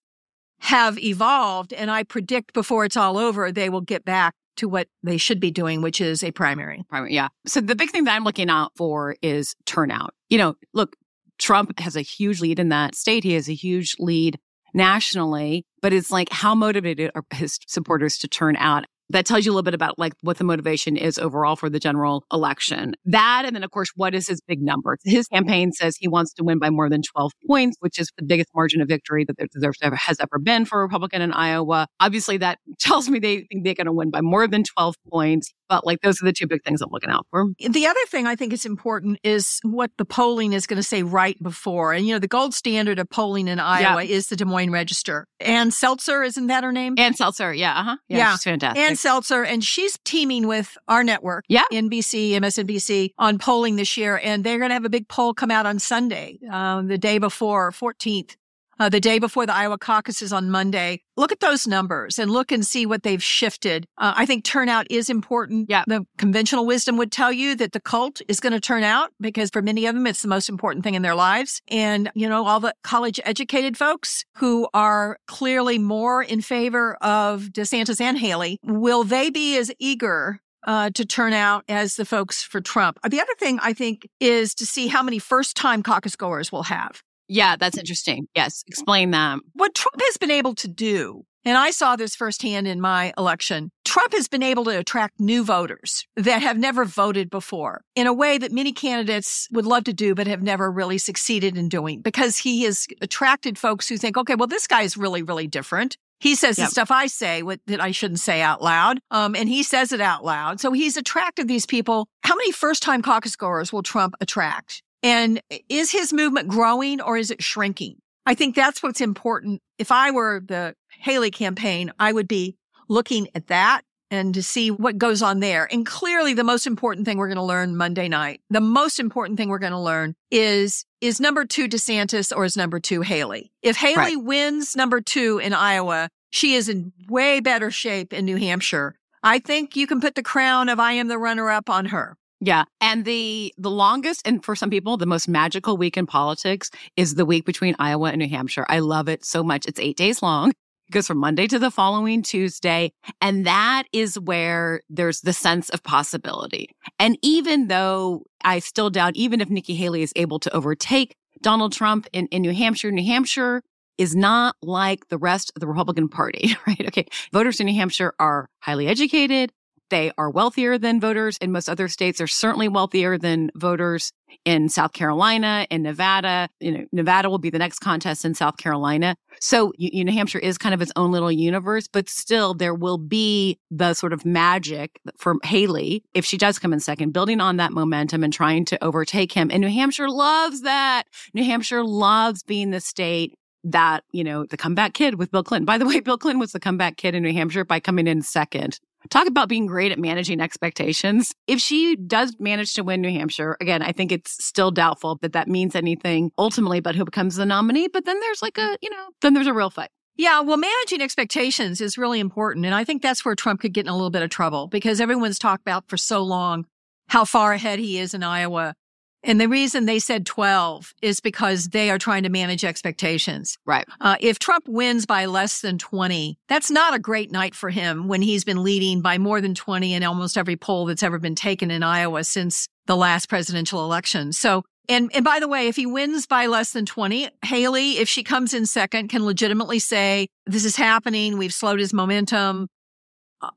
have 0.59 0.97
evolved. 0.99 1.73
And 1.73 1.91
I 1.91 2.03
predict 2.03 2.53
before 2.53 2.85
it's 2.85 2.95
all 2.95 3.17
over, 3.17 3.51
they 3.51 3.69
will 3.69 3.81
get 3.81 4.05
back 4.05 4.35
to 4.57 4.69
what 4.69 4.87
they 5.03 5.17
should 5.17 5.39
be 5.39 5.51
doing, 5.51 5.81
which 5.81 5.99
is 5.99 6.23
a 6.23 6.31
primary. 6.31 6.83
Primary, 6.89 7.13
yeah. 7.13 7.29
So 7.45 7.61
the 7.61 7.75
big 7.75 7.89
thing 7.89 8.03
that 8.05 8.15
I'm 8.15 8.23
looking 8.23 8.49
out 8.49 8.71
for 8.75 9.15
is 9.21 9.55
turnout. 9.65 10.13
You 10.29 10.37
know, 10.37 10.55
look, 10.73 10.95
Trump 11.39 11.79
has 11.79 11.95
a 11.95 12.01
huge 12.01 12.41
lead 12.41 12.59
in 12.59 12.69
that 12.69 12.95
state. 12.95 13.23
He 13.23 13.33
has 13.33 13.49
a 13.49 13.53
huge 13.53 13.95
lead 13.97 14.39
nationally, 14.73 15.65
but 15.82 15.93
it's 15.93 16.11
like 16.11 16.30
how 16.30 16.55
motivated 16.55 17.11
are 17.15 17.23
his 17.34 17.59
supporters 17.67 18.17
to 18.19 18.28
turn 18.28 18.55
out? 18.57 18.86
That 19.12 19.26
tells 19.26 19.45
you 19.45 19.51
a 19.51 19.53
little 19.53 19.64
bit 19.64 19.74
about 19.74 19.97
like 19.97 20.14
what 20.22 20.38
the 20.38 20.43
motivation 20.43 20.97
is 20.97 21.18
overall 21.18 21.55
for 21.55 21.70
the 21.70 21.80
general 21.80 22.26
election. 22.32 22.95
That, 23.05 23.43
and 23.45 23.55
then 23.55 23.64
of 23.64 23.72
course, 23.72 23.91
what 23.95 24.14
is 24.14 24.28
his 24.28 24.41
big 24.41 24.62
number? 24.62 24.97
His 25.03 25.28
campaign 25.28 25.72
says 25.72 25.95
he 25.97 26.07
wants 26.07 26.34
to 26.34 26.43
win 26.43 26.59
by 26.59 26.70
more 26.70 26.89
than 26.89 27.01
12 27.01 27.32
points, 27.47 27.78
which 27.80 27.99
is 27.99 28.12
the 28.18 28.24
biggest 28.24 28.49
margin 28.55 28.82
of 28.82 28.88
victory 28.88 29.26
that 29.26 29.38
there 29.38 29.47
deserves 29.51 29.78
to 29.80 29.86
ever, 29.88 29.95
has 29.95 30.20
ever 30.20 30.39
been 30.39 30.66
for 30.66 30.80
a 30.80 30.84
Republican 30.84 31.22
in 31.22 31.32
Iowa. 31.34 31.88
Obviously, 31.99 32.38
that 32.38 32.59
tells 32.80 33.09
me 33.09 33.20
they 33.20 33.45
think 33.51 33.64
they're 33.64 33.76
going 33.76 33.86
to 33.86 33.93
win 33.93 34.09
by 34.09 34.22
more 34.22 34.47
than 34.47 34.64
12 34.64 34.95
points. 35.09 35.51
But 35.72 35.86
like 35.86 36.01
those 36.01 36.22
are 36.22 36.26
the 36.26 36.34
two 36.34 36.47
big 36.47 36.65
things 36.65 36.82
I'm 36.82 36.89
looking 36.91 37.09
out 37.09 37.26
for. 37.32 37.45
The 37.57 37.88
other 37.88 37.99
thing 38.09 38.28
I 38.28 38.36
think 38.36 38.51
is 38.51 38.65
important 38.65 39.19
is 39.24 39.61
what 39.63 39.89
the 39.97 40.03
polling 40.03 40.51
is 40.51 40.67
going 40.67 40.76
to 40.76 40.84
say 40.84 41.01
right 41.01 41.41
before. 41.41 41.93
And, 41.93 42.05
you 42.05 42.13
know, 42.13 42.19
the 42.19 42.28
gold 42.28 42.53
standard 42.53 42.99
of 42.99 43.09
polling 43.09 43.47
in 43.47 43.57
Iowa 43.57 44.03
yeah. 44.03 44.15
is 44.15 44.28
the 44.28 44.36
Des 44.36 44.43
Moines 44.43 44.72
Register. 44.72 45.30
Ann 45.39 45.69
Selzer, 45.69 46.28
isn't 46.28 46.47
that 46.47 46.65
her 46.65 46.74
name? 46.74 46.95
Ann 46.97 47.13
Selzer, 47.13 47.57
yeah. 47.57 47.80
Uh-huh. 47.80 47.95
Yeah, 48.09 48.17
yeah. 48.17 48.32
She's 48.34 48.43
fantastic. 48.43 48.84
Ann 48.84 48.95
Selzer, 48.95 49.47
And 49.47 49.63
she's 49.63 49.97
teaming 50.03 50.45
with 50.45 50.78
our 50.89 51.05
network, 51.05 51.45
yeah. 51.47 51.63
NBC, 51.72 52.34
MSNBC, 52.34 53.11
on 53.17 53.38
polling 53.38 53.78
this 53.78 53.95
year. 53.95 54.19
And 54.22 54.43
they're 54.43 54.57
going 54.57 54.72
to 54.72 54.76
have 54.76 54.84
a 54.84 54.89
big 54.89 55.07
poll 55.07 55.34
come 55.34 55.51
out 55.51 55.65
on 55.65 55.80
Sunday, 55.80 56.38
uh, 56.51 56.82
the 56.82 56.97
day 56.97 57.17
before, 57.17 57.72
14th 57.72 58.36
uh, 58.82 58.89
the 58.89 58.99
day 58.99 59.19
before 59.19 59.45
the 59.45 59.53
Iowa 59.53 59.77
caucuses 59.77 60.34
on 60.34 60.49
Monday. 60.49 61.03
Look 61.15 61.32
at 61.32 61.39
those 61.39 61.67
numbers 61.67 62.17
and 62.17 62.32
look 62.32 62.51
and 62.51 62.65
see 62.65 62.88
what 62.88 63.03
they've 63.03 63.21
shifted. 63.21 63.86
Uh, 63.99 64.13
I 64.15 64.25
think 64.25 64.43
turnout 64.43 64.89
is 64.89 65.07
important. 65.07 65.69
Yeah. 65.69 65.84
The 65.86 66.03
conventional 66.17 66.65
wisdom 66.65 66.97
would 66.97 67.11
tell 67.11 67.32
you 67.32 67.53
that 67.57 67.73
the 67.73 67.79
cult 67.79 68.23
is 68.27 68.39
going 68.39 68.53
to 68.53 68.59
turn 68.59 68.82
out 68.82 69.11
because 69.19 69.51
for 69.51 69.61
many 69.61 69.86
of 69.86 69.93
them, 69.93 70.07
it's 70.07 70.23
the 70.23 70.27
most 70.27 70.49
important 70.49 70.84
thing 70.84 70.95
in 70.95 71.03
their 71.03 71.13
lives. 71.13 71.61
And, 71.67 72.09
you 72.15 72.27
know, 72.27 72.47
all 72.47 72.59
the 72.59 72.73
college 72.84 73.19
educated 73.23 73.77
folks 73.77 74.25
who 74.38 74.67
are 74.73 75.19
clearly 75.27 75.77
more 75.77 76.23
in 76.23 76.41
favor 76.41 76.95
of 77.01 77.49
DeSantis 77.51 78.01
and 78.01 78.17
Haley, 78.17 78.59
will 78.63 79.03
they 79.03 79.29
be 79.29 79.57
as 79.57 79.71
eager 79.77 80.39
uh, 80.65 80.89
to 80.91 81.05
turn 81.05 81.34
out 81.34 81.63
as 81.67 81.95
the 81.95 82.05
folks 82.05 82.43
for 82.43 82.61
Trump. 82.61 82.99
The 83.07 83.19
other 83.19 83.34
thing 83.39 83.59
I 83.61 83.73
think 83.73 84.07
is 84.19 84.53
to 84.55 84.65
see 84.65 84.88
how 84.88 85.01
many 85.01 85.17
first 85.19 85.55
time 85.55 85.82
caucus 85.82 86.15
goers 86.15 86.51
we'll 86.51 86.63
have. 86.63 87.01
Yeah, 87.32 87.55
that's 87.55 87.77
interesting. 87.77 88.27
Yes, 88.36 88.61
explain 88.67 89.11
that. 89.11 89.39
What 89.53 89.73
Trump 89.73 90.01
has 90.01 90.17
been 90.17 90.32
able 90.32 90.53
to 90.55 90.67
do, 90.67 91.23
and 91.45 91.57
I 91.57 91.71
saw 91.71 91.95
this 91.95 92.13
firsthand 92.13 92.67
in 92.67 92.82
my 92.82 93.13
election, 93.17 93.71
Trump 93.86 94.11
has 94.11 94.27
been 94.27 94.43
able 94.43 94.65
to 94.65 94.77
attract 94.77 95.17
new 95.17 95.45
voters 95.45 96.05
that 96.17 96.41
have 96.41 96.57
never 96.57 96.84
voted 96.84 97.29
before 97.29 97.86
in 97.95 98.05
a 98.05 98.11
way 98.11 98.38
that 98.38 98.51
many 98.51 98.73
candidates 98.73 99.47
would 99.53 99.65
love 99.65 99.86
to 99.86 99.93
do, 99.93 100.13
but 100.13 100.27
have 100.27 100.41
never 100.41 100.69
really 100.69 100.97
succeeded 100.97 101.57
in 101.57 101.69
doing 101.69 102.01
because 102.01 102.38
he 102.38 102.63
has 102.63 102.86
attracted 102.99 103.57
folks 103.57 103.88
who 103.88 103.95
think, 103.95 104.17
okay, 104.17 104.36
well, 104.36 104.47
this 104.47 104.67
guy 104.67 104.82
is 104.82 104.97
really, 104.97 105.23
really 105.23 105.47
different. 105.47 105.95
He 106.19 106.36
says 106.36 106.59
yep. 106.59 106.67
the 106.67 106.71
stuff 106.71 106.91
I 106.91 107.07
say 107.07 107.43
what, 107.43 107.61
that 107.67 107.79
I 107.79 107.91
shouldn't 107.91 108.19
say 108.19 108.41
out 108.41 108.61
loud. 108.61 108.99
Um, 109.09 109.38
and 109.38 109.47
he 109.47 109.63
says 109.63 109.93
it 109.93 110.01
out 110.01 110.25
loud. 110.25 110.59
So 110.59 110.73
he's 110.73 110.97
attracted 110.97 111.47
these 111.47 111.65
people. 111.65 112.09
How 112.23 112.36
many 112.36 112.51
first 112.51 112.84
time 112.84 113.01
caucus 113.01 113.38
goers 113.38 113.71
will 113.71 113.84
Trump 113.84 114.15
attract? 114.19 114.84
And 115.04 115.41
is 115.70 115.91
his 115.91 116.14
movement 116.14 116.47
growing 116.47 117.02
or 117.02 117.18
is 117.18 117.32
it 117.32 117.41
shrinking? 117.41 117.97
I 118.26 118.36
think 118.36 118.56
that's 118.56 118.84
what's 118.84 119.02
important. 119.02 119.62
If 119.78 119.91
I 119.91 120.12
were 120.12 120.41
the 120.45 120.76
Haley 120.99 121.32
campaign, 121.32 121.91
I 121.99 122.12
would 122.12 122.28
be 122.28 122.56
looking 122.88 123.28
at 123.34 123.47
that 123.47 123.82
and 124.12 124.34
to 124.34 124.43
see 124.43 124.70
what 124.70 124.97
goes 124.97 125.22
on 125.22 125.39
there. 125.39 125.68
And 125.72 125.86
clearly 125.86 126.34
the 126.34 126.43
most 126.43 126.68
important 126.68 127.06
thing 127.06 127.18
we're 127.18 127.30
going 127.30 127.38
to 127.38 127.43
learn 127.43 127.78
Monday 127.78 128.10
night, 128.10 128.41
the 128.49 128.62
most 128.62 128.99
important 128.99 129.38
thing 129.38 129.49
we're 129.49 129.58
going 129.58 129.72
to 129.72 129.80
learn 129.80 130.14
is, 130.30 130.86
is 130.99 131.20
number 131.20 131.45
two 131.45 131.68
DeSantis 131.68 132.36
or 132.36 132.43
is 132.43 132.58
number 132.58 132.80
two 132.80 133.02
Haley? 133.02 133.52
If 133.64 133.78
Haley 133.78 133.95
right. 133.95 134.24
wins 134.24 134.76
number 134.76 135.02
two 135.02 135.39
in 135.39 135.54
Iowa, 135.54 136.10
she 136.30 136.54
is 136.56 136.70
in 136.70 136.91
way 137.08 137.39
better 137.39 137.72
shape 137.72 138.14
in 138.14 138.26
New 138.26 138.36
Hampshire. 138.36 138.95
I 139.24 139.39
think 139.39 139.76
you 139.76 139.88
can 139.88 140.02
put 140.02 140.16
the 140.16 140.24
crown 140.24 140.68
of 140.68 140.80
I 140.80 140.93
am 140.93 141.08
the 141.08 141.18
runner 141.18 141.49
up 141.49 141.70
on 141.70 141.86
her. 141.88 142.18
Yeah. 142.41 142.63
And 142.81 143.05
the 143.05 143.53
the 143.57 143.69
longest 143.69 144.23
and 144.25 144.43
for 144.43 144.55
some 144.55 144.71
people 144.71 144.97
the 144.97 145.05
most 145.05 145.27
magical 145.27 145.77
week 145.77 145.95
in 145.95 146.07
politics 146.07 146.71
is 146.97 147.15
the 147.15 147.25
week 147.25 147.45
between 147.45 147.75
Iowa 147.77 148.09
and 148.09 148.19
New 148.19 148.27
Hampshire. 148.27 148.65
I 148.67 148.79
love 148.79 149.07
it 149.07 149.23
so 149.23 149.43
much. 149.43 149.65
It's 149.67 149.79
8 149.79 149.95
days 149.95 150.23
long. 150.23 150.49
It 150.49 150.91
goes 150.91 151.07
from 151.07 151.19
Monday 151.19 151.47
to 151.47 151.59
the 151.59 151.71
following 151.71 152.23
Tuesday, 152.23 152.91
and 153.21 153.45
that 153.45 153.83
is 153.93 154.19
where 154.19 154.81
there's 154.89 155.21
the 155.21 155.33
sense 155.33 155.69
of 155.69 155.83
possibility. 155.83 156.71
And 156.99 157.17
even 157.21 157.67
though 157.67 158.23
I 158.43 158.59
still 158.59 158.89
doubt 158.89 159.15
even 159.15 159.39
if 159.39 159.49
Nikki 159.49 159.75
Haley 159.75 160.01
is 160.01 160.11
able 160.15 160.39
to 160.39 160.53
overtake 160.53 161.15
Donald 161.41 161.73
Trump 161.73 162.07
in, 162.11 162.25
in 162.27 162.41
New 162.41 162.53
Hampshire, 162.53 162.91
New 162.91 163.05
Hampshire 163.05 163.61
is 163.99 164.15
not 164.15 164.55
like 164.63 165.09
the 165.09 165.17
rest 165.17 165.51
of 165.55 165.59
the 165.59 165.67
Republican 165.67 166.09
Party, 166.09 166.55
right? 166.67 166.87
Okay. 166.87 167.05
Voters 167.31 167.59
in 167.59 167.67
New 167.67 167.75
Hampshire 167.75 168.13
are 168.17 168.49
highly 168.61 168.87
educated. 168.87 169.51
They 169.91 170.11
are 170.17 170.29
wealthier 170.29 170.77
than 170.77 171.01
voters 171.01 171.37
in 171.39 171.51
most 171.51 171.67
other 171.67 171.89
states. 171.89 172.17
They're 172.17 172.27
certainly 172.27 172.69
wealthier 172.69 173.17
than 173.17 173.51
voters 173.55 174.13
in 174.45 174.69
South 174.69 174.93
Carolina, 174.93 175.67
in 175.69 175.83
Nevada. 175.83 176.47
You 176.61 176.71
know, 176.71 176.85
Nevada 176.93 177.29
will 177.29 177.39
be 177.39 177.49
the 177.49 177.59
next 177.59 177.79
contest 177.79 178.23
in 178.23 178.33
South 178.33 178.55
Carolina. 178.55 179.17
So 179.41 179.73
you, 179.77 180.05
New 180.05 180.13
Hampshire 180.13 180.39
is 180.39 180.57
kind 180.57 180.73
of 180.73 180.81
its 180.81 180.93
own 180.95 181.11
little 181.11 181.31
universe, 181.31 181.89
but 181.89 182.07
still 182.07 182.53
there 182.53 182.73
will 182.73 182.97
be 182.97 183.59
the 183.69 183.93
sort 183.93 184.13
of 184.13 184.25
magic 184.25 184.97
for 185.17 185.35
Haley 185.43 186.03
if 186.13 186.23
she 186.23 186.37
does 186.37 186.57
come 186.57 186.71
in 186.71 186.79
second, 186.79 187.11
building 187.11 187.41
on 187.41 187.57
that 187.57 187.73
momentum 187.73 188.23
and 188.23 188.31
trying 188.31 188.63
to 188.65 188.81
overtake 188.81 189.33
him. 189.33 189.51
And 189.51 189.59
New 189.59 189.69
Hampshire 189.69 190.09
loves 190.09 190.61
that. 190.61 191.03
New 191.33 191.43
Hampshire 191.43 191.83
loves 191.83 192.43
being 192.43 192.71
the 192.71 192.79
state 192.79 193.35
that, 193.65 194.05
you 194.11 194.23
know, 194.23 194.45
the 194.45 194.57
comeback 194.57 194.93
kid 194.93 195.15
with 195.15 195.31
Bill 195.31 195.43
Clinton. 195.43 195.65
By 195.65 195.77
the 195.77 195.85
way, 195.85 195.99
Bill 196.01 196.17
Clinton 196.17 196.39
was 196.39 196.53
the 196.53 196.61
comeback 196.61 196.95
kid 196.95 197.13
in 197.13 197.23
New 197.23 197.33
Hampshire 197.33 197.65
by 197.65 197.81
coming 197.81 198.07
in 198.07 198.21
second. 198.21 198.79
Talk 199.10 199.28
about 199.28 199.49
being 199.49 199.66
great 199.66 199.91
at 199.91 199.99
managing 199.99 200.39
expectations. 200.39 201.34
If 201.47 201.60
she 201.60 201.95
does 201.95 202.36
manage 202.39 202.74
to 202.76 202.84
win 202.84 203.02
New 203.02 203.12
Hampshire, 203.12 203.58
again, 203.60 203.82
I 203.82 203.91
think 203.91 204.12
it's 204.12 204.43
still 204.43 204.72
doubtful 204.72 205.18
that 205.22 205.34
that 205.34 205.47
means 205.47 205.76
anything 205.76 206.32
ultimately 206.38 206.80
but 206.80 206.95
who 206.95 207.06
becomes 207.06 207.36
the 207.36 207.45
nominee. 207.45 207.88
But 207.88 208.06
then 208.06 208.20
there's 208.20 208.41
like 208.41 208.58
a, 208.58 208.78
you 208.82 208.89
know, 208.89 209.08
then 209.22 209.34
there's 209.34 209.47
a 209.47 209.54
real 209.54 209.70
fight. 209.70 209.89
Yeah, 210.18 210.41
well, 210.41 210.58
managing 210.58 211.02
expectations 211.02 211.82
is 211.82 211.97
really 211.97 212.20
important. 212.20 212.66
And 212.66 212.76
I 212.76 212.84
think 212.84 213.02
that's 213.02 213.26
where 213.26 213.36
Trump 213.36 213.62
could 213.62 213.74
get 213.74 213.86
in 213.86 213.89
a 213.89 213.95
little 213.95 214.10
bit 214.10 214.22
of 214.22 214.30
trouble 214.30 214.68
because 214.68 215.02
everyone's 215.02 215.39
talked 215.39 215.62
about 215.64 215.89
for 215.89 215.97
so 215.97 216.22
long 216.22 216.66
how 217.08 217.26
far 217.26 217.54
ahead 217.54 217.80
he 217.80 217.97
is 217.97 218.14
in 218.14 218.24
Iowa 218.24 218.76
and 219.24 219.39
the 219.39 219.47
reason 219.47 219.86
they 219.86 219.99
said 219.99 220.26
12 220.26 220.93
is 221.01 221.19
because 221.19 221.69
they 221.69 221.89
are 221.91 221.99
trying 221.99 222.24
to 222.24 222.30
manage 222.30 222.65
expectations. 222.65 223.57
Right. 223.65 223.86
Uh, 223.99 224.17
if 224.19 224.39
Trump 224.39 224.67
wins 224.67 225.05
by 225.05 225.26
less 225.26 225.61
than 225.61 225.78
20, 225.78 226.38
that's 226.47 226.72
not 226.72 226.93
a 226.93 226.99
great 226.99 227.32
night 227.32 227.53
for 227.53 227.69
him 227.69 228.07
when 228.07 228.22
he's 228.22 228.43
been 228.43 228.63
leading 228.63 229.01
by 229.01 229.17
more 229.17 229.39
than 229.41 229.53
20 229.53 229.93
in 229.93 230.03
almost 230.03 230.38
every 230.38 230.55
poll 230.55 230.86
that's 230.86 231.03
ever 231.03 231.19
been 231.19 231.36
taken 231.36 231.69
in 231.69 231.84
Iowa 231.84 232.24
since 232.24 232.67
the 232.88 232.97
last 232.97 233.30
presidential 233.30 233.84
election. 233.84 234.34
So, 234.34 234.63
and, 234.89 235.11
and 235.13 235.24
by 235.24 235.39
the 235.39 235.47
way, 235.47 235.67
if 235.67 235.76
he 235.76 235.86
wins 235.86 236.26
by 236.26 236.47
less 236.47 236.72
than 236.72 236.86
20, 236.86 237.30
Haley, 237.45 237.91
if 237.99 238.09
she 238.09 238.24
comes 238.24 238.53
in 238.53 238.65
second, 238.65 239.09
can 239.09 239.24
legitimately 239.24 239.80
say, 239.80 240.28
this 240.47 240.65
is 240.65 240.76
happening. 240.76 241.38
We've 241.38 241.53
slowed 241.53 241.80
his 241.80 241.93
momentum. 241.93 242.67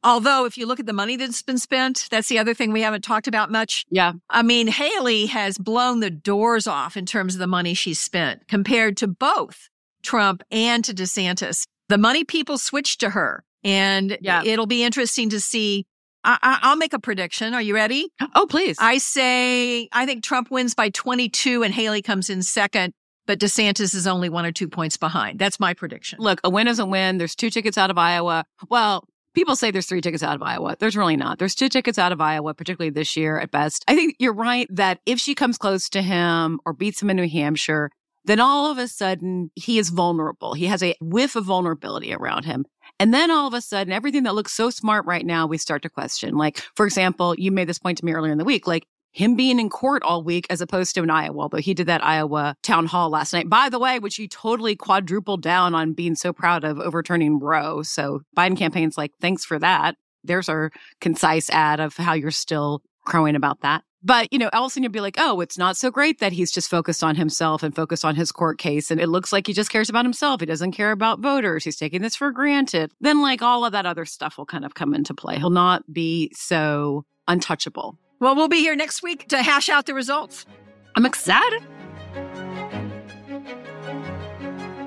Although, 0.03 0.45
if 0.45 0.57
you 0.57 0.67
look 0.67 0.81
at 0.81 0.87
the 0.87 0.93
money 0.93 1.17
that's 1.17 1.43
been 1.43 1.59
spent, 1.59 2.09
that's 2.11 2.29
the 2.29 2.39
other 2.39 2.55
thing 2.55 2.73
we 2.73 2.83
haven't 2.83 3.03
talked 3.03 3.27
about 3.27 3.51
much. 3.51 3.85
Yeah. 3.91 4.13
I 4.31 4.43
mean, 4.43 4.67
Haley 4.67 5.27
has 5.27 5.59
blown 5.59 6.01
the 6.01 6.11
doors 6.11 6.67
off 6.67 6.97
in 6.97 7.07
terms 7.07 7.35
of 7.35 7.41
the 7.41 7.47
money 7.47 7.75
she's 7.75 7.99
spent 7.99 8.49
compared 8.49 8.97
to 8.99 9.07
both 9.07 9.69
Trump 10.03 10.43
and 10.51 10.85
to 10.85 10.95
DeSantis. 10.95 11.67
The 11.89 11.99
money 11.99 12.25
people 12.25 12.59
switched 12.59 13.01
to 13.01 13.11
her. 13.11 13.45
And 13.63 14.19
yeah. 14.21 14.43
it'll 14.45 14.67
be 14.67 14.85
interesting 14.85 15.31
to 15.31 15.41
see. 15.41 15.87
I, 16.27 16.71
will 16.71 16.77
make 16.77 16.95
a 16.95 16.99
prediction. 16.99 17.53
Are 17.53 17.61
you 17.61 17.75
ready? 17.75 18.09
Oh, 18.35 18.47
please. 18.47 18.77
I 18.81 18.97
say, 18.97 19.91
I 19.93 20.07
think 20.07 20.25
Trump 20.25 20.51
wins 20.51 20.75
by 20.75 20.89
22 20.89 21.63
and 21.63 21.75
Haley 21.75 22.01
comes 22.01 22.31
in 22.31 22.43
second 22.43 22.95
but 23.27 23.39
DeSantis 23.39 23.95
is 23.95 24.07
only 24.07 24.29
one 24.29 24.45
or 24.45 24.53
two 24.53 24.69
points 24.69 24.97
behind. 24.97 25.39
That's 25.39 25.59
my 25.59 25.75
prediction. 25.75 26.19
Look, 26.21 26.41
a 26.45 26.51
win 26.51 26.69
is 26.69 26.79
a 26.79 26.87
win. 26.87 27.19
There's 27.19 27.35
two 27.35 27.51
tickets 27.51 27.79
out 27.79 27.91
of 27.91 27.99
Iowa. 27.99 28.45
Well, 28.69 29.05
people 29.35 29.57
say 29.57 29.71
there's 29.71 29.87
three 29.87 30.01
tickets 30.01 30.23
out 30.23 30.35
of 30.35 30.43
Iowa. 30.43 30.77
There's 30.79 30.97
really 30.97 31.17
not. 31.17 31.39
There's 31.39 31.55
two 31.55 31.69
tickets 31.69 31.99
out 31.99 32.13
of 32.13 32.21
Iowa, 32.21 32.55
particularly 32.55 32.91
this 32.91 33.17
year 33.17 33.39
at 33.39 33.51
best. 33.51 33.85
I 33.89 33.95
think 33.95 34.17
you're 34.19 34.35
right 34.35 34.69
that 34.71 35.01
if 35.07 35.19
she 35.19 35.35
comes 35.35 35.59
close 35.59 35.89
to 35.91 36.03
him 36.03 36.61
or 36.65 36.73
beats 36.73 37.03
him 37.03 37.11
in 37.11 37.17
New 37.17 37.29
Hampshire, 37.29 37.91
then 38.25 38.41
all 38.41 38.71
of 38.71 38.79
a 38.79 38.89
sudden 38.89 39.51
he 39.55 39.79
is 39.79 39.91
vulnerable. 39.91 40.55
He 40.55 40.67
has 40.67 40.83
a 40.83 40.95
whiff 41.01 41.37
of 41.37 41.45
vulnerability 41.45 42.15
around 42.15 42.45
him. 42.45 42.65
And 42.99 43.13
then 43.13 43.31
all 43.31 43.49
of 43.49 43.55
a 43.55 43.61
sudden, 43.61 43.93
everything 43.93 44.23
that 44.23 44.35
looks 44.35 44.53
so 44.53 44.71
smart 44.71 45.05
right 45.05 45.27
now, 45.27 45.47
we 45.47 45.59
start 45.59 45.83
to 45.83 45.91
question. 45.91 46.37
Like, 46.37 46.63
for 46.77 46.87
example, 46.87 47.35
you 47.37 47.51
made 47.51 47.69
this 47.69 47.79
point 47.79 47.99
to 47.99 48.05
me 48.05 48.13
earlier 48.13 48.33
in 48.33 48.39
the 48.39 48.45
week. 48.45 48.67
Like, 48.67 48.87
him 49.15 49.37
being 49.37 49.61
in 49.61 49.71
court 49.71 50.03
all 50.03 50.23
week 50.23 50.47
as 50.51 50.61
opposed 50.61 50.95
to 50.95 51.03
in 51.03 51.09
Iowa, 51.09 51.43
although 51.43 51.59
he 51.59 51.73
did 51.73 51.87
that 51.87 52.05
Iowa 52.05 52.57
town 52.63 52.87
hall 52.87 53.11
last 53.11 53.33
night, 53.33 53.49
by 53.49 53.69
the 53.69 53.79
way, 53.79 54.01
which 54.01 54.17
he 54.17 54.27
totally 54.27 54.75
quadrupled 54.75 55.41
down 55.41 55.75
on 55.75 55.93
being 55.93 56.17
so 56.17 56.33
proud 56.33 56.65
of 56.65 56.81
overturning 56.81 57.39
Roe. 57.39 57.83
So 57.83 58.23
Biden 58.37 58.59
campaign's 58.59 58.99
like, 58.99 59.13
thanks 59.21 59.45
for 59.45 59.59
that. 59.61 59.95
There's 60.25 60.49
our 60.49 60.73
concise 61.01 61.49
ad 61.51 61.79
of 61.79 61.97
how 61.97 62.15
you're 62.15 62.33
still 62.33 62.83
crowing 63.07 63.37
about 63.37 63.61
that. 63.61 63.85
But, 64.03 64.31
you 64.33 64.39
know, 64.39 64.51
Ellison, 64.53 64.83
you'll 64.83 64.93
be 64.93 65.01
like, 65.01 65.17
oh, 65.17 65.41
it's 65.41 65.57
not 65.57 65.79
so 65.79 65.91
great 65.91 66.19
that 66.19 66.33
he's 66.33 66.53
just 66.53 66.69
focused 66.69 67.03
on 67.03 67.15
himself 67.15 67.63
and 67.63 67.75
focused 67.75 68.05
on 68.05 68.17
his 68.17 68.33
court 68.33 68.59
case. 68.59 68.91
And 68.91 69.01
it 69.01 69.09
looks 69.09 69.33
like 69.33 69.47
he 69.47 69.55
just 69.55 69.71
cares 69.71 69.89
about 69.89 70.05
himself. 70.05 70.41
He 70.41 70.47
doesn't 70.47 70.73
care 70.73 70.91
about 70.91 71.21
voters. 71.21 71.65
He's 71.65 71.77
taking 71.77 72.03
this 72.03 72.17
for 72.17 72.31
granted. 72.31 72.93
Then, 73.01 73.23
like, 73.23 73.41
all 73.41 73.65
of 73.65 73.73
that 73.73 73.87
other 73.87 74.05
stuff 74.05 74.37
will 74.37 74.45
kind 74.45 74.65
of 74.65 74.75
come 74.75 74.93
into 74.93 75.15
play. 75.15 75.39
He'll 75.39 75.49
not 75.49 75.91
be 75.91 76.31
so 76.35 77.07
untouchable. 77.29 77.99
Well, 78.25 78.35
we'll 78.35 78.49
be 78.49 78.61
here 78.61 78.75
next 78.75 79.03
week 79.03 79.29
to 79.29 79.43
hash 79.43 79.69
out 79.69 79.85
the 79.85 79.93
results. 79.93 80.47
I'm 80.95 81.05
excited. 81.05 81.63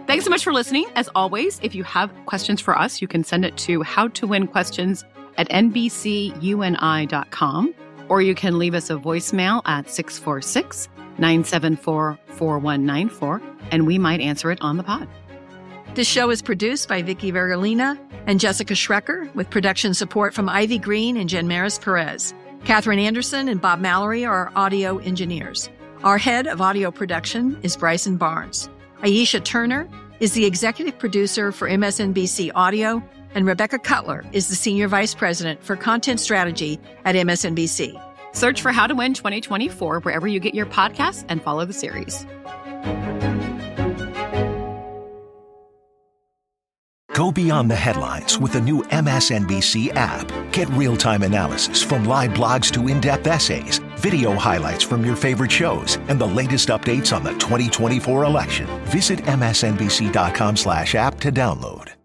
Thanks 0.08 0.24
so 0.24 0.32
much 0.32 0.44
for 0.44 0.52
listening. 0.52 0.88
As 0.96 1.08
always, 1.14 1.60
if 1.62 1.76
you 1.76 1.84
have 1.84 2.12
questions 2.26 2.60
for 2.60 2.76
us, 2.76 3.00
you 3.00 3.08
can 3.08 3.24
send 3.24 3.46
it 3.46 3.56
to 3.58 3.82
howtowinquestions 3.82 5.04
at 5.38 5.48
nbcuni.com, 5.50 6.36
or 8.10 8.24
you 8.24 8.34
can 8.34 8.58
leave 8.58 8.74
us 8.74 8.90
a 8.90 8.96
voicemail 8.96 9.62
at 9.66 9.88
646 9.88 10.90
974 11.20 12.18
4194, 12.30 13.42
and 13.70 13.86
we 13.86 14.00
might 14.00 14.20
answer 14.20 14.50
it 14.50 14.60
on 14.62 14.78
the 14.78 14.84
pod. 14.84 15.08
This 15.94 16.08
show 16.08 16.32
is 16.32 16.42
produced 16.42 16.90
by 16.90 17.04
Vicky 17.04 17.32
Vergolina 17.32 18.00
and 18.26 18.40
Jessica 18.40 18.74
Schrecker, 18.74 19.32
with 19.36 19.48
production 19.52 19.94
support 19.94 20.34
from 20.34 20.50
Ivy 20.50 20.80
Green 20.80 21.18
and 21.18 21.30
Jen 21.30 21.48
Maris 21.48 21.78
Perez. 21.78 22.34
Catherine 22.66 23.00
Anderson 23.00 23.48
and 23.48 23.62
Bob 23.62 23.80
Mallory 23.80 24.26
are 24.26 24.48
our 24.48 24.52
audio 24.56 24.98
engineers. 25.00 25.70
Our 26.04 26.18
head 26.18 26.48
of 26.48 26.62
audio 26.62 26.92
production 26.92 27.58
is 27.64 27.78
Bryson 27.78 28.18
Barnes. 28.18 28.70
Aisha 29.02 29.44
Turner 29.44 29.88
is 30.20 30.34
the 30.34 30.46
executive 30.46 30.98
producer 31.00 31.52
for 31.52 31.70
MSNBC 31.70 32.52
Audio, 32.56 33.02
and 33.36 33.46
Rebecca 33.46 33.80
Cutler 33.80 34.26
is 34.32 34.48
the 34.48 34.56
senior 34.56 34.88
vice 34.88 35.14
president 35.14 35.64
for 35.64 35.76
content 35.76 36.20
strategy 36.20 36.80
at 37.06 37.16
MSNBC. 37.16 38.02
Search 38.34 38.62
for 38.62 38.72
How 38.72 38.88
to 38.88 38.96
Win 38.96 39.14
2024 39.14 40.02
wherever 40.02 40.28
you 40.28 40.40
get 40.40 40.54
your 40.54 40.66
podcasts 40.66 41.26
and 41.30 41.42
follow 41.42 41.66
the 41.66 41.74
series. 41.74 42.26
Go 47.18 47.32
beyond 47.32 47.72
the 47.72 47.76
headlines 47.76 48.38
with 48.38 48.54
the 48.54 48.62
new 48.62 48.84
MSNBC 48.84 49.92
app. 49.96 50.28
Get 50.54 50.70
real 50.70 50.96
time 50.96 51.24
analysis 51.24 51.82
from 51.82 52.06
live 52.06 52.30
blogs 52.30 52.72
to 52.74 52.90
in 52.90 53.02
depth 53.02 53.26
essays, 53.26 53.80
video 53.96 54.36
highlights 54.36 54.84
from 54.84 55.04
your 55.04 55.16
favorite 55.16 55.52
shows, 55.52 55.96
and 56.10 56.22
the 56.22 56.28
latest 56.28 56.70
updates 56.70 57.16
on 57.16 57.24
the 57.24 57.32
2024 57.32 58.24
election. 58.24 58.68
Visit 58.86 59.18
MSNBC.com 59.22 60.56
slash 60.56 60.94
app 60.94 61.20
to 61.22 61.32
download. 61.32 61.98